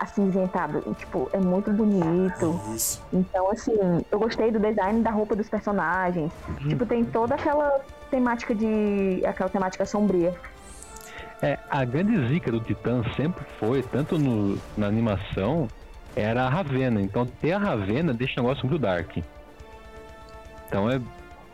acinzentado, 0.00 0.82
e, 0.86 0.94
tipo, 0.94 1.28
é 1.32 1.38
muito 1.38 1.72
bonito. 1.72 2.60
Isso. 2.74 3.02
Então, 3.12 3.50
assim, 3.50 3.72
eu 4.12 4.18
gostei 4.18 4.50
do 4.50 4.58
design 4.60 5.02
da 5.02 5.10
roupa 5.10 5.34
dos 5.34 5.48
personagens. 5.48 6.30
Tipo, 6.68 6.84
tem 6.86 7.04
toda 7.04 7.34
aquela 7.34 7.80
temática 8.10 8.54
de. 8.54 9.22
aquela 9.26 9.48
temática 9.50 9.84
sombria. 9.86 10.34
É, 11.40 11.56
a 11.70 11.84
grande 11.84 12.28
zica 12.28 12.50
do 12.50 12.60
Titã 12.60 13.02
sempre 13.16 13.44
foi, 13.60 13.82
tanto 13.82 14.18
no, 14.18 14.58
na 14.76 14.86
animação, 14.88 15.68
era 16.16 16.44
a 16.44 16.48
Ravena. 16.48 17.00
Então 17.00 17.24
ter 17.26 17.52
a 17.52 17.58
Ravena 17.58 18.12
deixa 18.12 18.40
o 18.40 18.42
negócio 18.44 18.66
muito 18.68 18.80
dark. 18.80 19.16
Então 20.68 20.90
é 20.90 20.98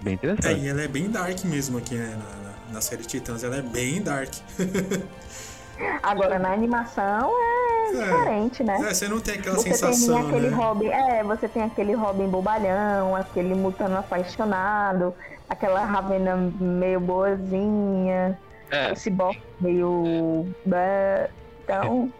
bem 0.00 0.12
É, 0.12 0.12
interessante. 0.12 0.60
e 0.60 0.68
ela 0.68 0.82
é 0.82 0.88
bem 0.88 1.10
dark 1.10 1.44
mesmo 1.44 1.78
aqui, 1.78 1.94
né? 1.96 2.10
Na, 2.10 2.48
na- 2.48 2.54
na 2.74 2.80
série 2.80 3.04
Titãs, 3.04 3.44
ela 3.44 3.56
é 3.56 3.62
bem 3.62 4.02
dark. 4.02 4.34
Agora, 6.02 6.38
na 6.38 6.52
animação 6.52 7.30
é, 7.30 7.92
diferente, 7.92 8.62
né? 8.64 8.76
É, 8.80 8.92
você 8.92 9.08
não 9.08 9.20
tem 9.20 9.34
aquela 9.34 9.56
Você 9.56 9.72
sensação, 9.72 10.16
tem 10.16 10.28
aquele 10.28 10.50
né? 10.50 10.56
Robin, 10.56 10.86
é, 10.88 11.24
você 11.24 11.48
tem 11.48 11.62
aquele 11.62 11.94
Robin 11.94 12.28
bobalhão, 12.28 13.14
aquele 13.16 13.54
mutano 13.54 13.96
apaixonado, 13.96 15.14
aquela 15.48 15.84
Ravena 15.84 16.36
meio 16.36 17.00
boazinha, 17.00 18.38
É, 18.70 18.92
esse 18.92 19.04
Cyborg 19.04 19.40
meio. 19.60 20.46
bé. 20.66 21.30
Então, 21.64 22.12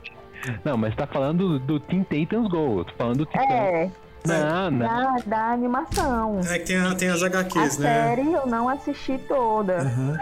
não, 0.65 0.77
mas 0.77 0.95
tá 0.95 1.07
falando 1.07 1.59
do, 1.59 1.81
Teen 1.81 2.03
Titans 2.09 2.49
Go. 2.49 2.79
Eu 2.81 2.85
tô 2.85 2.95
falando 2.95 3.19
do 3.19 3.27
Titã. 3.27 3.41
é, 3.43 3.91
Não, 4.27 4.71
não. 4.71 4.79
da, 4.79 5.17
da 5.27 5.53
animação. 5.53 6.41
É 6.41 6.59
que 6.59 6.67
tem, 6.67 6.77
a- 6.77 6.95
tem 6.95 7.09
as 7.11 7.23
A 7.23 7.27
HQs, 7.27 7.79
né? 7.79 7.89
série 8.09 8.33
eu 8.33 8.47
não 8.47 8.69
assisti 8.69 9.19
toda. 9.29 9.79
Aham. 9.83 10.19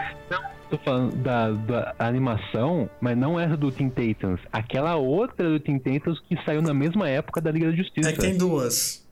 Tô 0.69 0.77
falando 0.79 1.15
da, 1.17 1.51
da 1.51 1.95
animação, 1.99 2.89
mas 2.99 3.15
não 3.17 3.39
essa 3.39 3.55
do 3.55 3.71
Teen 3.71 3.89
Titans. 3.89 4.39
Aquela 4.51 4.95
outra 4.95 5.47
do 5.47 5.59
Teen 5.59 5.77
Titans 5.77 6.19
que 6.21 6.35
saiu 6.43 6.61
na 6.61 6.73
mesma 6.73 7.07
época 7.07 7.39
da 7.39 7.51
Liga 7.51 7.67
da 7.69 7.75
Justiça. 7.77 8.09
É 8.09 8.13
que 8.13 8.19
tem 8.19 8.35
duas. 8.37 9.05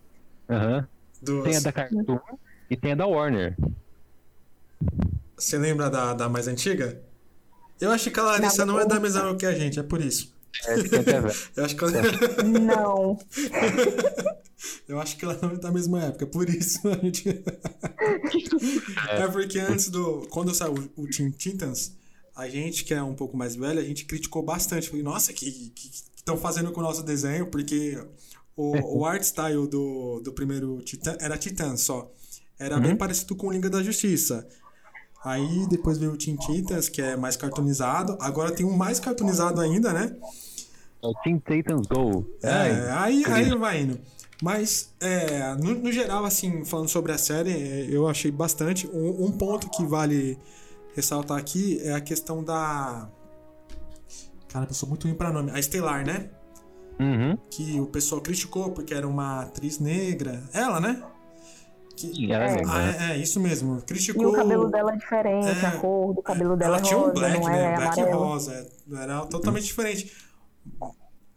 Aham. 0.49 0.87
duas. 1.21 1.43
Tem 1.43 1.57
a 1.57 1.59
da 1.61 1.71
Cartoon 1.71 2.19
e 2.69 2.75
tem 2.75 2.91
a 2.93 2.95
da 2.95 3.05
Warner. 3.05 3.55
Você 5.37 5.57
lembra 5.57 5.89
da, 5.89 6.13
da 6.13 6.27
mais 6.27 6.47
antiga? 6.47 6.99
Eu 7.79 7.91
acho 7.91 8.11
que 8.11 8.19
a 8.19 8.23
Larissa 8.23 8.65
não, 8.65 8.75
Não, 8.75 8.81
é 8.81 8.85
da 8.85 8.99
mesma 8.99 9.35
que 9.35 9.45
a 9.45 9.53
gente, 9.53 9.79
é 9.79 9.83
por 9.83 10.01
isso. 10.01 10.33
É. 10.65 10.73
Eu 11.55 11.65
acho 11.65 11.75
que 11.75 11.83
ela, 11.83 11.93
Não. 12.43 13.19
eu 14.87 14.99
acho 14.99 15.17
que 15.17 15.25
ela 15.25 15.37
não 15.41 15.51
é 15.51 15.55
da 15.55 15.71
mesma 15.71 16.03
época, 16.03 16.27
por 16.27 16.49
isso 16.49 16.87
a 16.87 16.95
gente. 16.97 17.27
é 19.09 19.27
porque 19.27 19.59
antes 19.59 19.89
do. 19.89 20.27
Quando 20.29 20.53
saiu 20.53 20.73
o 20.95 21.07
Teen 21.07 21.31
Titans, 21.31 21.93
a 22.35 22.47
gente, 22.47 22.83
que 22.83 22.93
é 22.93 23.01
um 23.01 23.15
pouco 23.15 23.35
mais 23.35 23.55
velho, 23.55 23.79
a 23.79 23.83
gente 23.83 24.05
criticou 24.05 24.43
bastante. 24.43 24.89
Falei, 24.89 25.03
nossa, 25.03 25.33
que 25.33 25.73
estão 26.15 26.37
fazendo 26.37 26.71
com 26.71 26.79
o 26.79 26.83
nosso 26.83 27.03
desenho? 27.03 27.47
Porque 27.47 27.97
o, 28.55 28.99
o 28.99 29.05
art 29.05 29.23
style 29.23 29.67
do, 29.67 30.19
do 30.19 30.31
primeiro 30.31 30.81
Titã 30.81 31.17
era 31.19 31.37
Titã 31.37 31.75
só. 31.75 32.11
Era 32.59 32.79
bem 32.79 32.95
parecido 32.95 33.35
com 33.35 33.47
o 33.47 33.51
Liga 33.51 33.71
da 33.71 33.81
Justiça. 33.81 34.47
Aí 35.23 35.67
depois 35.69 35.97
veio 35.97 36.13
o 36.13 36.17
Teen 36.17 36.35
Titans, 36.35 36.89
que 36.89 37.01
é 37.01 37.15
mais 37.15 37.35
cartoonizado. 37.35 38.17
Agora 38.19 38.51
tem 38.51 38.65
um 38.65 38.75
mais 38.75 38.99
cartoonizado 38.99 39.61
ainda, 39.61 39.93
né? 39.93 40.15
É 41.01 41.07
o 41.07 41.13
Teen 41.23 41.37
Titans 41.37 41.87
Go. 41.87 42.25
É, 42.41 42.91
aí, 42.91 43.23
aí 43.25 43.55
vai 43.55 43.81
indo. 43.81 43.99
Mas, 44.41 44.91
é, 44.99 45.53
no, 45.55 45.75
no 45.75 45.91
geral, 45.91 46.25
assim, 46.25 46.65
falando 46.65 46.89
sobre 46.89 47.11
a 47.11 47.17
série, 47.17 47.51
é, 47.51 47.87
eu 47.89 48.07
achei 48.07 48.31
bastante. 48.31 48.87
Um, 48.87 49.25
um 49.25 49.31
ponto 49.31 49.69
que 49.69 49.85
vale 49.85 50.37
ressaltar 50.95 51.37
aqui 51.37 51.79
é 51.83 51.93
a 51.93 52.01
questão 52.01 52.43
da. 52.43 53.07
Cara, 54.49 54.65
eu 54.67 54.73
sou 54.73 54.89
muito 54.89 55.07
ruim 55.07 55.15
pra 55.15 55.31
nome. 55.31 55.51
A 55.51 55.59
Estelar, 55.59 56.03
né? 56.03 56.31
Uhum. 56.99 57.37
Que 57.49 57.79
o 57.79 57.85
pessoal 57.85 58.19
criticou 58.21 58.71
porque 58.71 58.93
era 58.93 59.07
uma 59.07 59.41
atriz 59.41 59.77
negra. 59.79 60.43
Ela, 60.51 60.79
né? 60.79 61.03
Que- 62.09 62.31
é 62.31 62.35
É. 62.35 62.55
negra, 62.55 62.71
Ah, 62.71 62.77
né? 62.79 62.97
é, 62.99 63.11
é, 63.11 63.17
isso 63.17 63.39
mesmo. 63.39 63.77
E 63.77 63.81
Criticou. 63.81 64.27
o 64.29 64.33
cabelo 64.33 64.69
dela 64.69 64.93
é 64.93 64.97
diferente, 64.97 65.47
É, 65.47 65.65
a 65.67 65.71
cor 65.79 66.13
do 66.13 66.21
cabelo 66.21 66.55
dela 66.57 66.77
Ela 66.77 66.79
é 66.79 66.81
tinha 66.87 66.97
rosa, 66.99 67.11
um 67.11 67.13
black, 67.13 67.39
não 67.39 67.47
né? 67.49 67.63
é 67.73 67.75
Black 67.75 67.97
e 67.97 68.01
amarelo. 68.01 68.23
rosa. 68.23 68.53
é, 68.53 69.03
Era 69.03 69.25
totalmente 69.25 69.65
diferente. 69.65 70.11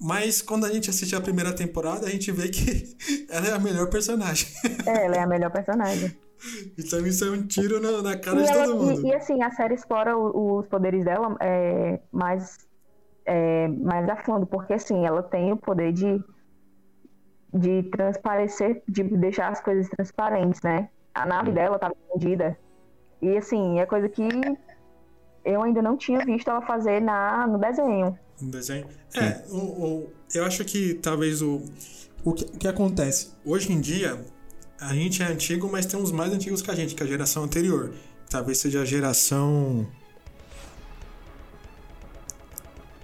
Mas 0.01 0.43
quando 0.43 0.67
a 0.67 0.73
gente 0.73 0.91
assiste 0.91 1.15
a 1.15 1.21
primeira 1.21 1.53
temporada, 1.55 2.07
a 2.07 2.11
gente 2.11 2.31
vê 2.33 2.49
que 2.49 2.97
ela 3.31 3.47
é 3.49 3.53
a 3.53 3.59
melhor 3.59 3.89
personagem. 3.89 4.49
É, 4.87 5.07
ela 5.07 5.17
é 5.17 5.21
a 5.21 5.27
melhor 5.27 5.51
personagem. 5.51 6.15
Então 6.77 6.99
isso 7.07 7.25
é 7.25 7.31
um 7.31 7.47
tiro 7.47 7.81
na, 7.81 8.03
na 8.03 8.19
cara 8.19 8.39
E, 8.39 8.45
de 8.45 8.51
ela- 8.53 8.67
todo 8.67 8.77
e- 8.93 8.97
mundo. 8.97 9.07
e, 9.07 9.15
assim, 9.15 9.43
a 9.43 9.51
série 9.53 9.73
explora 9.77 10.15
o- 10.15 10.59
os 10.59 10.67
poderes 10.67 11.03
dela 11.03 11.35
é, 11.41 11.99
mais, 12.13 12.59
é, 13.25 13.67
mais 13.69 14.07
a 14.11 14.17
fundo, 14.17 14.45
porque 14.45 14.75
assim, 14.75 15.07
ela 15.07 15.23
tem 15.23 15.53
o 15.53 15.57
poder 15.57 15.91
de, 15.95 16.23
de 17.55 17.85
transparecer, 17.85 18.83
de 18.89 19.05
deixar 19.05 19.49
as 19.53 19.61
coisas 19.61 19.89
transparentes, 19.89 20.61
né? 20.63 20.89
A 21.15 21.25
nave 21.25 21.53
dela 21.53 21.77
estava 21.77 21.95
escondida. 21.95 22.59
E 23.23 23.37
assim, 23.37 23.79
é 23.79 23.87
coisa 23.87 24.09
que 24.09 24.23
eu 25.45 25.63
ainda 25.63 25.81
não 25.81 25.97
tinha 25.97 26.25
visto 26.25 26.51
ela 26.51 26.61
fazer 26.63 27.01
na, 27.01 27.47
no 27.47 27.59
desenho. 27.59 28.19
Um 28.43 28.51
desenho. 28.51 28.87
É, 29.15 29.45
o, 29.49 29.57
o- 29.59 30.13
eu 30.35 30.45
acho 30.45 30.65
que 30.65 30.95
talvez 30.95 31.41
o, 31.41 31.63
o, 32.25 32.33
que, 32.33 32.45
o 32.45 32.59
que 32.59 32.67
acontece. 32.67 33.33
Hoje 33.45 33.73
em 33.73 33.81
dia, 33.81 34.21
a 34.81 34.93
gente 34.93 35.23
é 35.23 35.27
antigo, 35.27 35.69
mas 35.71 35.87
tem 35.87 35.99
uns 36.01 36.11
mais 36.11 36.33
antigos 36.33 36.61
que 36.61 36.71
a 36.71 36.75
gente, 36.75 36.95
que 36.97 37.03
é 37.03 37.07
a 37.07 37.09
geração 37.09 37.45
anterior. 37.45 37.93
Talvez 38.29 38.59
seja 38.59 38.83
a 38.83 38.85
geração. 38.85 39.87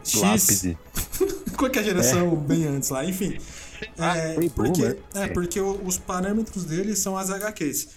X. 0.02 0.20
Lápide. 0.20 0.78
Qual 1.56 1.70
que 1.70 1.78
é 1.78 1.82
a 1.82 1.84
geração 1.84 2.34
bem 2.34 2.66
antes 2.66 2.88
lá? 2.90 3.04
Enfim. 3.04 3.38
Ah, 3.98 4.16
É, 4.16 4.34
Baby 4.34 4.50
porque, 4.50 4.96
é, 5.14 5.28
porque 5.28 5.60
os 5.60 5.98
parâmetros 5.98 6.64
deles 6.64 6.98
são 6.98 7.16
as 7.16 7.30
HQs. 7.30 7.88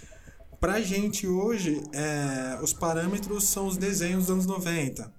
Pra 0.60 0.80
gente 0.82 1.28
hoje, 1.28 1.82
é, 1.92 2.58
os 2.62 2.72
parâmetros 2.74 3.44
são 3.46 3.68
os 3.68 3.76
desenhos 3.78 4.26
dos 4.26 4.30
anos 4.32 4.46
90. 4.46 5.12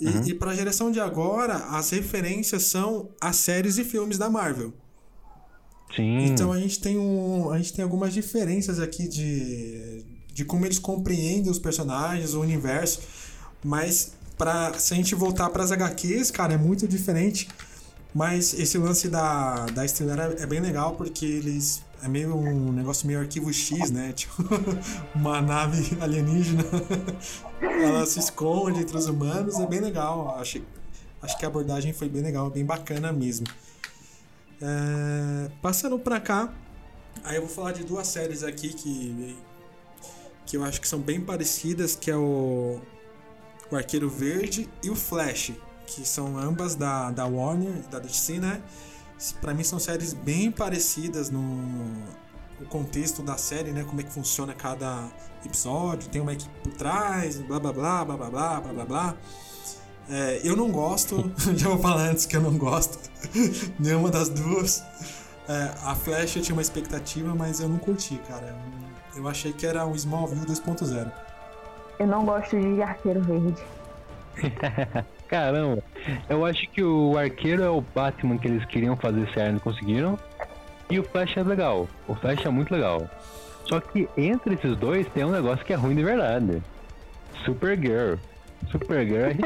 E, 0.00 0.06
Uhum. 0.06 0.24
e 0.26 0.34
pra 0.34 0.54
geração 0.54 0.92
de 0.92 1.00
agora, 1.00 1.54
as 1.70 1.90
referências 1.90 2.64
são 2.64 3.08
as 3.20 3.36
séries 3.36 3.78
e 3.78 3.84
filmes 3.84 4.16
da 4.18 4.28
Marvel. 4.30 4.72
Sim. 5.96 6.26
Então 6.26 6.52
a 6.52 6.58
gente 6.60 6.80
tem 6.80 6.98
um, 6.98 7.50
a 7.50 7.56
gente 7.58 7.72
tem 7.72 7.82
algumas 7.82 8.12
diferenças 8.12 8.78
aqui 8.78 9.08
de, 9.08 10.04
de 10.32 10.44
como 10.44 10.66
eles 10.66 10.78
compreendem 10.78 11.50
os 11.50 11.58
personagens, 11.58 12.34
o 12.34 12.40
universo, 12.40 13.00
mas 13.64 14.12
para 14.36 14.78
se 14.78 14.92
a 14.92 14.96
gente 14.96 15.14
voltar 15.14 15.48
para 15.50 15.64
as 15.64 15.72
HQs, 15.72 16.30
cara, 16.30 16.52
é 16.54 16.58
muito 16.58 16.86
diferente. 16.86 17.48
Mas 18.14 18.54
esse 18.54 18.78
lance 18.78 19.08
da 19.08 19.66
da 19.66 19.84
Estrela 19.84 20.34
é, 20.38 20.42
é 20.42 20.46
bem 20.46 20.60
legal 20.60 20.94
porque 20.94 21.26
eles 21.26 21.82
é 22.02 22.08
meio 22.08 22.34
um 22.34 22.72
negócio 22.72 23.06
meio 23.06 23.20
arquivo 23.20 23.52
X, 23.52 23.90
né? 23.90 24.12
Tipo, 24.16 24.42
uma 25.14 25.40
nave 25.40 25.96
alienígena, 26.00 26.64
ela 27.60 28.06
se 28.06 28.20
esconde 28.20 28.80
entre 28.80 28.96
os 28.96 29.06
humanos, 29.06 29.58
é 29.58 29.66
bem 29.66 29.80
legal. 29.80 30.36
Acho, 30.38 30.62
acho 31.20 31.38
que 31.38 31.44
a 31.44 31.48
abordagem 31.48 31.92
foi 31.92 32.08
bem 32.08 32.22
legal, 32.22 32.50
bem 32.50 32.64
bacana 32.64 33.12
mesmo. 33.12 33.46
É, 34.60 35.50
passando 35.62 35.98
pra 35.98 36.20
cá, 36.20 36.52
aí 37.22 37.36
eu 37.36 37.42
vou 37.42 37.50
falar 37.50 37.72
de 37.72 37.84
duas 37.84 38.06
séries 38.08 38.42
aqui 38.42 38.70
que, 38.70 39.36
que 40.46 40.56
eu 40.56 40.64
acho 40.64 40.80
que 40.80 40.88
são 40.88 41.00
bem 41.00 41.20
parecidas, 41.20 41.94
que 41.94 42.10
é 42.10 42.16
o, 42.16 42.80
o 43.70 43.76
Arqueiro 43.76 44.08
Verde 44.08 44.68
e 44.82 44.90
o 44.90 44.96
Flash, 44.96 45.52
que 45.88 46.06
são 46.06 46.38
ambas 46.38 46.74
da, 46.74 47.10
da 47.10 47.26
Warner, 47.26 47.82
da 47.90 47.98
DC, 47.98 48.38
né? 48.38 48.60
Pra 49.40 49.54
mim 49.54 49.64
são 49.64 49.78
séries 49.78 50.12
bem 50.12 50.50
parecidas 50.50 51.30
no, 51.30 51.40
no 52.60 52.66
contexto 52.68 53.22
da 53.22 53.36
série, 53.36 53.72
né? 53.72 53.84
Como 53.84 54.00
é 54.00 54.04
que 54.04 54.12
funciona 54.12 54.54
cada 54.54 55.08
episódio, 55.44 56.08
tem 56.10 56.20
uma 56.20 56.32
equipe 56.32 56.54
por 56.62 56.72
trás, 56.72 57.38
blá 57.38 57.58
blá 57.58 57.72
blá, 57.72 58.04
blá 58.04 58.16
blá 58.16 58.30
blá, 58.30 58.60
blá 58.60 58.72
blá 58.72 58.84
blá. 58.84 59.16
É, 60.10 60.40
eu 60.44 60.56
não 60.56 60.70
gosto, 60.70 61.32
já 61.56 61.68
vou 61.68 61.78
falar 61.78 62.08
antes 62.10 62.26
que 62.26 62.36
eu 62.36 62.40
não 62.40 62.56
gosto 62.56 62.98
nenhuma 63.78 64.10
das 64.10 64.28
duas. 64.28 64.82
É, 65.48 65.74
a 65.82 65.94
Flash 65.94 66.36
eu 66.36 66.42
tinha 66.42 66.54
uma 66.54 66.62
expectativa, 66.62 67.34
mas 67.34 67.60
eu 67.60 67.68
não 67.68 67.78
curti, 67.78 68.20
cara. 68.28 68.54
Eu, 69.16 69.26
achei 69.26 69.52
que 69.52 69.66
era 69.66 69.86
o 69.86 69.94
Smallville 69.96 70.44
2.0. 70.44 71.10
Eu 71.98 72.06
não 72.06 72.24
gosto 72.24 72.58
de 72.58 72.82
Arqueiro 72.82 73.22
Verde. 73.22 73.62
Caramba, 75.28 75.82
eu 76.28 76.44
acho 76.46 76.66
que 76.70 76.82
o 76.82 77.16
Arqueiro 77.18 77.62
é 77.62 77.68
o 77.68 77.80
Batman 77.82 78.38
que 78.38 78.48
eles 78.48 78.64
queriam 78.64 78.96
fazer 78.96 79.28
série 79.34 79.50
e 79.50 79.52
não 79.52 79.58
conseguiram. 79.60 80.18
E 80.90 80.98
o 80.98 81.04
Flash 81.04 81.36
é 81.36 81.42
legal. 81.42 81.86
O 82.06 82.14
Flash 82.14 82.46
é 82.46 82.48
muito 82.48 82.72
legal. 82.72 83.06
Só 83.66 83.78
que 83.78 84.08
entre 84.16 84.54
esses 84.54 84.74
dois 84.78 85.06
tem 85.08 85.24
um 85.24 85.30
negócio 85.30 85.62
que 85.64 85.72
é 85.74 85.76
ruim 85.76 85.94
de 85.94 86.02
verdade. 86.02 86.62
Supergirl. 87.44 88.14
Supergirl 88.70 89.26
é 89.26 89.36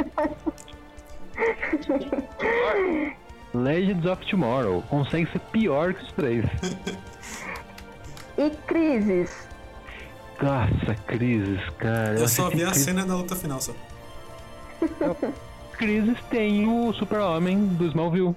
Legends 3.54 4.06
of 4.06 4.24
Tomorrow 4.30 4.82
consegue 4.88 5.30
ser 5.30 5.40
pior 5.50 5.92
que 5.94 6.04
os 6.04 6.12
três. 6.12 6.44
E 8.38 8.50
Crises. 8.66 9.46
Nossa, 10.40 10.94
Crises, 11.06 11.60
cara. 11.78 12.14
Eu 12.18 12.28
só 12.28 12.42
acho 12.42 12.50
que 12.52 12.56
vi 12.58 12.64
a 12.64 12.68
Crises- 12.68 12.84
cena 12.84 13.04
da 13.04 13.14
luta 13.16 13.34
final 13.36 13.60
só. 13.60 13.72
Crises 15.76 16.16
tem 16.30 16.66
o 16.68 16.92
Super-Homem 16.92 17.66
do 17.66 17.86
Smallville. 17.86 18.34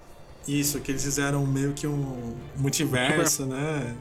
Isso, 0.48 0.80
que 0.80 0.92
eles 0.92 1.04
fizeram 1.04 1.46
meio 1.46 1.74
que 1.74 1.88
um 1.88 2.34
multiverso, 2.56 3.46
né? 3.46 3.96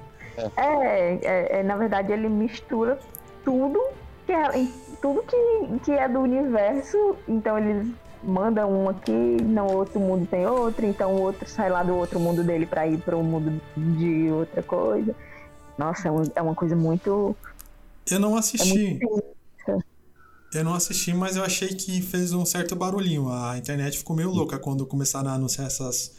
É, 0.57 1.19
é, 1.23 1.61
é, 1.61 1.63
na 1.63 1.77
verdade 1.77 2.13
ele 2.13 2.29
mistura 2.29 2.99
tudo 3.45 3.81
que 4.27 4.33
é, 4.33 4.67
tudo 5.01 5.23
que, 5.23 5.79
que 5.85 5.93
é 5.93 6.09
do 6.09 6.21
universo. 6.21 7.17
Então 7.29 7.59
eles 7.59 7.87
mandam 8.23 8.71
um 8.71 8.89
aqui, 8.89 9.13
no 9.13 9.71
outro 9.73 10.01
mundo 10.01 10.27
tem 10.27 10.47
outro, 10.47 10.85
então 10.87 11.15
o 11.15 11.21
outro 11.23 11.49
sai 11.49 11.71
lá 11.71 11.83
do 11.83 11.95
outro 11.95 12.19
mundo 12.19 12.43
dele 12.43 12.67
pra 12.67 12.87
ir 12.87 12.99
para 12.99 13.17
o 13.17 13.23
mundo 13.23 13.61
de 13.77 14.31
outra 14.31 14.63
coisa. 14.63 15.15
Nossa, 15.79 16.09
é 16.09 16.11
uma, 16.11 16.23
é 16.37 16.43
uma 16.43 16.55
coisa 16.55 16.75
muito. 16.77 17.37
Eu 18.11 18.19
não 18.21 18.37
É 18.37 18.39
assisti. 18.39 18.99
muito 19.01 19.25
Eu 20.55 20.63
não 20.63 20.75
assisti, 20.75 21.13
mas 21.13 21.35
eu 21.35 21.43
achei 21.43 21.69
que 21.69 22.01
fez 22.01 22.33
um 22.33 22.47
certo 22.47 22.77
barulhinho. 22.77 23.29
A 23.29 23.59
internet 23.59 23.99
ficou 23.99 24.15
meio 24.15 24.31
louca 24.31 24.57
quando 24.57 24.87
começaram 24.87 25.29
a 25.29 25.35
anunciar 25.35 25.67
essas, 25.67 26.13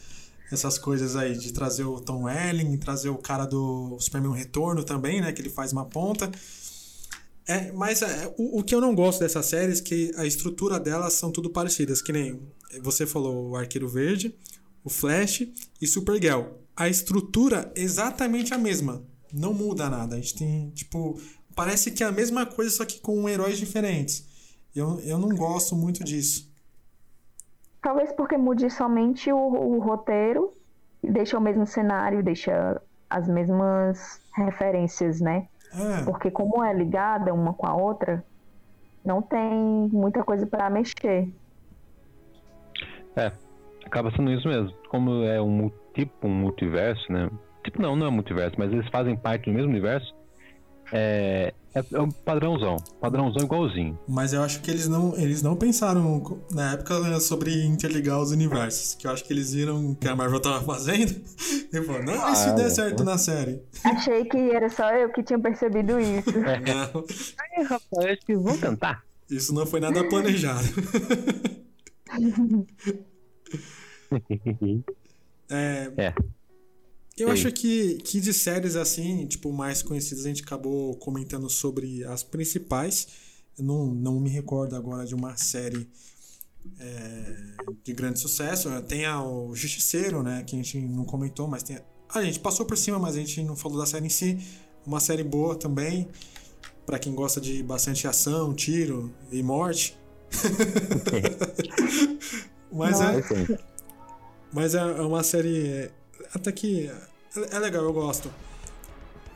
essas 0.52 0.76
coisas 0.76 1.16
aí, 1.16 1.36
de 1.36 1.52
trazer 1.52 1.84
o 1.84 1.98
Tom 1.98 2.24
Welling, 2.24 2.76
trazer 2.76 3.08
o 3.08 3.16
cara 3.16 3.46
do 3.46 3.96
Superman 3.98 4.34
Retorno 4.34 4.84
também, 4.84 5.22
né? 5.22 5.32
Que 5.32 5.40
ele 5.40 5.48
faz 5.48 5.72
uma 5.72 5.86
ponta. 5.86 6.30
É, 7.48 7.72
mas 7.72 8.02
é, 8.02 8.34
o, 8.36 8.58
o 8.58 8.62
que 8.62 8.74
eu 8.74 8.80
não 8.80 8.94
gosto 8.94 9.20
dessas 9.20 9.46
séries 9.46 9.80
é 9.80 9.82
que 9.82 10.12
a 10.16 10.26
estrutura 10.26 10.78
delas 10.78 11.14
são 11.14 11.30
tudo 11.30 11.48
parecidas, 11.48 12.02
que 12.02 12.12
nem 12.12 12.38
você 12.82 13.06
falou 13.06 13.50
o 13.50 13.56
Arqueiro 13.56 13.88
Verde, 13.88 14.34
o 14.84 14.90
Flash 14.90 15.48
e 15.80 15.86
Supergirl. 15.86 16.42
A 16.76 16.90
estrutura 16.90 17.72
é 17.74 17.80
exatamente 17.80 18.52
a 18.52 18.58
mesma. 18.58 19.02
Não 19.32 19.54
muda 19.54 19.88
nada. 19.88 20.16
A 20.16 20.18
gente 20.20 20.34
tem, 20.34 20.70
tipo, 20.70 21.18
parece 21.56 21.90
que 21.90 22.04
é 22.04 22.06
a 22.06 22.12
mesma 22.12 22.44
coisa, 22.44 22.70
só 22.70 22.84
que 22.84 23.00
com 23.00 23.28
heróis 23.28 23.58
diferentes. 23.58 24.24
Eu, 24.74 25.00
eu 25.00 25.18
não 25.18 25.30
gosto 25.30 25.74
muito 25.74 26.04
disso. 26.04 26.54
Talvez 27.80 28.12
porque 28.12 28.36
mude 28.36 28.68
somente 28.68 29.32
o, 29.32 29.38
o 29.38 29.78
roteiro, 29.78 30.52
deixa 31.02 31.38
o 31.38 31.40
mesmo 31.40 31.66
cenário, 31.66 32.22
deixa 32.22 32.80
as 33.08 33.26
mesmas 33.26 34.20
referências, 34.34 35.20
né? 35.20 35.48
É, 35.72 36.04
Porque 36.04 36.30
como 36.30 36.62
é 36.62 36.74
ligada 36.74 37.32
uma 37.32 37.54
com 37.54 37.66
a 37.66 37.74
outra, 37.74 38.24
não 39.04 39.22
tem 39.22 39.88
muita 39.92 40.22
coisa 40.22 40.46
pra 40.46 40.68
mexer. 40.68 41.28
É, 43.16 43.32
acaba 43.84 44.10
sendo 44.10 44.30
isso 44.32 44.46
mesmo. 44.46 44.72
Como 44.90 45.24
é 45.24 45.40
um 45.40 45.70
tipo 45.94 46.26
um 46.26 46.34
multiverso, 46.34 47.10
né? 47.10 47.30
Tipo, 47.64 47.80
não, 47.80 47.96
não 47.96 48.06
é 48.06 48.10
multiverso, 48.10 48.56
mas 48.58 48.70
eles 48.72 48.88
fazem 48.88 49.16
parte 49.16 49.46
do 49.46 49.54
mesmo 49.54 49.70
universo. 49.70 50.14
É, 50.92 51.52
é, 51.74 51.84
é 51.92 52.00
um 52.00 52.10
padrãozão. 52.10 52.76
Padrãozão 53.00 53.42
igualzinho. 53.44 53.98
mas 54.08 54.32
eu 54.32 54.42
acho 54.42 54.60
que 54.60 54.70
eles 54.70 54.88
não, 54.88 55.16
eles 55.18 55.42
não 55.42 55.56
pensaram 55.56 56.40
na 56.52 56.72
época 56.74 56.98
né, 57.00 57.18
sobre 57.20 57.64
interligar 57.64 58.20
os 58.20 58.30
universos. 58.30 58.94
Que 58.94 59.06
eu 59.06 59.10
acho 59.10 59.24
que 59.24 59.32
eles 59.32 59.52
viram 59.52 59.90
o 59.90 59.96
que 59.96 60.08
a 60.08 60.16
Marvel 60.16 60.40
tava 60.40 60.64
fazendo 60.64 61.10
e 61.72 61.82
falaram, 61.82 62.04
não, 62.06 62.32
e 62.32 62.36
se 62.36 62.48
Ah, 62.48 62.52
der 62.52 62.66
é. 62.66 62.70
certo 62.70 63.04
na 63.04 63.18
série? 63.18 63.60
Achei 63.84 64.24
que 64.24 64.38
era 64.50 64.68
só 64.70 64.88
eu 64.94 65.12
que 65.12 65.22
tinha 65.22 65.38
percebido 65.38 65.98
isso. 66.00 66.32
Não, 66.38 67.04
Aí, 67.58 67.64
rapaz, 67.64 68.06
acho 68.06 68.20
que 68.26 68.34
vão 68.36 68.56
tentar. 68.56 69.02
isso 69.30 69.52
não 69.52 69.66
foi 69.66 69.80
nada 69.80 70.08
planejado. 70.08 70.66
É, 75.48 75.92
É. 75.96 76.14
Eu 77.16 77.28
Sim. 77.28 77.32
acho 77.32 77.52
que, 77.52 77.94
que 78.04 78.20
de 78.20 78.32
séries 78.32 78.76
assim, 78.76 79.26
tipo, 79.26 79.52
mais 79.52 79.82
conhecidas, 79.82 80.26
a 80.26 80.28
gente 80.28 80.42
acabou 80.42 80.94
comentando 80.96 81.48
sobre 81.48 82.04
as 82.04 82.22
principais. 82.22 83.08
Eu 83.58 83.64
não, 83.64 83.86
não 83.86 84.20
me 84.20 84.28
recordo 84.28 84.76
agora 84.76 85.06
de 85.06 85.14
uma 85.14 85.36
série 85.36 85.88
é, 86.78 87.36
de 87.82 87.92
grande 87.92 88.20
sucesso. 88.20 88.68
Tem 88.82 89.06
a, 89.06 89.22
o 89.22 89.54
Justiceiro, 89.54 90.22
né? 90.22 90.44
Que 90.46 90.56
a 90.56 90.58
gente 90.58 90.78
não 90.78 91.04
comentou, 91.04 91.48
mas 91.48 91.62
tem. 91.62 91.78
A 92.10 92.22
gente 92.22 92.38
passou 92.38 92.66
por 92.66 92.76
cima, 92.76 92.98
mas 92.98 93.16
a 93.16 93.18
gente 93.18 93.42
não 93.42 93.56
falou 93.56 93.78
da 93.78 93.86
série 93.86 94.06
em 94.06 94.10
si. 94.10 94.38
Uma 94.86 95.00
série 95.00 95.24
boa 95.24 95.56
também. 95.56 96.06
Pra 96.84 96.98
quem 96.98 97.14
gosta 97.14 97.40
de 97.40 97.62
bastante 97.62 98.06
ação, 98.06 98.54
tiro 98.54 99.12
e 99.32 99.42
morte. 99.42 99.96
mas 102.70 103.00
é, 103.00 103.12
Nossa. 103.12 103.58
mas 104.52 104.74
é 104.74 104.78
é 104.78 105.02
uma 105.02 105.22
série. 105.22 105.90
Até 106.34 106.52
que. 106.52 106.88
É 106.88 107.16
é 107.50 107.58
legal, 107.58 107.84
eu 107.84 107.92
gosto. 107.92 108.32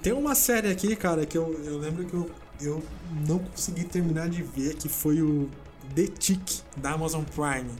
Tem 0.03 0.13
uma 0.13 0.35
série 0.35 0.71
aqui, 0.71 0.97
cara, 0.97 1.27
que 1.27 1.37
eu, 1.37 1.53
eu 1.65 1.79
lembro 1.79 2.05
que 2.07 2.15
eu, 2.15 2.31
eu 2.63 2.83
não 3.29 3.39
consegui 3.39 3.85
terminar 3.85 4.29
de 4.29 4.43
ver, 4.43 4.75
que 4.77 4.89
foi 4.89 5.21
o 5.21 5.51
The 5.95 6.07
Tick, 6.07 6.63
da 6.77 6.93
Amazon 6.93 7.25
Prime. 7.25 7.71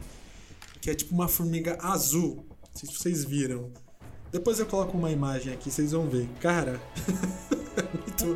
Que 0.79 0.91
é 0.91 0.95
tipo 0.95 1.13
uma 1.15 1.27
formiga 1.27 1.77
azul. 1.81 2.45
Não 2.61 2.75
sei 2.75 2.89
se 2.89 2.95
vocês 2.95 3.25
viram. 3.25 3.71
Depois 4.31 4.59
eu 4.59 4.65
coloco 4.65 4.97
uma 4.97 5.11
imagem 5.11 5.53
aqui, 5.53 5.71
vocês 5.71 5.91
vão 5.91 6.07
ver. 6.07 6.27
Cara. 6.39 6.79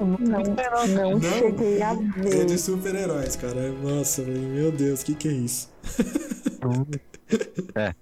muito... 0.04 0.24
Não, 0.24 0.88
não, 0.88 1.12
não 1.12 1.22
cheguei 1.22 1.82
a 1.82 1.94
ver. 1.94 2.42
É 2.42 2.46
de 2.46 2.58
super-heróis, 2.58 3.36
cara. 3.36 3.72
Nossa, 3.72 4.24
meu 4.24 4.72
Deus, 4.72 5.02
o 5.02 5.06
que, 5.06 5.16
que 5.16 5.28
é 5.28 5.32
isso? 5.32 5.70
é. 7.76 7.94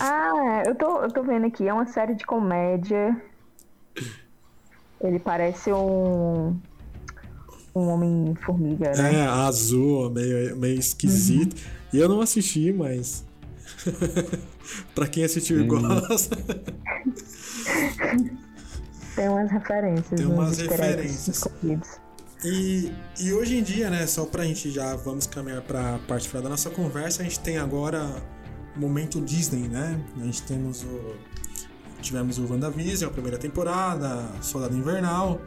Ah, 0.00 0.62
eu 0.66 0.74
tô, 0.74 1.02
eu 1.02 1.10
tô 1.10 1.22
vendo 1.22 1.46
aqui, 1.46 1.68
é 1.68 1.72
uma 1.72 1.86
série 1.86 2.14
de 2.14 2.24
comédia. 2.24 3.16
Ele 5.00 5.18
parece 5.18 5.72
um. 5.72 6.56
Um 7.74 7.88
homem-formiga, 7.88 8.92
né? 8.92 9.14
É, 9.14 9.26
azul, 9.26 10.10
meio, 10.10 10.54
meio 10.56 10.78
esquisito. 10.78 11.54
Uhum. 11.54 11.60
E 11.94 11.98
eu 11.98 12.08
não 12.08 12.20
assisti, 12.20 12.72
mas. 12.72 13.24
pra 14.94 15.06
quem 15.06 15.24
assistiu 15.24 15.60
e 15.60 15.64
gosta. 15.64 16.36
Tem 19.16 19.28
umas 19.28 19.50
referências. 19.50 20.20
Tem 20.20 20.26
umas 20.26 20.58
referências. 20.58 21.44
E, 22.44 22.92
e 23.20 23.32
hoje 23.32 23.56
em 23.56 23.62
dia, 23.62 23.88
né, 23.88 24.06
só 24.06 24.26
pra 24.26 24.44
gente 24.44 24.70
já 24.70 24.96
vamos 24.96 25.26
caminhar 25.26 25.62
pra 25.62 25.98
parte 26.08 26.28
final 26.28 26.42
da 26.42 26.48
nossa 26.48 26.70
conversa, 26.70 27.22
a 27.22 27.24
gente 27.24 27.38
tem 27.38 27.58
agora 27.58 28.20
momento 28.76 29.20
Disney, 29.20 29.68
né? 29.68 30.00
A 30.20 30.24
gente 30.24 30.42
temos 30.42 30.82
o. 30.82 31.14
Tivemos 32.00 32.38
o 32.38 32.46
WandaVision, 32.50 33.10
a 33.10 33.12
primeira 33.12 33.38
temporada, 33.38 34.24
Soldado 34.40 34.76
Invernal, 34.76 35.40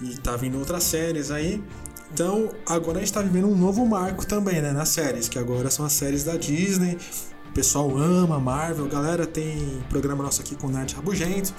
e 0.00 0.16
tá 0.16 0.34
vindo 0.34 0.58
outras 0.58 0.82
séries 0.82 1.30
aí. 1.30 1.62
Então, 2.10 2.48
agora 2.66 2.98
a 2.98 3.00
gente 3.00 3.12
tá 3.12 3.20
vivendo 3.20 3.48
um 3.48 3.56
novo 3.56 3.84
marco 3.84 4.24
também, 4.24 4.62
né, 4.62 4.72
nas 4.72 4.88
séries, 4.88 5.28
que 5.28 5.38
agora 5.38 5.70
são 5.70 5.84
as 5.84 5.92
séries 5.92 6.24
da 6.24 6.36
Disney. 6.36 6.96
O 7.50 7.52
pessoal 7.52 7.96
ama 7.98 8.40
Marvel, 8.40 8.88
galera 8.88 9.26
tem 9.26 9.82
programa 9.90 10.24
nosso 10.24 10.40
aqui 10.40 10.56
com 10.56 10.68
o 10.68 10.70
Nerd 10.70 10.94
Rabugento, 10.94 11.52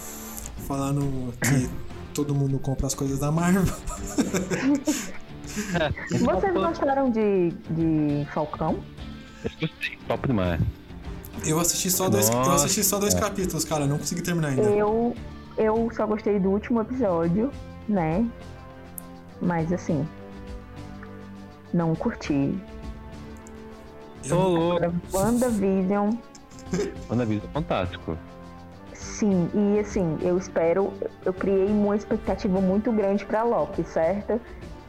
falando 0.67 1.33
que 1.39 1.69
todo 2.15 2.33
mundo 2.33 2.57
compra 2.57 2.87
as 2.87 2.95
coisas 2.95 3.19
da 3.19 3.31
Marvel. 3.31 3.63
Vocês 6.09 6.53
gostaram 6.53 7.11
de, 7.11 7.49
de 7.69 8.27
Falcão? 8.33 8.83
Eu 9.43 9.51
gostei, 9.59 9.97
top 10.07 10.27
demais. 10.27 10.59
Eu 11.43 11.59
assisti 11.59 11.89
só 11.91 12.09
dois, 12.09 12.29
eu 12.29 12.51
assisti 12.51 12.83
só 12.83 12.99
dois 12.99 13.13
é. 13.13 13.19
capítulos, 13.19 13.65
cara, 13.65 13.85
não 13.85 13.97
consegui 13.97 14.21
terminar 14.21 14.49
ainda. 14.49 14.63
Eu, 14.63 15.15
eu 15.57 15.89
só 15.95 16.05
gostei 16.05 16.39
do 16.39 16.49
último 16.49 16.81
episódio, 16.81 17.51
né? 17.87 18.25
Mas 19.41 19.71
assim, 19.71 20.07
não 21.73 21.93
curti. 21.95 22.57
Eu... 24.27 24.79
WandaVision. 25.13 26.11
WandaVision 27.09 27.45
é 27.49 27.53
fantástico. 27.53 28.17
Sim, 28.93 29.49
e 29.53 29.79
assim, 29.79 30.17
eu 30.21 30.37
espero. 30.37 30.91
Eu 31.23 31.33
criei 31.33 31.67
uma 31.67 31.95
expectativa 31.95 32.59
muito 32.59 32.91
grande 32.91 33.25
para 33.25 33.43
Loki, 33.43 33.83
certo? 33.83 34.39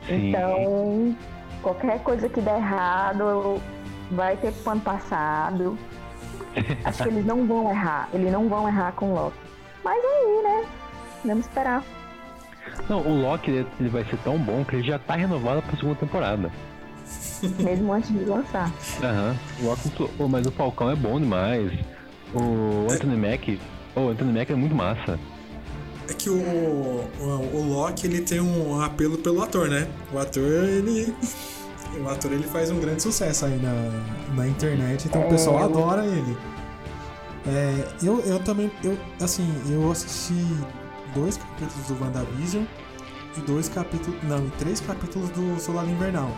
Sim. 0.07 0.30
Então, 0.30 1.16
qualquer 1.62 2.03
coisa 2.03 2.28
que 2.28 2.40
der 2.40 2.57
errado, 2.57 3.61
vai 4.11 4.36
ter 4.36 4.53
pano 4.64 4.80
passado. 4.80 5.78
Acho 6.85 7.03
que 7.03 7.09
eles 7.09 7.25
não 7.25 7.47
vão 7.47 7.71
errar. 7.71 8.09
Eles 8.13 8.33
não 8.33 8.49
vão 8.49 8.69
errar 8.69 8.93
com 8.93 9.13
Loki. 9.13 9.37
Mas 9.85 10.03
aí, 10.05 10.43
né? 10.43 10.69
Vamos 11.25 11.47
esperar. 11.47 11.83
Não, 12.89 13.01
o 13.01 13.23
Loki 13.23 13.51
ele 13.51 13.89
vai 13.89 14.05
ser 14.05 14.19
tão 14.19 14.39
bom 14.39 14.65
que 14.65 14.77
ele 14.77 14.87
já 14.87 14.99
tá 14.99 15.15
renovado 15.15 15.63
pra 15.63 15.77
segunda 15.77 15.97
temporada. 15.97 16.51
Mesmo 17.61 17.93
antes 17.93 18.11
de 18.11 18.25
lançar. 18.25 18.73
Aham. 19.03 19.37
Uhum. 20.19 20.29
mas 20.29 20.47
o 20.47 20.51
Falcão 20.51 20.91
é 20.91 20.97
bom 20.97 21.21
demais. 21.21 21.73
O 22.35 22.91
Anthony 22.91 23.17
Mack 23.17 23.59
o 23.97 24.11
Anthony 24.11 24.33
Mack 24.33 24.53
é 24.53 24.55
muito 24.55 24.75
massa. 24.75 25.19
É 26.09 26.13
que 26.13 26.29
o, 26.29 26.37
o, 26.37 27.51
o 27.55 27.69
Loki 27.71 28.07
ele 28.07 28.21
tem 28.21 28.41
um 28.41 28.81
apelo 28.81 29.17
pelo 29.19 29.43
ator, 29.43 29.69
né? 29.69 29.89
O 30.13 30.19
ator 30.19 30.43
ele 30.43 31.15
o 32.01 32.09
ator 32.09 32.32
ele 32.32 32.47
faz 32.47 32.70
um 32.70 32.80
grande 32.80 33.03
sucesso 33.03 33.47
aí 33.47 33.59
na, 33.61 34.34
na 34.34 34.49
internet, 34.49 35.07
então 35.07 35.26
o 35.26 35.28
pessoal 35.28 35.64
adora 35.64 36.05
ele. 36.05 36.37
É, 37.47 37.89
eu, 38.03 38.20
eu 38.20 38.41
também, 38.41 38.70
eu, 38.82 38.99
assim, 39.20 39.47
eu 39.70 39.91
assisti 39.91 40.34
dois 41.14 41.37
capítulos 41.37 41.87
do 41.87 42.03
WandaVision 42.03 42.64
e 43.37 43.41
dois 43.41 43.68
capítulos, 43.68 44.22
não, 44.24 44.49
três 44.51 44.80
capítulos 44.80 45.30
do 45.30 45.61
Solar 45.61 45.89
Invernal. 45.89 46.30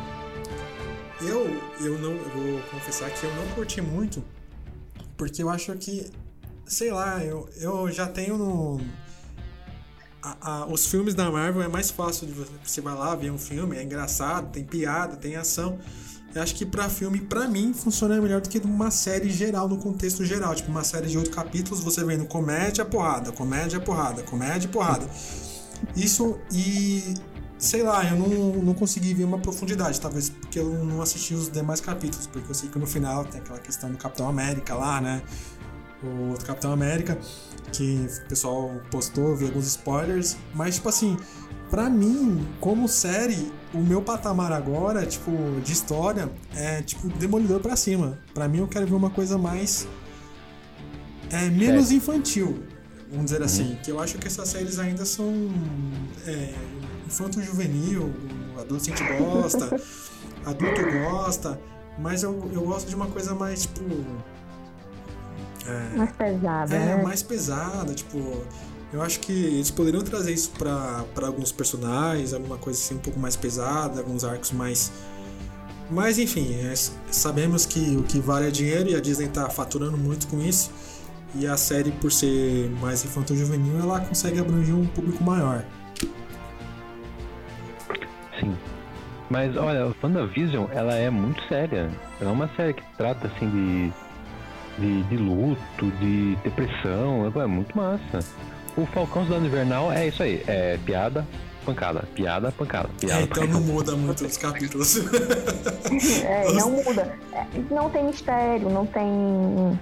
Eu, 1.21 1.47
eu 1.81 1.99
não, 1.99 2.13
eu 2.13 2.31
vou 2.31 2.63
confessar 2.71 3.11
que 3.11 3.25
eu 3.25 3.35
não 3.35 3.47
curti 3.55 3.81
muito, 3.81 4.23
porque 5.17 5.43
eu 5.43 5.49
acho 5.49 5.73
que 5.77 6.11
sei 6.69 6.93
lá, 6.93 7.25
eu, 7.25 7.49
eu 7.57 7.91
já 7.91 8.07
tenho 8.07 8.37
no. 8.37 8.81
A, 10.23 10.37
a, 10.41 10.67
os 10.67 10.87
filmes 10.87 11.15
da 11.15 11.31
Marvel 11.31 11.63
é 11.63 11.69
mais 11.69 11.91
fácil 11.91 12.27
de 12.27 12.33
você, 12.33 12.51
você 12.65 12.81
vai 12.81 12.95
lá 12.95 13.15
ver 13.15 13.31
um 13.31 13.39
filme, 13.39 13.77
é 13.77 13.83
engraçado, 13.83 14.51
tem 14.51 14.65
piada, 14.65 15.17
tem 15.17 15.37
ação. 15.37 15.79
Eu 16.35 16.43
acho 16.43 16.55
que 16.55 16.67
para 16.67 16.89
filme, 16.89 17.21
para 17.21 17.49
mim, 17.49 17.73
funciona 17.73 18.21
melhor 18.21 18.41
do 18.41 18.49
que 18.49 18.59
uma 18.59 18.91
série 18.91 19.31
geral, 19.31 19.69
no 19.69 19.79
contexto 19.79 20.25
geral. 20.25 20.55
Tipo, 20.55 20.71
uma 20.71 20.85
série 20.85 21.07
de 21.07 21.17
oito 21.17 21.31
capítulos, 21.31 21.81
você 21.83 22.05
vendo 22.05 22.27
comédia, 22.27 22.85
porrada, 22.85 23.33
comédia, 23.33 23.81
porrada, 23.81 24.23
comédia, 24.23 24.69
porrada. 24.69 25.07
Isso 25.97 26.39
e. 26.53 27.15
Sei 27.59 27.83
lá, 27.83 28.05
eu 28.09 28.17
não, 28.17 28.63
não 28.63 28.73
consegui 28.73 29.13
ver 29.15 29.25
uma 29.25 29.39
profundidade, 29.39 30.01
talvez 30.01 30.31
porque 30.31 30.61
eu 30.61 30.85
não 30.85 31.03
assisti 31.03 31.35
os 31.35 31.51
demais 31.51 31.81
capítulos, 31.81 32.29
porque 32.29 32.49
eu 32.49 32.55
sei 32.55 32.69
que 32.69 32.79
no 32.79 32.87
final 32.87 33.25
tem 33.25 33.41
aquela 33.41 33.59
questão 33.59 33.91
do 33.91 33.99
Capitão 33.99 34.29
América 34.29 34.77
lá, 34.77 35.01
né? 35.01 35.21
O 36.03 36.31
outro 36.31 36.47
Capitão 36.47 36.73
América, 36.73 37.19
que 37.73 38.07
o 38.25 38.29
pessoal 38.29 38.81
postou, 38.91 39.37
vi 39.37 39.47
alguns 39.47 39.67
spoilers, 39.67 40.37
mas 40.55 40.77
tipo 40.77 40.89
assim, 40.89 41.17
pra 41.71 41.91
mim, 41.91 42.47
como 42.61 42.89
série, 42.89 43.53
o 43.75 43.79
meu 43.79 44.01
patamar 44.03 44.53
agora, 44.53 45.05
tipo, 45.05 45.31
de 45.63 45.73
história, 45.73 46.31
é 46.55 46.83
tipo 46.83 47.09
Demolidor 47.09 47.61
pra 47.61 47.77
cima. 47.77 48.19
Pra 48.33 48.49
mim 48.49 48.59
eu 48.59 48.69
quero 48.69 48.87
ver 48.87 48.95
uma 48.95 49.11
coisa 49.11 49.37
mais. 49.37 49.87
É, 51.31 51.51
menos 51.51 51.91
infantil, 51.91 52.63
vamos 53.11 53.27
dizer 53.27 53.43
assim. 53.43 53.71
Uhum. 53.71 53.77
Que 53.83 53.91
eu 53.91 54.01
acho 54.01 54.17
que 54.19 54.27
essas 54.27 54.49
séries 54.49 54.79
ainda 54.79 55.05
são. 55.05 55.33
É, 56.27 56.55
infanto-juvenil, 57.07 58.13
adolescente 58.59 59.03
gosta, 59.19 59.67
adulto 60.45 60.83
gosta, 60.91 61.61
mas 61.99 62.23
eu, 62.23 62.51
eu 62.53 62.63
gosto 62.63 62.89
de 62.89 62.95
uma 62.95 63.07
coisa 63.07 63.35
mais, 63.35 63.63
tipo 63.63 63.83
é, 65.69 65.97
mais 65.97 66.13
pesada. 66.13 66.75
É, 66.75 66.79
né? 66.79 67.03
mais 67.03 67.23
pesada, 67.23 67.95
tipo. 67.95 68.19
Eu 68.91 69.03
acho 69.03 69.21
que 69.21 69.33
eles 69.33 69.71
poderiam 69.71 70.03
trazer 70.03 70.33
isso 70.33 70.51
para 70.53 71.27
alguns 71.27 71.53
personagens, 71.53 72.33
alguma 72.33 72.57
coisa 72.57 72.79
assim 72.79 72.95
um 72.95 72.99
pouco 72.99 73.21
mais 73.21 73.37
pesada, 73.37 74.01
alguns 74.01 74.25
arcos 74.25 74.51
mais. 74.51 74.91
Mas 75.91 76.19
enfim, 76.19 76.55
é, 76.55 76.75
sabemos 77.11 77.67
que 77.67 77.97
o 77.97 78.03
que 78.03 78.19
vale 78.19 78.49
é 78.49 78.51
dinheiro 78.51 78.89
e 78.89 78.95
a 78.97 79.01
Disney 79.01 79.29
tá 79.29 79.51
faturando 79.51 79.99
muito 79.99 80.27
com 80.29 80.41
isso. 80.41 80.71
E 81.35 81.47
a 81.47 81.59
série, 81.59 81.93
por 81.93 82.11
ser 82.11 82.71
mais 82.81 83.05
infantil 83.05 83.37
juvenil, 83.37 83.79
ela 83.79 84.01
consegue 84.01 84.41
abranger 84.41 84.75
um 84.75 84.87
público 84.87 85.23
maior. 85.23 85.63
Sim. 88.41 88.57
Mas 89.29 89.55
olha, 89.55 89.85
a 89.85 90.07
WandaVision, 90.07 90.67
ela 90.73 90.95
é 90.95 91.11
muito 91.11 91.43
séria. 91.47 91.91
Ela 92.19 92.31
é 92.31 92.33
uma 92.33 92.49
série 92.57 92.73
que 92.73 92.83
trata 92.97 93.27
assim 93.27 93.51
de 93.51 93.93
de, 94.79 95.03
de 95.05 95.17
luto, 95.17 95.91
de 96.01 96.37
depressão. 96.37 97.33
É, 97.35 97.39
é 97.41 97.47
muito 97.47 97.77
massa. 97.77 98.21
O 98.77 98.87
Falcão 98.87 99.27
Soldado 99.27 99.47
Invernal 99.47 99.93
é 99.93 100.09
isso 100.09 100.23
aí. 100.23 100.43
É 100.47 100.79
piada, 100.85 101.27
pancada, 101.65 102.05
piada, 102.15 102.53
pancada, 102.53 102.89
piada. 103.01 103.21
É, 103.21 103.25
então 103.25 103.43
pancada. 103.43 103.59
não 103.59 103.61
muda 103.61 103.97
muito 103.97 104.25
os 104.25 104.37
capítulos. 104.37 104.97
é, 106.25 106.53
não 106.53 106.71
muda. 106.71 107.19
É, 107.33 107.47
não 107.71 107.91
tem 107.91 108.05
mistério, 108.05 108.71
não 108.71 108.87
tem, 108.87 109.79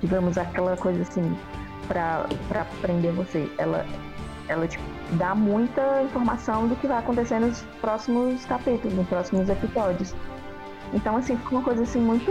digamos, 0.00 0.38
aquela 0.38 0.76
coisa 0.76 1.02
assim 1.02 1.36
pra, 1.86 2.26
pra 2.48 2.64
prender 2.80 3.12
você. 3.12 3.48
Ela, 3.58 3.86
ela 4.48 4.66
tipo, 4.66 4.84
dá 5.12 5.34
muita 5.34 6.02
informação 6.02 6.66
do 6.66 6.76
que 6.76 6.86
vai 6.86 6.98
acontecer 6.98 7.38
nos 7.38 7.60
próximos 7.80 8.44
capítulos, 8.46 8.94
nos 8.94 9.06
próximos 9.08 9.48
episódios. 9.48 10.14
Então, 10.94 11.16
assim, 11.16 11.36
fica 11.36 11.50
uma 11.50 11.62
coisa 11.62 11.82
assim 11.82 12.00
muito 12.00 12.30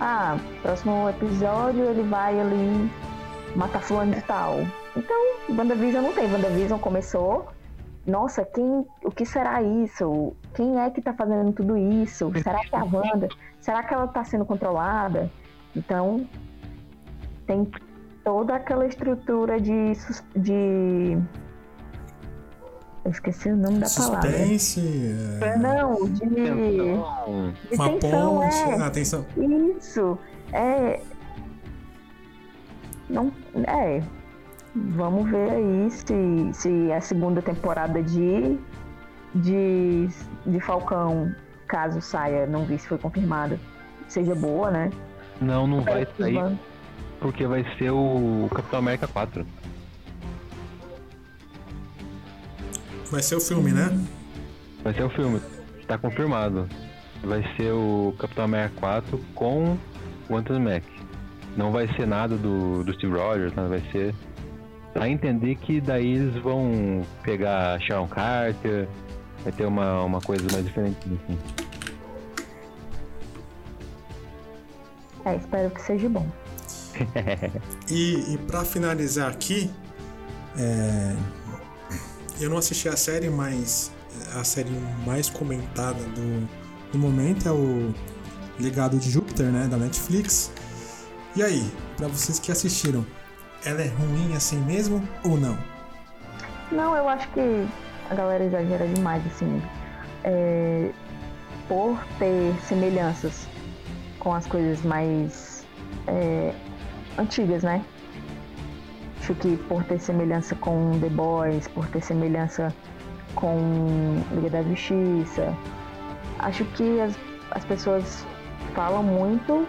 ah, 0.00 0.38
próximo 0.62 1.08
episódio 1.08 1.84
ele 1.84 2.02
vai 2.02 2.38
ali 2.40 2.90
matar 3.54 3.80
fulano 3.82 4.14
de 4.14 4.22
tal. 4.22 4.58
Então, 4.96 5.16
WandaVision 5.50 6.02
não 6.02 6.12
tem. 6.12 6.32
WandaVision 6.32 6.78
começou. 6.78 7.46
Nossa, 8.06 8.44
quem, 8.44 8.84
o 9.02 9.10
que 9.10 9.24
será 9.24 9.62
isso? 9.62 10.36
Quem 10.54 10.78
é 10.78 10.90
que 10.90 11.00
tá 11.00 11.14
fazendo 11.14 11.52
tudo 11.52 11.76
isso? 11.76 12.30
Será 12.42 12.60
que 12.60 12.74
é 12.74 12.78
a 12.78 12.84
Wanda? 12.84 13.28
Será 13.60 13.82
que 13.82 13.94
ela 13.94 14.06
tá 14.06 14.22
sendo 14.24 14.44
controlada? 14.44 15.30
Então, 15.74 16.28
tem 17.46 17.70
toda 18.22 18.56
aquela 18.56 18.86
estrutura 18.86 19.60
de, 19.60 19.92
de 20.36 21.18
Eu 23.04 23.10
esqueci 23.10 23.50
o 23.50 23.56
nome 23.56 23.78
da 23.80 23.88
palavra. 23.88 24.30
Suspense. 24.30 25.14
é, 25.40 25.56
Não, 25.58 26.08
de. 26.08 26.24
Então, 26.24 27.52
de 27.52 27.74
Uma 27.74 27.90
tensão, 27.90 28.40
ponte. 28.40 28.54
é. 28.56 28.74
Ah, 28.80 28.86
atenção. 28.86 29.26
Isso. 29.76 30.18
É. 30.52 31.00
Não. 33.10 33.30
É. 33.66 34.02
Vamos 34.74 35.30
ver 35.30 35.50
aí 35.50 35.90
se, 35.90 36.50
se 36.52 36.92
a 36.92 37.00
segunda 37.00 37.42
temporada 37.42 38.02
de, 38.02 38.58
de. 39.34 40.08
de 40.46 40.60
Falcão, 40.60 41.34
caso 41.68 42.00
saia, 42.00 42.46
não 42.46 42.64
vi 42.64 42.78
se 42.78 42.88
foi 42.88 42.98
confirmado, 42.98 43.60
seja 44.08 44.34
boa, 44.34 44.70
né? 44.70 44.90
não, 45.40 45.66
não 45.66 45.82
vai 45.82 46.06
sair 46.18 46.58
porque 47.24 47.46
vai 47.46 47.64
ser 47.78 47.90
o 47.90 48.48
Capitão 48.54 48.80
América 48.80 49.08
4. 49.08 49.46
Vai 53.14 53.22
ser 53.22 53.36
o 53.36 53.40
filme, 53.40 53.70
né? 53.70 53.96
Vai 54.82 54.92
ser 54.92 55.04
o 55.04 55.10
filme, 55.10 55.40
tá 55.86 55.96
confirmado. 55.96 56.68
Vai 57.22 57.44
ser 57.56 57.70
o 57.70 58.12
Capitão 58.18 58.42
América 58.42 58.74
4 58.80 59.20
com 59.36 59.78
o 60.28 60.36
Anthony 60.36 60.58
Mack. 60.58 60.84
Não 61.56 61.70
vai 61.70 61.86
ser 61.94 62.08
nada 62.08 62.36
do, 62.36 62.82
do 62.82 62.92
Steve 62.92 63.16
Rogers, 63.16 63.54
nada, 63.54 63.68
vai 63.68 63.84
ser. 63.92 64.12
Pra 64.92 65.08
entender 65.08 65.54
que 65.54 65.80
daí 65.80 66.16
eles 66.16 66.42
vão 66.42 67.02
pegar 67.22 67.80
Sharon 67.82 68.08
Carter, 68.08 68.88
vai 69.44 69.52
ter 69.52 69.64
uma, 69.64 70.02
uma 70.02 70.20
coisa 70.20 70.44
mais 70.50 70.64
diferente 70.64 70.98
assim. 71.06 71.38
É, 75.24 75.36
espero 75.36 75.70
que 75.70 75.82
seja 75.82 76.08
bom. 76.08 76.26
E, 77.88 78.34
e 78.34 78.38
para 78.38 78.64
finalizar 78.64 79.30
aqui, 79.30 79.70
é, 80.58 81.14
eu 82.40 82.50
não 82.50 82.58
assisti 82.58 82.88
a 82.88 82.96
série, 82.96 83.30
mas 83.30 83.92
a 84.34 84.44
série 84.44 84.70
mais 85.06 85.28
comentada 85.30 86.02
do, 86.02 86.48
do 86.92 86.98
momento 86.98 87.48
é 87.48 87.52
o 87.52 87.94
Legado 88.58 88.98
de 88.98 89.10
Júpiter, 89.10 89.46
né, 89.46 89.66
da 89.66 89.76
Netflix. 89.76 90.52
E 91.36 91.42
aí, 91.42 91.68
para 91.96 92.08
vocês 92.08 92.38
que 92.38 92.52
assistiram, 92.52 93.04
ela 93.64 93.82
é 93.82 93.88
ruim 93.88 94.34
assim 94.36 94.58
mesmo 94.60 95.06
ou 95.24 95.36
não? 95.36 95.58
Não, 96.70 96.96
eu 96.96 97.08
acho 97.08 97.28
que 97.30 97.66
a 98.10 98.14
galera 98.14 98.44
exagera 98.44 98.86
demais, 98.86 99.24
assim. 99.26 99.62
É, 100.22 100.90
por 101.68 101.98
ter 102.18 102.54
semelhanças 102.68 103.46
com 104.18 104.34
as 104.34 104.46
coisas 104.46 104.82
mais 104.82 105.66
é, 106.06 106.54
antigas, 107.18 107.62
né? 107.62 107.84
Acho 109.24 109.34
que 109.36 109.56
por 109.56 109.82
ter 109.84 109.98
semelhança 109.98 110.54
com 110.54 111.00
The 111.00 111.08
Boys, 111.08 111.66
por 111.68 111.88
ter 111.88 112.02
semelhança 112.02 112.70
com 113.34 113.56
Liga 114.34 114.50
da 114.50 114.62
Justiça, 114.64 115.56
acho 116.40 116.62
que 116.76 117.00
as, 117.00 117.18
as 117.52 117.64
pessoas 117.64 118.22
falam 118.74 119.02
muito 119.02 119.66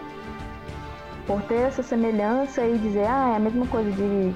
por 1.26 1.40
ter 1.44 1.54
essa 1.54 1.82
semelhança 1.82 2.66
e 2.66 2.76
dizer, 2.76 3.06
ah, 3.08 3.30
é 3.32 3.36
a 3.36 3.38
mesma 3.38 3.66
coisa 3.68 3.90
de, 3.92 4.34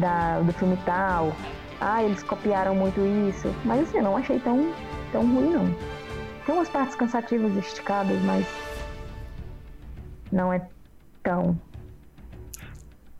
da, 0.00 0.40
do 0.40 0.52
filme 0.54 0.76
tal, 0.84 1.32
ah, 1.80 2.02
eles 2.02 2.24
copiaram 2.24 2.74
muito 2.74 3.00
isso. 3.28 3.54
Mas 3.64 3.82
assim, 3.82 3.98
eu 3.98 4.02
não 4.02 4.16
achei 4.16 4.40
tão, 4.40 4.74
tão 5.12 5.22
ruim, 5.32 5.50
não. 5.50 5.72
Tem 6.44 6.52
umas 6.52 6.68
partes 6.68 6.96
cansativas, 6.96 7.54
esticadas, 7.54 8.20
mas 8.22 8.44
não 10.32 10.52
é 10.52 10.60
tão. 11.22 11.56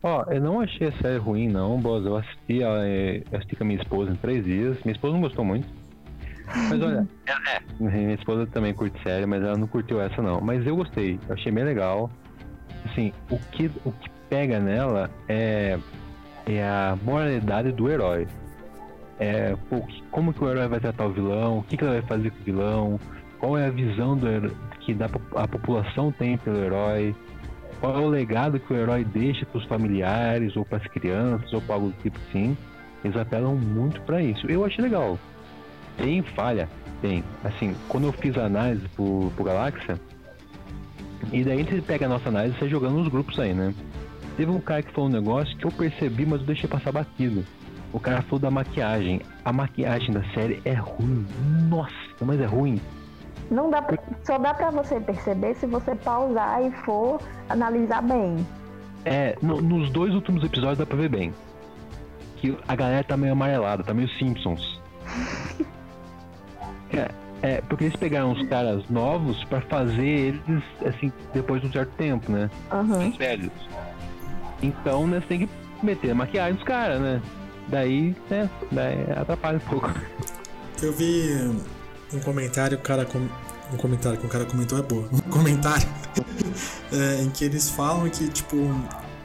Ó, 0.03 0.23
eu 0.29 0.39
não 0.41 0.59
achei 0.61 0.87
a 0.87 0.91
série 1.01 1.17
ruim 1.17 1.47
não, 1.47 1.79
Boz. 1.79 2.05
Eu 2.05 2.17
assisti, 2.17 2.61
é, 2.63 3.23
eu 3.31 3.37
assisti 3.37 3.55
com 3.55 3.63
a 3.63 3.67
minha 3.67 3.81
esposa 3.81 4.11
em 4.11 4.15
três 4.15 4.43
dias. 4.45 4.77
Minha 4.83 4.93
esposa 4.93 5.13
não 5.13 5.21
gostou 5.21 5.43
muito. 5.43 5.67
Mas 6.69 6.81
olha, 6.81 7.07
ela 7.25 7.39
é. 7.51 7.59
Minha 7.79 8.13
esposa 8.13 8.45
também 8.47 8.73
curte 8.73 9.01
série, 9.03 9.25
mas 9.25 9.43
ela 9.43 9.57
não 9.57 9.67
curtiu 9.67 9.99
essa 10.01 10.21
não. 10.21 10.39
Mas 10.41 10.65
eu 10.65 10.75
gostei, 10.75 11.19
eu 11.27 11.33
achei 11.33 11.51
bem 11.51 11.63
legal. 11.63 12.09
Assim, 12.85 13.11
o 13.29 13.37
que, 13.51 13.69
o 13.83 13.91
que 13.91 14.09
pega 14.29 14.59
nela 14.59 15.09
é, 15.27 15.77
é 16.45 16.63
a 16.63 16.97
moralidade 17.03 17.71
do 17.71 17.89
herói. 17.89 18.27
É, 19.19 19.55
pô, 19.69 19.81
como 20.11 20.31
que 20.31 20.43
o 20.43 20.49
herói 20.49 20.67
vai 20.67 20.79
tratar 20.79 21.05
o 21.07 21.11
vilão, 21.11 21.59
o 21.59 21.63
que, 21.63 21.75
que 21.75 21.83
ele 21.83 21.99
vai 21.99 22.01
fazer 22.03 22.29
com 22.31 22.39
o 22.39 22.43
vilão, 22.43 22.99
qual 23.39 23.57
é 23.57 23.65
a 23.65 23.69
visão 23.71 24.15
do 24.15 24.27
herói, 24.27 24.51
que 24.79 24.93
po- 24.93 25.37
a 25.37 25.47
população 25.47 26.11
tem 26.11 26.37
pelo 26.37 26.57
herói, 26.63 27.15
qual 27.79 27.95
é 27.95 27.99
o 27.99 28.07
legado 28.07 28.59
que 28.59 28.73
o 28.73 28.75
herói 28.75 29.03
deixa 29.03 29.45
para 29.45 29.57
os 29.57 29.65
familiares, 29.65 30.55
ou 30.55 30.65
para 30.65 30.77
as 30.77 30.87
crianças, 30.87 31.51
ou 31.53 31.61
para 31.61 31.75
algo 31.75 31.89
do 31.89 32.01
tipo 32.01 32.17
assim. 32.27 32.57
Eles 33.03 33.15
apelam 33.15 33.55
muito 33.55 34.01
para 34.01 34.21
isso. 34.21 34.47
Eu 34.47 34.65
achei 34.65 34.83
legal. 34.83 35.17
Tem 35.97 36.21
falha? 36.21 36.67
Tem. 37.01 37.23
Assim, 37.43 37.75
quando 37.87 38.05
eu 38.05 38.13
fiz 38.13 38.37
a 38.37 38.45
análise 38.45 38.87
pro, 38.89 39.31
pro 39.35 39.43
Galáxia, 39.43 39.99
e 41.31 41.43
daí 41.43 41.63
você 41.63 41.81
pega 41.81 42.05
a 42.05 42.09
nossa 42.09 42.29
análise 42.29 42.55
e 42.55 42.59
sai 42.59 42.69
jogando 42.69 42.97
nos 42.97 43.07
grupos 43.07 43.39
aí, 43.39 43.53
né? 43.53 43.73
Teve 44.35 44.51
um 44.51 44.59
cara 44.59 44.83
que 44.83 44.91
falou 44.93 45.09
um 45.09 45.13
negócio 45.13 45.55
que 45.57 45.65
eu 45.65 45.71
percebi, 45.71 46.25
mas 46.25 46.41
eu 46.41 46.47
deixei 46.47 46.69
passar 46.69 46.91
batido. 46.91 47.43
O 47.91 47.99
cara 47.99 48.21
falou 48.21 48.39
da 48.39 48.51
maquiagem. 48.51 49.21
A 49.43 49.51
maquiagem 49.51 50.11
da 50.11 50.23
série 50.33 50.61
é 50.63 50.73
ruim. 50.73 51.25
Nossa, 51.69 51.91
mas 52.21 52.39
é 52.39 52.45
ruim. 52.45 52.79
Não 53.49 53.69
dá 53.69 53.81
pra- 53.81 53.97
só 54.23 54.37
dá 54.37 54.53
pra 54.53 54.69
você 54.71 54.99
perceber 54.99 55.55
se 55.55 55.65
você 55.65 55.95
pausar 55.95 56.61
e 56.63 56.71
for 56.83 57.21
analisar 57.49 58.01
bem. 58.01 58.45
É, 59.05 59.37
no- 59.41 59.61
nos 59.61 59.89
dois 59.89 60.13
últimos 60.13 60.43
episódios 60.43 60.77
dá 60.79 60.85
pra 60.85 60.97
ver 60.97 61.09
bem. 61.09 61.33
Que 62.37 62.57
a 62.67 62.75
galera 62.75 63.03
tá 63.03 63.15
meio 63.17 63.31
amarelada, 63.33 63.83
tá 63.83 63.93
meio 63.93 64.09
Simpsons. 64.09 64.79
É, 66.93 67.09
é, 67.41 67.61
porque 67.61 67.83
eles 67.83 67.95
pegaram 67.97 68.31
os 68.31 68.47
caras 68.47 68.87
novos 68.89 69.43
pra 69.43 69.59
fazer 69.61 70.05
eles, 70.07 70.63
assim, 70.85 71.11
depois 71.33 71.61
de 71.61 71.67
um 71.67 71.71
certo 71.71 71.91
tempo, 71.97 72.31
né? 72.31 72.49
Mais 72.71 73.15
velhos. 73.17 73.51
Então, 74.63 75.05
né, 75.05 75.19
você 75.19 75.27
tem 75.27 75.39
que 75.45 75.49
meter 75.83 76.11
a 76.11 76.15
maquiagem 76.15 76.55
dos 76.55 76.63
caras, 76.63 76.99
né? 77.01 77.21
Daí, 77.67 78.15
né, 78.29 78.49
daí 78.71 79.05
atrapalha 79.19 79.57
um 79.57 79.69
pouco. 79.69 79.91
Eu 80.81 80.93
vi 80.93 81.51
um 82.13 82.19
comentário, 82.19 82.77
o 82.77 82.81
cara 82.81 83.05
com- 83.05 83.27
um 83.73 83.77
comentário 83.77 84.17
que 84.17 84.25
um 84.25 84.29
cara 84.29 84.45
comentou 84.45 84.77
é 84.77 84.81
boa. 84.81 85.07
Um 85.11 85.29
comentário 85.29 85.87
é, 86.91 87.21
em 87.21 87.29
que 87.29 87.43
eles 87.43 87.69
falam 87.69 88.09
que 88.09 88.27
tipo 88.29 88.55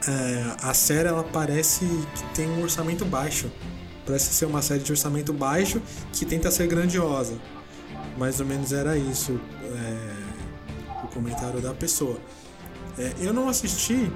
é, 0.07 0.55
a 0.61 0.73
série 0.73 1.07
ela 1.07 1.23
parece 1.23 1.85
que 2.15 2.23
tem 2.35 2.49
um 2.49 2.61
orçamento 2.61 3.05
baixo. 3.05 3.49
Parece 4.05 4.33
ser 4.33 4.45
uma 4.45 4.61
série 4.61 4.81
de 4.83 4.91
orçamento 4.91 5.31
baixo 5.31 5.81
que 6.11 6.25
tenta 6.25 6.51
ser 6.51 6.67
grandiosa. 6.67 7.33
Mais 8.17 8.39
ou 8.39 8.45
menos 8.45 8.73
era 8.73 8.97
isso 8.97 9.39
é, 9.63 11.03
o 11.03 11.07
comentário 11.07 11.61
da 11.61 11.73
pessoa. 11.73 12.17
É, 12.97 13.13
eu 13.21 13.33
não 13.33 13.47
assisti, 13.47 14.11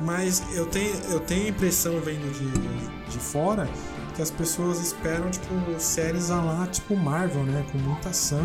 mas 0.00 0.42
eu 0.54 0.66
tenho, 0.66 0.94
eu 1.10 1.20
tenho 1.20 1.46
a 1.46 1.48
impressão 1.48 2.00
vendo 2.00 2.32
de, 2.32 3.10
de 3.10 3.18
fora 3.18 3.68
que 4.14 4.22
as 4.22 4.30
pessoas 4.30 4.80
esperam, 4.80 5.30
tipo, 5.30 5.46
séries 5.78 6.30
a 6.30 6.40
lá, 6.40 6.66
tipo 6.66 6.96
Marvel, 6.96 7.42
né? 7.44 7.64
Com 7.72 7.78
muita 7.78 8.10
ação, 8.10 8.40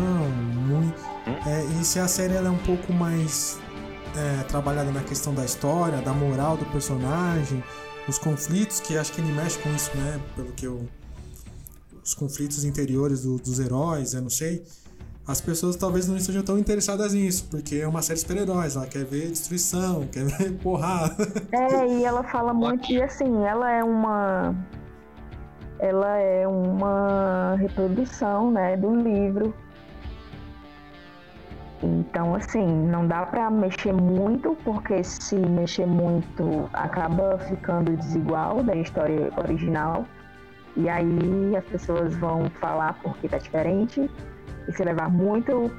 muito... 0.66 0.94
É, 1.46 1.64
e 1.80 1.84
se 1.84 1.98
a 1.98 2.08
série 2.08 2.34
é 2.34 2.42
um 2.50 2.58
pouco 2.58 2.92
mais 2.92 3.58
é, 4.16 4.42
trabalhada 4.44 4.90
na 4.90 5.02
questão 5.02 5.32
da 5.32 5.44
história, 5.44 6.00
da 6.02 6.12
moral 6.12 6.56
do 6.56 6.64
personagem, 6.66 7.62
os 8.08 8.18
conflitos, 8.18 8.80
que 8.80 8.98
acho 8.98 9.12
que 9.12 9.20
ele 9.20 9.32
mexe 9.32 9.58
com 9.58 9.70
isso, 9.74 9.90
né? 9.96 10.20
Pelo 10.34 10.52
que 10.52 10.66
eu... 10.66 10.88
Os 12.02 12.14
conflitos 12.14 12.64
interiores 12.64 13.22
do- 13.22 13.36
dos 13.38 13.60
heróis, 13.60 14.14
eu 14.14 14.22
não 14.22 14.30
sei. 14.30 14.64
As 15.26 15.40
pessoas 15.40 15.76
talvez 15.76 16.08
não 16.08 16.16
estejam 16.16 16.42
tão 16.42 16.58
interessadas 16.58 17.12
nisso, 17.12 17.46
porque 17.50 17.76
é 17.76 17.86
uma 17.86 18.02
série 18.02 18.16
de 18.18 18.22
super-heróis, 18.22 18.74
ela 18.74 18.86
quer 18.86 19.04
ver 19.04 19.28
destruição, 19.30 20.08
quer 20.10 20.24
ver 20.24 20.52
porrada. 20.58 21.14
É, 21.52 21.86
e 21.86 22.04
ela 22.04 22.24
fala 22.24 22.52
muito, 22.52 22.90
e 22.90 23.00
assim, 23.00 23.44
ela 23.44 23.70
é 23.70 23.84
uma. 23.84 24.56
Ela 25.82 26.18
é 26.18 26.46
uma 26.46 27.56
reprodução, 27.58 28.50
né, 28.50 28.76
do 28.76 28.94
livro. 28.94 29.54
Então, 31.82 32.34
assim, 32.34 32.66
não 32.66 33.06
dá 33.06 33.24
pra 33.24 33.50
mexer 33.50 33.94
muito, 33.94 34.54
porque 34.62 35.02
se 35.02 35.36
mexer 35.36 35.86
muito 35.86 36.68
acaba 36.74 37.38
ficando 37.38 37.96
desigual 37.96 38.62
da 38.62 38.76
história 38.76 39.32
original. 39.38 40.04
E 40.76 40.88
aí 40.88 41.56
as 41.56 41.64
pessoas 41.64 42.14
vão 42.16 42.50
falar 42.60 42.98
porque 43.02 43.26
tá 43.26 43.38
diferente. 43.38 44.10
E 44.68 44.72
se 44.72 44.84
levar 44.84 45.08
muito 45.08 45.70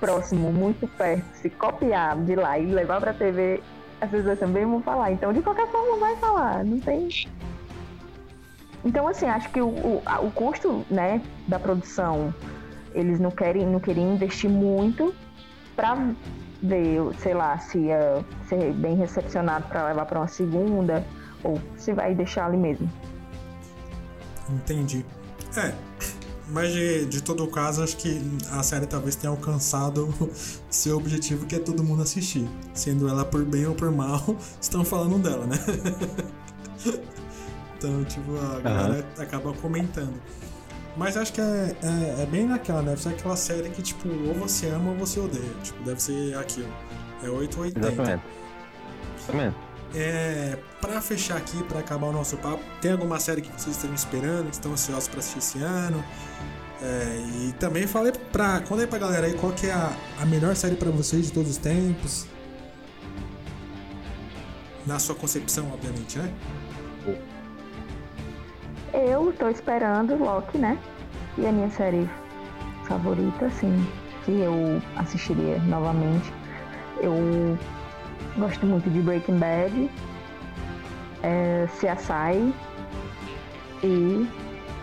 próximo, 0.00 0.50
muito 0.50 0.88
perto, 0.88 1.24
se 1.34 1.50
copiar 1.50 2.16
de 2.16 2.34
lá 2.34 2.58
e 2.58 2.64
levar 2.64 2.98
pra 2.98 3.12
TV, 3.12 3.62
as 4.00 4.10
pessoas 4.10 4.38
também 4.38 4.64
vão 4.64 4.80
falar. 4.80 5.12
Então, 5.12 5.30
de 5.30 5.42
qualquer 5.42 5.66
forma, 5.68 5.98
vai 5.98 6.16
falar. 6.16 6.64
Não 6.64 6.80
tem. 6.80 7.08
Então, 8.84 9.06
assim, 9.06 9.26
acho 9.26 9.50
que 9.50 9.60
o, 9.60 9.68
o, 9.68 10.02
o 10.22 10.30
custo, 10.30 10.84
né, 10.90 11.20
da 11.46 11.58
produção, 11.58 12.34
eles 12.94 13.20
não 13.20 13.30
querem, 13.30 13.66
não 13.66 13.78
queriam 13.78 14.14
investir 14.14 14.48
muito 14.48 15.14
pra 15.76 15.96
ver, 16.62 17.00
sei 17.18 17.34
lá, 17.34 17.58
se 17.58 17.78
ia 17.78 18.24
ser 18.48 18.72
bem 18.74 18.96
recepcionado 18.96 19.66
pra 19.68 19.86
levar 19.86 20.06
pra 20.06 20.20
uma 20.20 20.28
segunda 20.28 21.04
ou 21.42 21.60
se 21.76 21.92
vai 21.92 22.14
deixar 22.14 22.46
ali 22.46 22.56
mesmo. 22.56 22.90
Entendi. 24.50 25.04
É, 25.56 25.72
Mas 26.48 26.72
de, 26.72 27.06
de 27.06 27.22
todo 27.22 27.46
caso, 27.46 27.82
acho 27.82 27.96
que 27.96 28.20
a 28.50 28.62
série 28.62 28.86
talvez 28.86 29.14
tenha 29.14 29.30
alcançado 29.30 30.12
seu 30.68 30.96
objetivo, 30.96 31.46
que 31.46 31.54
é 31.54 31.58
todo 31.58 31.82
mundo 31.82 32.02
assistir. 32.02 32.48
Sendo 32.74 33.08
ela 33.08 33.24
por 33.24 33.44
bem 33.44 33.66
ou 33.66 33.74
por 33.74 33.90
mal, 33.90 34.22
estão 34.60 34.84
falando 34.84 35.18
dela, 35.18 35.46
né? 35.46 35.56
então, 37.80 38.04
tipo, 38.04 38.36
a 38.36 38.60
galera 38.60 39.06
acaba 39.18 39.52
comentando. 39.54 40.20
Mas 40.96 41.16
acho 41.16 41.32
que 41.32 41.40
é, 41.40 41.74
é, 41.82 42.22
é 42.22 42.26
bem 42.26 42.46
naquela, 42.46 42.82
né? 42.82 42.90
Deve 42.90 43.02
ser 43.02 43.08
aquela 43.10 43.36
série 43.36 43.70
que, 43.70 43.80
tipo, 43.80 44.06
ou 44.08 44.34
você 44.34 44.68
ama 44.68 44.90
ou 44.90 44.96
você 44.98 45.18
odeia. 45.18 45.50
Tipo, 45.62 45.82
deve 45.82 46.02
ser 46.02 46.36
aquilo. 46.36 46.68
É 47.24 47.30
8 47.30 47.56
ou 47.56 47.64
80. 47.64 47.88
Exatamente. 47.88 48.22
Exatamente. 49.18 49.56
É, 49.94 50.58
pra 50.80 51.00
fechar 51.00 51.38
aqui, 51.38 51.62
pra 51.64 51.80
acabar 51.80 52.08
o 52.08 52.12
nosso 52.12 52.36
papo, 52.36 52.62
tem 52.80 52.92
alguma 52.92 53.18
série 53.18 53.40
que 53.40 53.50
vocês 53.50 53.76
estão 53.76 53.92
esperando, 53.94 54.46
que 54.46 54.54
estão 54.54 54.72
ansiosos 54.72 55.08
pra 55.08 55.20
assistir 55.20 55.38
esse 55.38 55.58
ano? 55.62 56.04
É, 56.82 57.48
e 57.48 57.52
também 57.58 57.86
falei 57.86 58.12
pra. 58.30 58.60
Conta 58.60 58.82
aí 58.82 58.86
pra 58.86 58.98
galera 58.98 59.26
aí 59.26 59.34
qual 59.34 59.52
que 59.52 59.66
é 59.66 59.72
a, 59.72 59.92
a 60.20 60.26
melhor 60.26 60.54
série 60.54 60.76
pra 60.76 60.90
vocês 60.90 61.26
de 61.26 61.32
todos 61.32 61.50
os 61.50 61.56
tempos. 61.56 62.26
Na 64.86 64.98
sua 64.98 65.14
concepção, 65.14 65.70
obviamente, 65.72 66.18
né? 66.18 66.32
Eu 68.92 69.32
tô 69.38 69.48
esperando 69.48 70.16
Loki, 70.16 70.58
né? 70.58 70.76
E 71.38 71.46
a 71.46 71.52
minha 71.52 71.70
série 71.70 72.10
favorita, 72.84 73.46
assim, 73.46 73.86
que 74.24 74.32
eu 74.32 74.82
assistiria 74.96 75.58
novamente. 75.60 76.32
Eu 77.00 77.56
gosto 78.36 78.66
muito 78.66 78.90
de 78.90 79.00
Breaking 79.00 79.38
Bad, 79.38 79.88
é, 81.22 81.68
CSI 81.76 82.52
e 83.82 84.28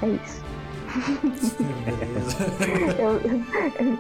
é 0.02 0.08
isso. 0.08 0.48
eu, 2.98 3.20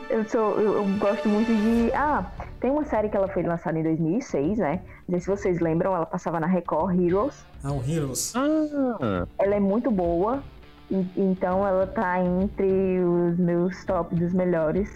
eu, 0.09 0.29
sou, 0.29 0.59
eu, 0.59 0.75
eu, 0.75 0.85
gosto 0.97 1.27
muito 1.27 1.47
de. 1.47 1.91
Ah, 1.93 2.25
tem 2.59 2.71
uma 2.71 2.85
série 2.85 3.09
que 3.09 3.15
ela 3.17 3.27
foi 3.27 3.43
lançada 3.43 3.77
em 3.77 3.83
2006, 3.83 4.57
né? 4.57 4.81
Não 5.07 5.19
sei 5.19 5.19
se 5.19 5.27
vocês 5.41 5.59
lembram, 5.59 5.95
ela 5.95 6.05
passava 6.05 6.39
na 6.39 6.47
Record 6.47 6.99
Heroes. 6.99 7.45
Ah, 7.63 7.71
o 7.71 7.83
Heroes. 7.87 8.33
Ah, 8.35 9.25
Ela 9.37 9.55
é 9.55 9.59
muito 9.59 9.91
boa, 9.91 10.41
e- 10.89 11.05
então 11.15 11.65
ela 11.67 11.85
tá 11.87 12.19
entre 12.19 12.99
os 12.99 13.37
meus 13.37 13.83
top 13.85 14.15
dos 14.15 14.33
melhores. 14.33 14.89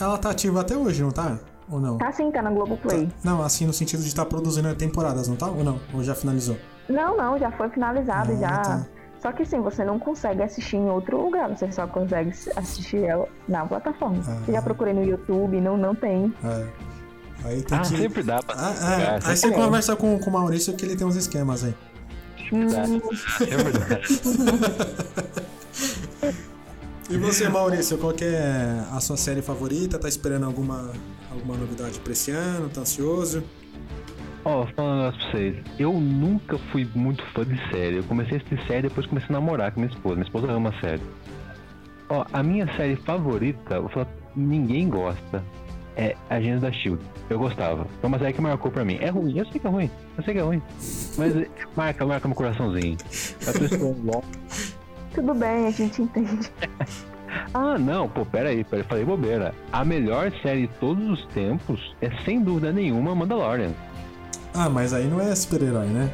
Ela 0.00 0.18
tá 0.18 0.30
ativa 0.30 0.60
até 0.60 0.76
hoje, 0.76 1.02
não 1.02 1.10
tá? 1.12 1.38
Ou 1.70 1.80
não? 1.80 1.96
Tá 1.98 2.12
sim, 2.12 2.30
tá 2.30 2.42
na 2.42 2.50
Globoplay. 2.50 3.08
Não, 3.22 3.40
assim 3.42 3.66
no 3.66 3.72
sentido 3.72 4.00
de 4.02 4.08
estar 4.08 4.26
produzindo 4.26 4.74
temporadas, 4.74 5.28
não 5.28 5.36
tá? 5.36 5.46
Ou 5.46 5.62
não? 5.64 5.80
Ou 5.94 6.02
já 6.02 6.14
finalizou? 6.14 6.56
Não, 6.88 7.16
não, 7.16 7.38
já 7.38 7.50
foi 7.52 7.68
finalizado, 7.70 8.32
Ah, 8.32 8.36
já. 8.36 8.58
tá. 8.62 8.86
Só 9.24 9.32
que 9.32 9.42
sim, 9.46 9.62
você 9.62 9.82
não 9.86 9.98
consegue 9.98 10.42
assistir 10.42 10.76
em 10.76 10.90
outro 10.90 11.18
lugar, 11.18 11.48
você 11.48 11.72
só 11.72 11.86
consegue 11.86 12.30
assistir 12.56 13.04
ela 13.04 13.26
na 13.48 13.64
plataforma. 13.64 14.22
Ah. 14.28 14.52
Já 14.52 14.60
procurei 14.60 14.92
no 14.92 15.02
YouTube, 15.02 15.58
não, 15.62 15.78
não 15.78 15.94
tem. 15.94 16.30
É. 16.44 16.66
Aí 17.42 17.62
tem 17.62 17.78
ah, 17.78 17.80
que. 17.80 17.86
sempre 17.86 18.22
dá 18.22 18.42
pra 18.42 18.54
Ah, 18.54 19.00
é. 19.00 19.20
Aí 19.24 19.34
você 19.34 19.46
é. 19.46 19.50
conversa 19.50 19.96
com, 19.96 20.18
com 20.18 20.28
o 20.28 20.32
Maurício 20.34 20.76
que 20.76 20.84
ele 20.84 20.94
tem 20.94 21.06
uns 21.06 21.16
esquemas 21.16 21.64
aí. 21.64 21.74
dá. 22.52 23.46
É 23.46 23.56
verdade. 23.56 24.20
E 27.10 27.18
você, 27.18 27.50
Maurício, 27.50 27.98
qual 27.98 28.14
que 28.14 28.24
é 28.24 28.82
a 28.90 28.98
sua 28.98 29.18
série 29.18 29.42
favorita? 29.42 29.98
Tá 29.98 30.08
esperando 30.08 30.46
alguma, 30.46 30.90
alguma 31.30 31.54
novidade 31.54 32.00
pra 32.00 32.12
esse 32.12 32.30
ano? 32.30 32.70
Tá 32.70 32.80
ansioso? 32.80 33.44
Ó, 34.44 34.56
vou 34.58 34.66
falar 34.74 34.92
um 34.92 34.96
negócio 34.98 35.20
pra 35.20 35.30
vocês. 35.30 35.56
Eu 35.78 35.92
nunca 35.94 36.58
fui 36.70 36.86
muito 36.94 37.24
fã 37.26 37.44
de 37.44 37.56
série. 37.70 37.96
Eu 37.96 38.04
comecei 38.04 38.34
a 38.34 38.36
assistir 38.36 38.66
série 38.66 38.82
depois 38.82 39.06
comecei 39.06 39.30
a 39.30 39.32
namorar 39.32 39.72
com 39.72 39.80
minha 39.80 39.92
esposa. 39.92 40.16
Minha 40.16 40.26
esposa 40.26 40.50
ama 40.52 40.72
série. 40.80 41.02
Ó, 42.10 42.24
a 42.32 42.42
minha 42.42 42.66
série 42.76 42.96
favorita, 42.96 43.80
vou 43.80 43.88
falar, 43.88 44.08
ninguém 44.36 44.88
gosta, 44.90 45.42
é 45.96 46.14
Agentes 46.28 46.60
da 46.60 46.70
Shield. 46.70 47.02
Eu 47.30 47.38
gostava. 47.38 47.86
Foi 48.00 48.08
uma 48.08 48.18
série 48.18 48.34
que 48.34 48.40
marcou 48.40 48.70
pra 48.70 48.84
mim. 48.84 48.98
É 49.00 49.08
ruim, 49.08 49.38
eu 49.38 49.46
sei 49.46 49.58
que 49.58 49.66
é 49.66 49.70
ruim. 49.70 49.90
Eu 50.18 50.24
sei 50.24 50.34
que 50.34 50.40
é 50.40 50.42
ruim. 50.42 50.62
Mas 51.16 51.46
marca, 51.74 52.04
marca 52.04 52.28
meu 52.28 52.36
coraçãozinho. 52.36 52.96
Eu 53.46 53.52
tô 53.52 53.64
esperando 53.64 54.04
logo. 54.04 54.24
Tudo 55.14 55.34
bem, 55.34 55.66
a 55.66 55.70
gente 55.70 56.02
entende. 56.02 56.50
Ah, 57.52 57.76
não, 57.78 58.08
pô, 58.08 58.24
peraí, 58.24 58.62
peraí, 58.62 58.84
falei 58.84 59.04
bobeira. 59.04 59.52
A 59.72 59.84
melhor 59.84 60.30
série 60.40 60.68
de 60.68 60.74
todos 60.74 61.08
os 61.08 61.26
tempos 61.26 61.94
é 62.00 62.08
sem 62.24 62.40
dúvida 62.40 62.72
nenhuma 62.72 63.12
Mandalorian. 63.12 63.72
Ah, 64.54 64.68
mas 64.68 64.92
aí 64.92 65.06
não 65.06 65.20
é 65.20 65.34
super-herói, 65.34 65.86
né? 65.86 66.10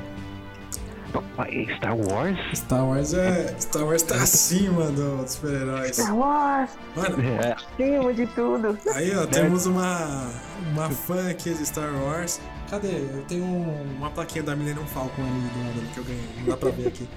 Papai, 1.12 1.66
Star 1.76 1.96
Wars? 1.96 2.38
Star 2.54 2.86
Wars 2.86 3.14
é. 3.14 3.54
Star 3.58 3.84
Wars 3.84 4.02
tá 4.02 4.14
acima 4.22 4.86
do- 4.92 5.22
dos 5.22 5.32
super-heróis. 5.32 5.96
Star 5.96 6.16
Wars, 6.16 6.70
Mano, 6.94 7.22
É, 7.42 7.52
acima 7.52 8.14
de 8.14 8.26
tudo. 8.28 8.78
aí 8.94 9.16
ó, 9.16 9.26
temos 9.26 9.66
uma. 9.66 10.28
Uma 10.72 10.88
fã 10.90 11.28
aqui 11.30 11.52
de 11.52 11.66
Star 11.66 11.92
Wars. 12.04 12.40
Cadê? 12.70 12.88
Eu 13.12 13.24
tenho 13.26 13.44
um- 13.44 13.96
uma 13.98 14.08
plaquinha 14.10 14.44
da 14.44 14.54
Millennium 14.54 14.86
Falcon 14.86 15.22
ali 15.22 15.40
do 15.40 15.58
lado 15.80 15.92
que 15.92 15.98
eu 15.98 16.04
ganhei. 16.04 16.28
Não 16.38 16.46
dá 16.46 16.56
pra 16.56 16.70
ver 16.70 16.86
aqui. 16.88 17.08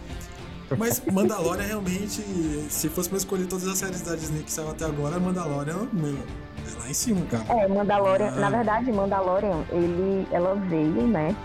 Mas 0.77 1.01
Mandalorian 1.11 1.63
realmente, 1.65 2.21
se 2.69 2.89
fosse 2.89 3.09
pra 3.09 3.17
escolher 3.17 3.45
todas 3.47 3.67
as 3.67 3.77
séries 3.77 4.01
da 4.01 4.15
Disney 4.15 4.43
que 4.43 4.51
saiu 4.51 4.69
até 4.71 4.85
agora, 4.85 5.19
Mandalorian, 5.19 5.87
meu, 5.91 6.13
é 6.15 6.79
lá 6.79 6.89
em 6.89 6.93
cima, 6.93 7.25
cara. 7.29 7.43
É, 7.49 7.67
Mandalorian, 7.67 8.27
Ah. 8.35 8.39
na 8.39 8.49
verdade, 8.49 8.91
Mandalorian, 8.91 9.63
ele, 9.71 10.27
ela 10.31 10.55
veio, 10.55 11.07
né? 11.07 11.35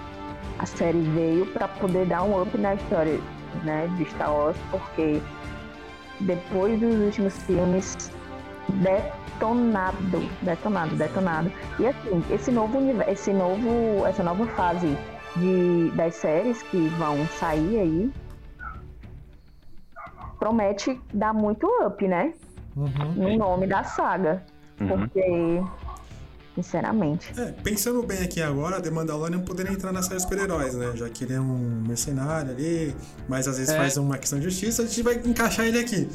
A 0.58 0.66
série 0.66 1.00
veio 1.00 1.46
pra 1.46 1.68
poder 1.68 2.06
dar 2.06 2.22
um 2.22 2.40
up 2.42 2.56
na 2.58 2.74
história, 2.74 3.20
né, 3.64 3.88
de 3.96 4.04
Star 4.10 4.32
Wars, 4.34 4.56
porque 4.70 5.20
depois 6.20 6.80
dos 6.80 6.94
últimos 6.96 7.36
filmes 7.44 8.10
detonado, 8.68 10.28
detonado, 10.42 10.96
detonado. 10.96 11.52
E 11.78 11.86
assim, 11.86 12.22
esse 12.30 12.50
novo 12.50 12.78
universo, 12.78 13.10
esse 13.10 13.32
novo, 13.32 14.04
essa 14.06 14.22
nova 14.22 14.46
fase 14.48 14.96
de 15.36 15.90
das 15.94 16.14
séries 16.16 16.60
que 16.62 16.88
vão 16.98 17.26
sair 17.38 17.78
aí 17.78 18.10
promete 20.39 21.01
dar 21.12 21.32
muito 21.34 21.66
up, 21.84 22.07
né? 22.07 22.32
Uhum. 22.76 23.12
No 23.16 23.36
nome 23.36 23.66
da 23.66 23.82
saga. 23.84 24.43
Uhum. 24.80 24.89
Porque, 24.89 25.62
sinceramente. 26.55 27.32
É, 27.39 27.53
pensando 27.62 28.03
bem 28.05 28.18
aqui 28.22 28.41
agora, 28.43 28.80
The 28.80 28.91
Mandalorian 28.91 29.41
poderia 29.41 29.72
entrar 29.72 29.93
na 29.93 30.03
série 30.03 30.16
de 30.16 30.22
super-heróis, 30.22 30.74
né? 30.74 30.93
Já 30.95 31.09
que 31.09 31.24
ele 31.24 31.34
é 31.34 31.41
um 31.41 31.82
mercenário 31.86 32.51
ali, 32.53 32.95
mas 33.28 33.47
às 33.49 33.59
vezes 33.59 33.72
É. 33.72 33.76
faz 33.78 33.97
uma 33.97 34.18
questão 34.18 34.39
de 34.39 34.45
justiça, 34.45 34.82
a 34.82 34.86
gente 34.86 35.03
vai 35.03 35.14
encaixar 35.16 35.66
ele 35.66 35.78
aqui. 35.78 36.09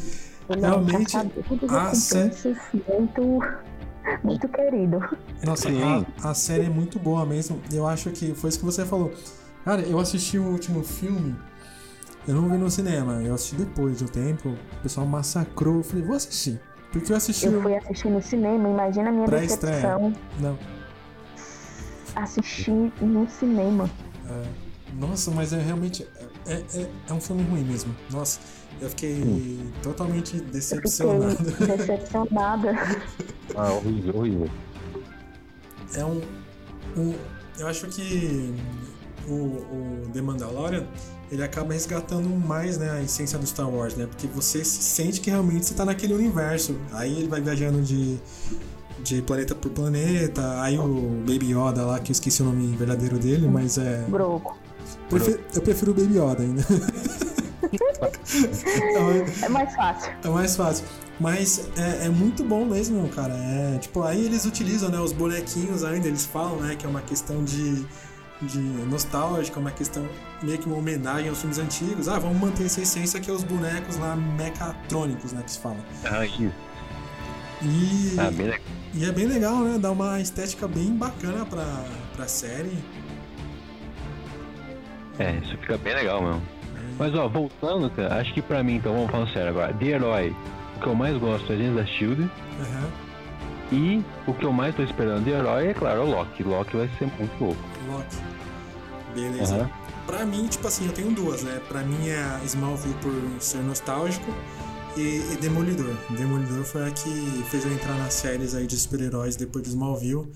Ele 0.49 0.65
é 0.65 0.67
um 0.67 0.83
Realmente, 0.85 1.11
de 1.11 1.65
a 1.69 1.93
sé- 1.95 2.23
recompensas 2.23 2.57
muito, 2.87 3.39
muito 4.23 4.47
querido. 4.49 4.99
Nossa, 5.45 5.69
a, 6.23 6.29
a 6.31 6.33
série 6.33 6.65
é 6.65 6.69
muito 6.69 6.99
boa 6.99 7.25
mesmo. 7.25 7.61
Eu 7.71 7.87
acho 7.87 8.09
que 8.11 8.33
foi 8.35 8.49
isso 8.49 8.59
que 8.59 8.65
você 8.65 8.85
falou. 8.85 9.13
Cara, 9.63 9.81
eu 9.83 9.97
assisti 9.97 10.37
o 10.37 10.43
último 10.43 10.83
filme, 10.83 11.33
eu 12.27 12.35
não 12.35 12.49
vi 12.49 12.57
no 12.57 12.69
cinema, 12.69 13.21
eu 13.21 13.33
assisti 13.33 13.55
depois 13.55 13.97
de 13.97 14.03
um 14.05 14.07
tempo, 14.07 14.49
o 14.49 14.81
pessoal 14.81 15.05
massacrou, 15.05 15.77
eu 15.77 15.83
falei, 15.83 16.05
vou 16.05 16.15
assistir. 16.15 16.59
Porque 16.91 17.11
eu 17.11 17.17
assisti 17.17 17.47
Eu 17.47 17.57
o 17.59 17.61
fui 17.63 17.75
assistir 17.75 18.09
no 18.09 18.21
cinema, 18.21 18.69
imagina 18.69 19.09
a 19.09 19.11
minha 19.11 19.25
Pré-estreia. 19.25 19.75
decepção. 19.75 20.13
Não. 20.39 20.57
Assistir 22.15 22.91
no 23.01 23.27
cinema. 23.29 23.89
Nossa, 24.99 25.31
mas 25.31 25.51
é 25.53 25.59
realmente. 25.59 26.07
É, 26.45 26.53
é, 26.53 26.89
é 27.09 27.13
um 27.13 27.19
filme 27.19 27.41
ruim 27.43 27.63
mesmo. 27.63 27.95
Nossa, 28.11 28.39
eu 28.79 28.87
fiquei 28.89 29.59
totalmente 29.81 30.33
Eu 30.37 30.39
fiquei 30.43 30.51
decepcionado. 30.51 31.35
decepcionada. 31.65 32.75
Ah, 33.55 33.71
horrível, 33.73 34.15
horrível. 34.17 34.49
É 35.95 36.05
um, 36.05 36.21
um- 36.95 37.15
Eu 37.57 37.67
acho 37.67 37.87
que 37.87 38.53
o, 39.27 39.33
o 39.33 40.09
The 40.13 40.21
Mandalorian 40.21 40.85
ele 41.31 41.43
acaba 41.43 41.73
resgatando 41.73 42.29
mais 42.29 42.77
né, 42.77 42.89
a 42.91 43.01
essência 43.01 43.37
do 43.39 43.45
Star 43.45 43.69
Wars, 43.69 43.95
né? 43.95 44.05
Porque 44.05 44.27
você 44.27 44.63
se 44.63 44.81
sente 44.83 45.19
que 45.19 45.29
realmente 45.29 45.65
você 45.65 45.73
tá 45.73 45.85
naquele 45.85 46.13
universo. 46.13 46.75
Aí 46.91 47.11
ele 47.11 47.27
vai 47.27 47.41
viajando 47.41 47.81
de, 47.81 48.17
de 49.03 49.21
planeta 49.21 49.55
por 49.55 49.71
planeta. 49.71 50.61
Aí 50.61 50.77
o 50.77 51.23
Baby 51.25 51.53
Yoda 51.53 51.85
lá, 51.85 51.99
que 51.99 52.11
eu 52.11 52.13
esqueci 52.13 52.41
o 52.41 52.45
nome 52.45 52.75
verdadeiro 52.75 53.17
dele, 53.17 53.47
mas 53.47 53.77
é. 53.77 54.03
Broco. 54.07 54.57
eu 55.55 55.61
prefiro 55.61 55.91
o 55.91 55.95
Baby 55.95 56.17
Yoda 56.17 56.43
ainda. 56.43 56.65
É, 57.73 59.45
É 59.45 59.49
mais 59.49 59.75
fácil. 59.75 60.11
É 60.23 60.29
mais 60.29 60.55
fácil. 60.55 60.85
Mas 61.19 61.69
é, 61.77 62.05
é 62.07 62.09
muito 62.09 62.43
bom 62.43 62.65
mesmo, 62.65 63.07
cara. 63.09 63.33
É, 63.33 63.77
tipo, 63.79 64.03
aí 64.03 64.25
eles 64.25 64.45
utilizam, 64.45 64.89
né, 64.89 64.99
os 64.99 65.11
bonequinhos 65.11 65.83
ainda, 65.83 66.07
eles 66.07 66.25
falam, 66.25 66.57
né, 66.57 66.75
que 66.75 66.85
é 66.85 66.89
uma 66.89 67.01
questão 67.01 67.43
de, 67.43 67.85
de 68.47 68.59
nostálgica, 68.59 69.59
uma 69.59 69.71
questão 69.71 70.05
meio 70.41 70.57
que 70.57 70.67
uma 70.67 70.77
homenagem 70.77 71.29
aos 71.29 71.39
filmes 71.39 71.57
antigos. 71.59 72.07
Ah, 72.07 72.19
vamos 72.19 72.37
manter 72.39 72.65
essa 72.65 72.81
essência 72.81 73.19
que 73.19 73.29
é 73.29 73.33
os 73.33 73.43
bonecos 73.43 73.97
lá 73.97 74.15
mecatrônicos, 74.15 75.33
né, 75.33 75.41
que 75.43 75.51
se 75.51 75.59
fala. 75.59 75.77
Ah, 76.05 76.25
isso. 76.25 76.51
E, 77.61 78.15
Ah, 78.19 78.29
bem 78.31 78.45
legal. 78.47 78.59
e 78.93 79.05
é 79.05 79.11
bem 79.11 79.25
legal, 79.25 79.59
né, 79.59 79.77
dá 79.79 79.91
uma 79.91 80.19
estética 80.19 80.67
bem 80.67 80.93
bacana 80.95 81.45
pra, 81.45 81.85
pra 82.15 82.27
série. 82.27 82.71
É, 85.19 85.31
isso 85.43 85.55
fica 85.57 85.77
bem 85.77 85.93
legal 85.93 86.21
mesmo. 86.21 86.41
Mas 86.97 87.13
ó, 87.15 87.27
voltando, 87.27 87.89
cara, 87.91 88.19
acho 88.19 88.33
que 88.33 88.41
pra 88.41 88.63
mim, 88.63 88.75
então, 88.75 88.93
vamos 88.93 89.11
falar 89.11 89.27
sério 89.27 89.49
agora. 89.49 89.73
De 89.73 89.87
herói, 89.87 90.35
o 90.75 90.79
que 90.79 90.87
eu 90.87 90.95
mais 90.95 91.17
gosto 91.17 91.51
é 91.51 91.55
Agentes 91.55 91.75
da 91.75 91.85
Shield. 91.85 92.23
Aham. 92.59 92.89
E 93.71 94.03
o 94.27 94.33
que 94.33 94.45
eu 94.45 94.51
mais 94.53 94.75
tô 94.75 94.83
esperando 94.83 95.23
de 95.23 95.31
herói 95.31 95.67
é, 95.69 95.73
claro, 95.73 96.01
o 96.03 96.09
Loki. 96.11 96.43
Loki 96.43 96.75
vai 96.77 96.87
ser 96.99 97.05
muito 97.17 97.43
louco. 97.43 97.61
Loki. 97.89 98.17
Beleza. 99.13 99.55
Aham. 99.55 99.69
Pra 100.05 100.25
mim, 100.25 100.47
tipo 100.47 100.67
assim, 100.67 100.85
eu 100.85 100.91
tenho 100.91 101.11
duas, 101.11 101.43
né? 101.43 101.61
Pra 101.67 101.81
mim 101.83 102.09
é 102.09 102.41
Smallville 102.45 102.95
por 102.95 103.41
ser 103.41 103.59
nostálgico 103.59 104.29
e, 104.97 105.21
e 105.33 105.37
Demolidor. 105.39 105.95
Demolidor 106.09 106.63
foi 106.65 106.87
a 106.87 106.91
que 106.91 107.43
fez 107.49 107.65
eu 107.65 107.73
entrar 107.73 107.97
nas 107.97 108.13
séries 108.13 108.53
aí 108.53 108.67
de 108.67 108.77
super-heróis 108.77 109.35
depois 109.35 109.63
de 109.63 109.69
Smallville. 109.69 110.27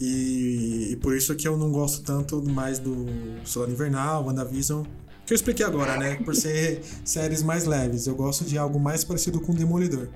E, 0.00 0.88
e 0.92 0.96
por 0.96 1.14
isso 1.14 1.34
que 1.36 1.46
eu 1.46 1.56
não 1.56 1.70
gosto 1.70 2.02
tanto 2.02 2.42
mais 2.42 2.78
do 2.78 3.06
Soldado 3.44 3.72
Invernal, 3.72 4.24
WandaVision, 4.24 4.84
que 5.24 5.32
eu 5.32 5.36
expliquei 5.36 5.64
agora, 5.64 5.96
né? 5.96 6.16
Por 6.16 6.34
ser 6.34 6.82
séries 7.04 7.42
mais 7.42 7.64
leves. 7.64 8.06
Eu 8.06 8.14
gosto 8.14 8.44
de 8.44 8.58
algo 8.58 8.80
mais 8.80 9.04
parecido 9.04 9.40
com 9.40 9.54
Demolidor. 9.54 10.08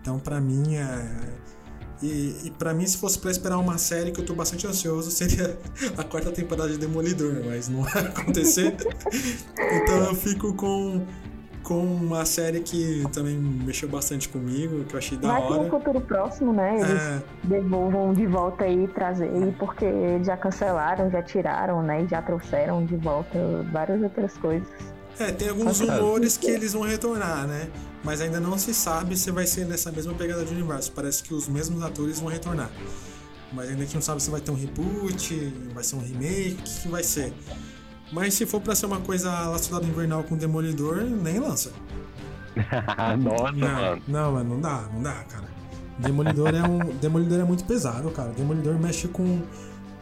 Então, 0.00 0.18
pra 0.18 0.40
mim, 0.40 0.74
é... 0.74 1.44
E, 2.02 2.36
e 2.44 2.50
para 2.50 2.74
mim, 2.74 2.86
se 2.86 2.96
fosse 2.98 3.18
pra 3.18 3.30
esperar 3.30 3.56
uma 3.58 3.78
série 3.78 4.10
que 4.10 4.20
eu 4.20 4.26
tô 4.26 4.34
bastante 4.34 4.66
ansioso, 4.66 5.10
seria 5.10 5.56
a 5.96 6.04
quarta 6.04 6.30
temporada 6.30 6.70
de 6.70 6.78
Demolidor, 6.78 7.42
mas 7.46 7.68
não 7.68 7.82
vai 7.84 8.06
acontecer. 8.06 8.74
então 9.56 9.96
eu 10.04 10.14
fico 10.14 10.52
com, 10.54 11.04
com 11.62 11.78
uma 11.82 12.24
série 12.26 12.60
que 12.60 13.04
também 13.12 13.36
mexeu 13.36 13.88
bastante 13.88 14.28
comigo, 14.28 14.84
que 14.84 14.94
eu 14.94 14.98
achei 14.98 15.16
da 15.16 15.28
Vai 15.28 15.42
que 15.46 15.52
no 15.52 15.60
hora. 15.60 15.70
futuro 15.70 16.00
próximo, 16.00 16.52
né? 16.52 16.74
Eles 16.80 16.90
É, 17.02 17.22
devolvam 17.44 18.12
de 18.12 18.26
volta 18.26 18.64
aí 18.64 18.86
trazer 18.88 19.30
aí, 19.30 19.52
porque 19.58 19.84
eles 19.84 20.26
já 20.26 20.36
cancelaram, 20.36 21.10
já 21.10 21.22
tiraram, 21.22 21.82
né? 21.82 22.02
E 22.02 22.08
já 22.08 22.20
trouxeram 22.20 22.84
de 22.84 22.96
volta 22.96 23.38
várias 23.72 24.02
outras 24.02 24.36
coisas. 24.36 24.68
É, 25.18 25.30
tem 25.32 25.48
alguns 25.48 25.78
Fantástico. 25.78 26.04
rumores 26.06 26.36
que 26.36 26.46
eles 26.46 26.72
vão 26.72 26.82
retornar, 26.82 27.46
né? 27.46 27.68
Mas 28.02 28.20
ainda 28.20 28.38
não 28.40 28.58
se 28.58 28.74
sabe 28.74 29.16
se 29.16 29.30
vai 29.30 29.46
ser 29.46 29.64
nessa 29.66 29.90
mesma 29.90 30.12
pegada 30.14 30.44
de 30.44 30.52
universo. 30.52 30.92
Parece 30.92 31.22
que 31.22 31.32
os 31.32 31.48
mesmos 31.48 31.82
atores 31.82 32.20
vão 32.20 32.28
retornar. 32.28 32.70
Mas 33.52 33.68
ainda 33.68 33.82
gente 33.82 33.94
não 33.94 34.02
sabe 34.02 34.22
se 34.22 34.30
vai 34.30 34.40
ter 34.40 34.50
um 34.50 34.56
reboot, 34.56 35.52
vai 35.72 35.84
ser 35.84 35.96
um 35.96 36.00
remake, 36.00 36.56
o 36.58 36.62
que, 36.64 36.80
que 36.82 36.88
vai 36.88 37.02
ser. 37.04 37.32
Mas 38.12 38.34
se 38.34 38.44
for 38.46 38.60
pra 38.60 38.74
ser 38.74 38.86
uma 38.86 39.00
coisa 39.00 39.56
Soldado 39.58 39.86
Invernal 39.86 40.24
com 40.24 40.36
Demolidor, 40.36 41.02
nem 41.02 41.38
lança. 41.38 41.72
Nossa, 43.20 43.52
Não, 43.52 43.68
mano. 43.68 44.02
não, 44.06 44.32
mano, 44.32 44.50
não 44.54 44.60
dá, 44.60 44.88
não 44.92 45.02
dá, 45.02 45.12
cara. 45.24 45.44
Demolidor 45.98 46.54
é 46.54 46.62
um. 46.62 46.78
Demolidor 47.00 47.40
é 47.40 47.44
muito 47.44 47.64
pesado, 47.64 48.10
cara. 48.10 48.30
Demolidor 48.32 48.78
mexe 48.78 49.08
com. 49.08 49.42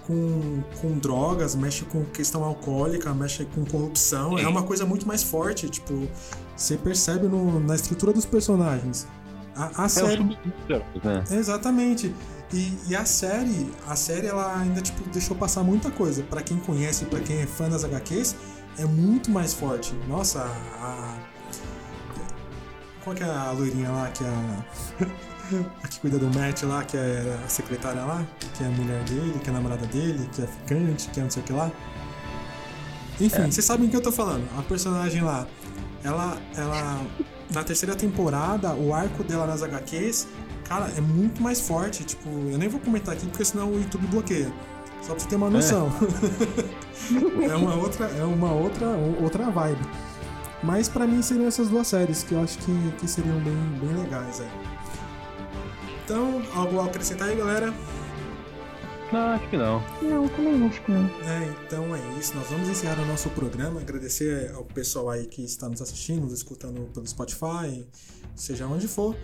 Com, 0.07 0.63
com 0.81 0.99
drogas, 0.99 1.55
mexe 1.55 1.85
com 1.85 2.05
questão 2.07 2.43
alcoólica, 2.43 3.15
mexe 3.15 3.45
com 3.45 3.65
corrupção. 3.65 4.37
É 4.39 4.49
uma 4.49 4.63
coisa 4.65 4.85
muito 4.85 5.07
mais 5.07 5.23
forte. 5.23 5.69
Tipo, 5.69 6.09
você 6.57 6.77
percebe 6.77 7.29
no- 7.29 7.61
na 7.61 7.75
estrutura 7.77 8.13
dos 8.13 8.27
personagens. 8.27 9.07
A, 9.55 9.83
a 9.83 9.85
É 9.85 9.89
série. 9.89 10.25
né? 11.05 11.25
Exatamente. 11.31 12.13
E, 12.53 12.73
e 12.89 12.97
a 12.97 13.05
série, 13.05 13.71
a 13.87 13.95
série 13.95 14.27
ela 14.27 14.59
ainda 14.59 14.81
tipo 14.83 15.09
deixou 15.11 15.37
passar 15.37 15.63
muita 15.63 15.91
coisa. 15.91 16.23
Pra 16.25 16.43
quem 16.43 16.59
conhece, 16.59 17.05
pra 17.05 17.21
quem 17.21 17.39
é 17.41 17.47
fã 17.47 17.69
das 17.69 17.85
HQs, 17.85 18.35
é 18.79 18.85
muito 18.85 19.31
mais 19.31 19.55
forte. 19.55 19.95
Nossa, 20.09 20.41
a, 20.41 20.45
a- 20.85 21.19
qual 23.05 23.15
que 23.17 23.23
é 23.23 23.27
a 23.27 23.51
loirinha 23.53 23.91
lá 23.91 24.09
que 24.11 24.25
é 24.25 24.29
a 24.29 24.65
a 25.83 25.89
que 25.89 26.01
cuida 26.01 26.19
do 26.19 26.27
Matt 26.27 26.63
lá, 26.63 26.85
que 26.85 26.97
é 26.97 27.39
a 27.45 27.49
secretária 27.49 28.03
lá, 28.03 28.25
que 28.57 28.65
é 28.65 28.67
a 28.67 28.71
mulher 28.71 29.03
dele, 29.05 29.39
que 29.43 29.49
é 29.49 29.51
a 29.51 29.55
namorada 29.55 29.87
dele, 29.87 30.29
que 30.33 30.43
é 30.43 30.47
ficante, 30.47 31.09
que 31.11 31.21
é 31.21 31.23
não 31.23 31.31
sei 31.31 31.43
o 31.43 31.47
que 31.47 31.53
lá. 31.53 31.71
Enfim, 33.21 33.51
vocês 33.51 33.65
sabem 33.65 33.87
o 33.87 33.91
que 33.91 33.97
eu 33.97 34.03
tô 34.03 34.11
falando. 34.11 34.49
A 34.59 34.63
personagem 34.63 35.23
lá, 35.23 35.47
ela, 36.03 36.37
ela 36.57 37.01
na 37.53 37.63
terceira 37.63 37.95
temporada, 37.95 38.75
o 38.75 38.93
arco 38.93 39.23
dela 39.23 39.47
nas 39.47 39.63
HQs, 39.63 40.27
cara, 40.65 40.91
é 40.97 41.01
muito 41.01 41.43
mais 41.43 41.61
forte. 41.61 42.05
Tipo, 42.05 42.29
eu 42.29 42.59
nem 42.59 42.69
vou 42.69 42.81
comentar 42.81 43.15
aqui 43.15 43.27
porque 43.27 43.45
senão 43.45 43.71
o 43.71 43.79
YouTube 43.79 44.07
bloqueia. 44.09 44.53
Só 45.03 45.15
pra 45.15 45.19
você 45.19 45.29
ter 45.29 45.37
uma 45.37 45.51
noção. 45.51 45.91
É, 47.51 47.57
uma 47.57 47.75
outra, 47.75 48.07
é 48.07 48.23
uma 48.23 48.53
outra, 48.53 48.87
outra 49.21 49.51
vibe. 49.51 49.83
Mas 50.63 50.89
pra 50.89 51.05
mim 51.05 51.21
seriam 51.21 51.49
essas 51.49 51.69
duas 51.69 51.89
séries 51.89 52.23
que 52.23 52.33
eu 52.33 52.43
acho 52.43 52.57
que, 52.59 52.93
que 52.99 53.09
seriam 53.09 53.39
bem, 53.41 53.57
bem 53.81 54.03
legais 54.03 54.41
aí. 54.41 54.72
Então, 56.05 56.43
algo 56.55 56.81
a 56.81 56.87
acrescentar 56.87 57.29
aí, 57.29 57.37
galera? 57.37 57.73
Não, 59.13 59.21
acho 59.21 59.51
que 59.51 59.57
não. 59.59 59.83
Não, 60.01 60.29
também 60.29 60.67
acho 60.67 60.83
que 60.83 60.91
não. 60.91 61.05
É, 61.05 61.55
então 61.67 61.95
é 61.95 62.19
isso. 62.19 62.35
Nós 62.35 62.49
vamos 62.49 62.69
encerrar 62.69 62.99
o 62.99 63.05
nosso 63.05 63.29
programa. 63.31 63.81
Agradecer 63.81 64.51
ao 64.55 64.65
pessoal 64.65 65.11
aí 65.11 65.27
que 65.27 65.45
está 65.45 65.69
nos 65.69 65.83
assistindo, 65.83 66.23
nos 66.23 66.33
escutando 66.33 66.91
pelo 66.95 67.07
Spotify, 67.07 67.87
seja 68.35 68.67
onde 68.67 68.89
for. 68.89 69.15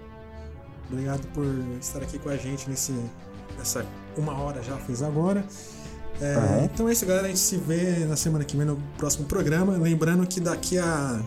obrigado 0.92 1.26
por 1.34 1.46
estar 1.80 2.00
aqui 2.00 2.20
com 2.20 2.30
a 2.30 2.36
gente 2.38 2.70
nesse, 2.70 2.94
nessa 3.58 3.86
uma 4.18 4.38
hora 4.42 4.62
já 4.62 4.76
fez 4.78 5.02
agora. 5.02 5.44
É, 6.22 6.36
Aham. 6.36 6.66
Então 6.66 6.90
é 6.90 6.92
isso, 6.92 7.06
galera. 7.06 7.26
A 7.26 7.30
gente 7.30 7.40
se 7.40 7.58
vê 7.58 8.06
na 8.06 8.16
semana 8.16 8.44
que 8.44 8.56
vem 8.56 8.66
no 8.66 8.78
próximo 8.98 9.26
programa. 9.26 9.78
Lembrando 9.78 10.26
que 10.28 10.40
daqui 10.40 10.78
a. 10.78 11.20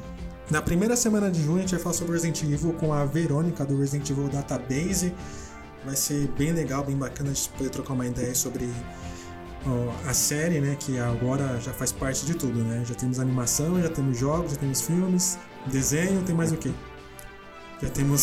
Na 0.50 0.60
primeira 0.60 0.96
semana 0.96 1.30
de 1.30 1.42
junho 1.42 1.58
a 1.58 1.60
gente 1.60 1.70
vai 1.70 1.80
falar 1.80 1.94
sobre 1.94 2.12
Resident 2.12 2.42
Evil 2.42 2.74
com 2.74 2.92
a 2.92 3.04
Verônica 3.04 3.64
do 3.64 3.78
Resident 3.78 4.10
Evil 4.10 4.28
Database. 4.28 5.14
Vai 5.84 5.96
ser 5.96 6.28
bem 6.38 6.52
legal, 6.52 6.84
bem 6.84 6.96
bacana 6.96 7.30
a 7.30 7.32
gente 7.32 7.48
poder 7.50 7.70
trocar 7.70 7.94
uma 7.94 8.06
ideia 8.06 8.34
sobre 8.34 8.68
ó, 9.66 10.08
a 10.08 10.12
série, 10.12 10.60
né? 10.60 10.76
Que 10.78 10.98
agora 10.98 11.58
já 11.60 11.72
faz 11.72 11.90
parte 11.90 12.26
de 12.26 12.34
tudo, 12.34 12.62
né? 12.62 12.82
Já 12.84 12.94
temos 12.94 13.18
animação, 13.18 13.80
já 13.80 13.88
temos 13.88 14.18
jogos, 14.18 14.52
já 14.52 14.58
temos 14.58 14.82
filmes, 14.82 15.38
desenho, 15.66 16.22
tem 16.22 16.34
mais 16.34 16.52
o 16.52 16.56
quê? 16.56 16.70
Já 17.82 17.88
temos. 17.90 18.22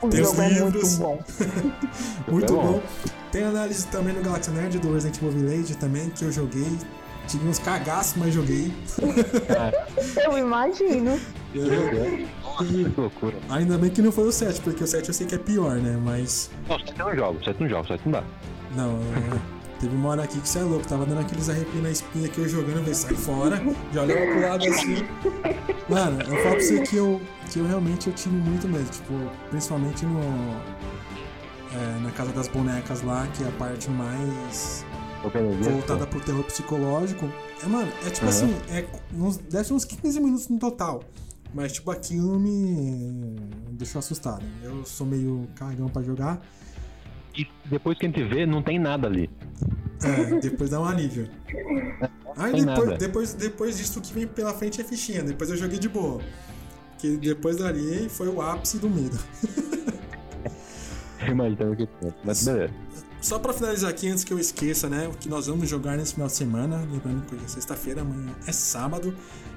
O 0.00 0.08
Tem 0.08 0.20
os 0.22 0.28
jogo 0.28 0.42
é 0.42 0.48
muito 0.60 0.74
livros. 0.74 0.96
bom. 0.98 1.22
muito 2.28 2.52
É 2.52 2.56
bom. 2.56 2.72
bom. 2.74 2.82
Tem 3.32 3.42
análise 3.42 3.86
também 3.88 4.14
no 4.14 4.22
Galaxy 4.22 4.50
Nerd 4.52 4.78
do 4.78 4.92
Resident 4.92 5.16
Evil 5.18 5.30
Village 5.32 5.74
também, 5.76 6.08
que 6.10 6.24
eu 6.24 6.30
joguei. 6.30 6.66
Tive 7.26 7.48
uns 7.48 7.58
cagaços, 7.58 8.14
mas 8.16 8.32
joguei. 8.34 8.70
Eu 10.24 10.38
imagino. 10.38 11.18
Nossa, 12.42 12.64
que 12.64 13.00
loucura. 13.00 13.34
Ainda 13.48 13.78
bem 13.78 13.90
que 13.90 14.02
não 14.02 14.12
foi 14.12 14.28
o 14.28 14.32
7, 14.32 14.60
porque 14.60 14.84
o 14.84 14.86
7 14.86 15.08
eu 15.08 15.14
sei 15.14 15.26
que 15.26 15.34
é 15.34 15.38
pior, 15.38 15.76
né? 15.76 15.98
Mas. 16.04 16.50
Não, 16.68 16.78
só 16.78 16.92
não 16.98 17.16
jogo, 17.16 17.38
só 17.44 17.54
não 17.58 17.68
jogo, 17.68 17.86
só 17.88 17.96
não 18.04 18.12
dá. 18.12 18.24
Não, 18.76 18.90
é, 18.98 19.40
teve 19.80 19.94
uma 19.94 20.10
hora 20.10 20.22
aqui 20.24 20.40
que 20.40 20.48
você 20.48 20.58
é 20.58 20.62
louco, 20.62 20.86
tava 20.86 21.04
dando 21.06 21.20
aqueles 21.20 21.48
arrepios 21.48 21.82
na 21.82 21.90
espinha 21.90 22.28
que 22.28 22.38
eu 22.38 22.48
jogando, 22.48 22.76
eu 22.76 22.80
falei, 22.80 22.94
sai 22.94 23.14
fora, 23.14 23.62
já 23.92 24.02
olhava 24.02 24.20
pro 24.20 24.40
lado 24.40 24.64
assim. 24.64 24.94
Mano, 25.88 26.20
eu 26.22 26.42
falo 26.42 26.56
pra 26.56 26.60
você 26.60 26.80
que 26.82 26.96
eu, 26.96 27.20
que 27.50 27.58
eu 27.58 27.66
realmente 27.66 28.06
eu 28.08 28.12
tive 28.14 28.36
muito 28.36 28.68
medo, 28.68 28.88
tipo, 28.90 29.12
principalmente 29.50 30.04
no. 30.06 30.20
é, 31.72 32.00
na 32.02 32.10
casa 32.12 32.32
das 32.32 32.48
bonecas 32.48 33.02
lá, 33.02 33.26
que 33.28 33.42
é 33.44 33.48
a 33.48 33.52
parte 33.52 33.90
mais 33.90 34.84
voltada 35.62 36.06
pro 36.06 36.20
terror 36.20 36.44
psicológico. 36.44 37.30
É, 37.62 37.66
mano, 37.66 37.90
é 38.06 38.10
tipo 38.10 38.26
Aham. 38.26 38.28
assim, 38.28 38.56
é, 38.68 38.86
uns, 39.14 39.36
deve 39.38 39.64
ser 39.64 39.72
uns 39.72 39.84
15 39.84 40.20
minutos 40.20 40.48
no 40.48 40.58
total. 40.58 41.02
Mas, 41.54 41.72
tipo, 41.72 41.90
aquilo 41.90 42.38
me 42.38 43.36
deixou 43.70 44.00
assustado. 44.00 44.44
Eu 44.62 44.84
sou 44.84 45.06
meio 45.06 45.46
cagão 45.54 45.88
pra 45.88 46.02
jogar. 46.02 46.44
E 47.36 47.46
depois 47.64 47.98
que 47.98 48.06
a 48.06 48.08
gente 48.08 48.22
vê, 48.24 48.46
não 48.46 48.62
tem 48.62 48.78
nada 48.78 49.08
ali. 49.08 49.28
É, 50.02 50.38
depois 50.40 50.70
dá 50.70 50.80
um 50.80 50.84
alívio. 50.84 51.28
Aí 52.36 52.52
Tem 52.52 52.64
depois, 52.64 52.86
nada. 52.86 52.98
depois, 52.98 53.34
depois 53.34 53.78
disso, 53.78 53.98
o 53.98 54.02
que 54.02 54.12
vem 54.12 54.26
pela 54.26 54.52
frente 54.52 54.80
é 54.80 54.84
fichinha. 54.84 55.22
Depois 55.22 55.50
eu 55.50 55.56
joguei 55.56 55.78
de 55.78 55.88
boa. 55.88 56.20
Que 56.98 57.16
depois 57.16 57.56
dali 57.56 58.08
foi 58.08 58.28
o 58.28 58.40
ápice 58.40 58.78
do 58.78 58.90
medo. 58.90 59.18
Imaginando 61.28 61.76
que. 61.76 61.88
Mas 62.22 62.44
beleza. 62.44 62.72
só 63.20 63.38
pra 63.38 63.52
finalizar 63.52 63.90
aqui, 63.90 64.08
antes 64.08 64.24
que 64.24 64.32
eu 64.32 64.38
esqueça, 64.38 64.88
né? 64.88 65.08
O 65.08 65.12
que 65.12 65.28
nós 65.28 65.46
vamos 65.46 65.68
jogar 65.68 65.96
nesse 65.96 66.14
final 66.14 66.28
de 66.28 66.34
semana. 66.34 66.76
Lembrando 66.90 67.24
que 67.26 67.34
hoje 67.34 67.44
é 67.44 67.48
sexta-feira, 67.48 68.02
amanhã 68.02 68.34
é 68.46 68.52
sábado. 68.52 69.16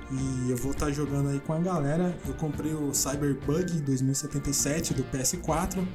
E 0.10 0.52
eu 0.52 0.58
vou 0.58 0.72
estar 0.72 0.86
tá 0.86 0.92
jogando 0.92 1.30
aí 1.30 1.40
com 1.42 1.54
a 1.54 1.60
galera. 1.60 2.18
Eu 2.26 2.34
comprei 2.36 2.74
o 2.74 2.94
Cyberbug 2.94 3.82
2077 3.82 4.94
do 4.94 5.04
PS4. 5.04 5.86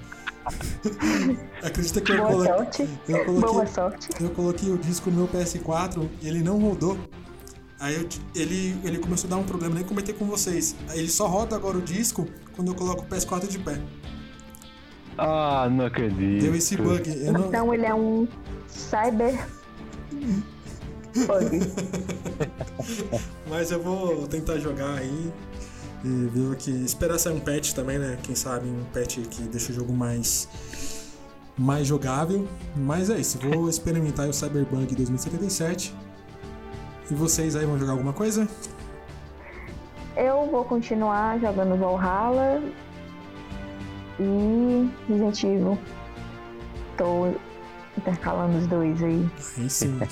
Acredita 1.63 2.01
que 2.01 2.13
eu 2.13 2.17
Boa 2.19 2.29
coloquei, 2.31 2.55
sorte. 2.55 2.89
eu 3.09 3.25
coloquei, 3.25 3.51
Boa 3.53 3.67
sorte. 3.67 4.09
eu 4.21 4.31
coloquei 4.31 4.71
o 4.71 4.79
disco 4.79 5.11
no 5.11 5.17
meu 5.19 5.29
PS4 5.29 6.09
e 6.21 6.29
ele 6.29 6.43
não 6.43 6.59
rodou. 6.59 6.99
Aí 7.79 7.95
eu- 7.97 8.09
ele, 8.35 8.77
ele 8.85 8.99
começou 8.99 9.29
a 9.29 9.31
dar 9.31 9.37
um 9.39 9.45
problema, 9.45 9.75
nem 9.77 9.85
comentei 9.85 10.15
com 10.15 10.25
vocês. 10.25 10.75
Aí 10.89 10.99
Ele 11.01 11.09
só 11.11 11.27
roda 11.27 11.57
agora 11.57 11.79
o 11.79 11.83
disco 11.83 12.27
quando 12.55 12.69
eu 12.69 12.75
coloco 12.75 13.03
o 13.03 13.07
PS4 13.07 13.47
de 13.49 13.59
pé. 13.59 13.81
Ah, 15.19 15.69
não 15.71 15.87
acredito. 15.87 16.43
Deu 16.43 16.55
esse 16.55 16.77
bug. 16.77 17.09
Eu 17.11 17.33
não, 17.33 17.49
Então 17.49 17.75
ele 17.75 17.85
é 17.87 17.95
um 17.95 18.27
cyber 18.69 19.47
bug. 21.27 21.61
Mas 23.49 23.71
eu 23.71 23.83
vou 23.83 24.27
tentar 24.29 24.59
jogar 24.59 24.95
aí 24.95 25.33
e 26.05 26.27
ver 26.27 26.57
que 26.57 26.71
esperar 26.71 27.19
sair 27.19 27.35
um 27.35 27.41
patch 27.41 27.73
também, 27.73 27.99
né? 27.99 28.19
Quem 28.23 28.35
sabe 28.35 28.69
um 28.69 28.85
patch 28.93 29.19
que 29.31 29.43
deixa 29.43 29.73
o 29.73 29.75
jogo 29.75 29.93
mais 29.93 30.49
mais 31.57 31.87
jogável. 31.87 32.47
Mas 32.77 33.11
é 33.11 33.19
isso, 33.19 33.39
vou 33.39 33.69
experimentar 33.69 34.29
o 34.29 34.33
Cyberpunk 34.33 34.95
2077. 34.95 35.95
E 37.11 37.15
vocês 37.15 37.57
aí 37.57 37.67
vão 37.67 37.79
jogar 37.79 37.93
alguma 37.93 38.13
coisa? 38.13 38.49
Eu 40.17 40.49
vou 40.51 40.65
continuar 40.65 41.39
jogando 41.41 41.77
Valhalla 41.77 42.63
e 44.21 44.91
Resident 45.09 45.45
Evil. 45.45 45.79
Tô 46.97 47.33
intercalando 47.97 48.59
os 48.59 48.67
dois 48.67 49.03
aí. 49.03 49.31
Aí 49.59 49.71
sim. 49.71 49.99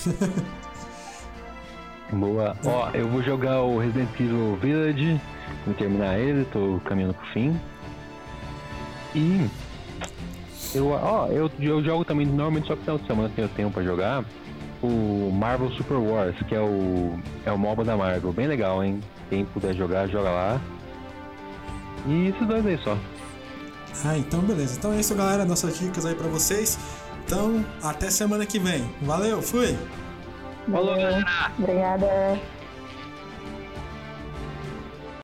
Boa. 2.13 2.57
Ó, 2.65 2.91
eu 2.91 3.09
vou 3.09 3.23
jogar 3.23 3.63
o 3.63 3.79
Resident 3.79 4.09
Evil 4.19 4.57
Village, 4.57 5.21
vou 5.65 5.75
terminar 5.75 6.19
ele, 6.19 6.45
tô 6.47 6.81
caminhando 6.85 7.15
pro 7.15 7.27
fim. 7.29 7.59
E 9.15 9.49
eu, 10.75 10.89
ó, 10.91 11.27
eu, 11.29 11.51
eu 11.59 11.83
jogo 11.83 12.05
também 12.05 12.27
normalmente 12.27 12.69
só 12.69 12.77
que 12.77 12.83
final 12.83 12.99
de 12.99 13.07
semana 13.07 13.31
tenho 13.35 13.49
tempo 13.49 13.73
pra 13.73 13.83
jogar 13.83 14.25
o 14.83 15.31
Marvel 15.33 15.71
Super 15.73 15.97
Wars, 15.97 16.37
que 16.49 16.55
é 16.55 16.61
o 16.61 17.19
é 17.45 17.53
o 17.53 17.59
MOBA 17.59 17.85
da 17.85 17.97
Marvel, 17.97 18.33
bem 18.33 18.47
legal, 18.47 18.83
hein? 18.83 19.01
Quem 19.29 19.45
puder 19.45 19.75
jogar, 19.75 20.09
joga 20.09 20.31
lá. 20.31 20.61
E 22.07 22.29
esses 22.29 22.47
dois 22.47 22.67
aí 22.67 22.79
só. 22.83 22.97
ah, 24.05 24.17
então 24.17 24.41
beleza. 24.41 24.79
Então 24.79 24.93
é 24.93 25.01
isso, 25.01 25.15
galera. 25.15 25.45
Nossas 25.45 25.79
dicas 25.79 26.07
aí 26.07 26.15
pra 26.15 26.29
vocês. 26.29 26.79
Então, 27.25 27.65
até 27.83 28.11
semana 28.11 28.47
que 28.47 28.59
vem. 28.59 28.89
Valeu, 29.03 29.43
fui! 29.43 29.77
Falou, 30.71 30.97
galera! 30.97 31.53
Obrigada. 31.59 32.41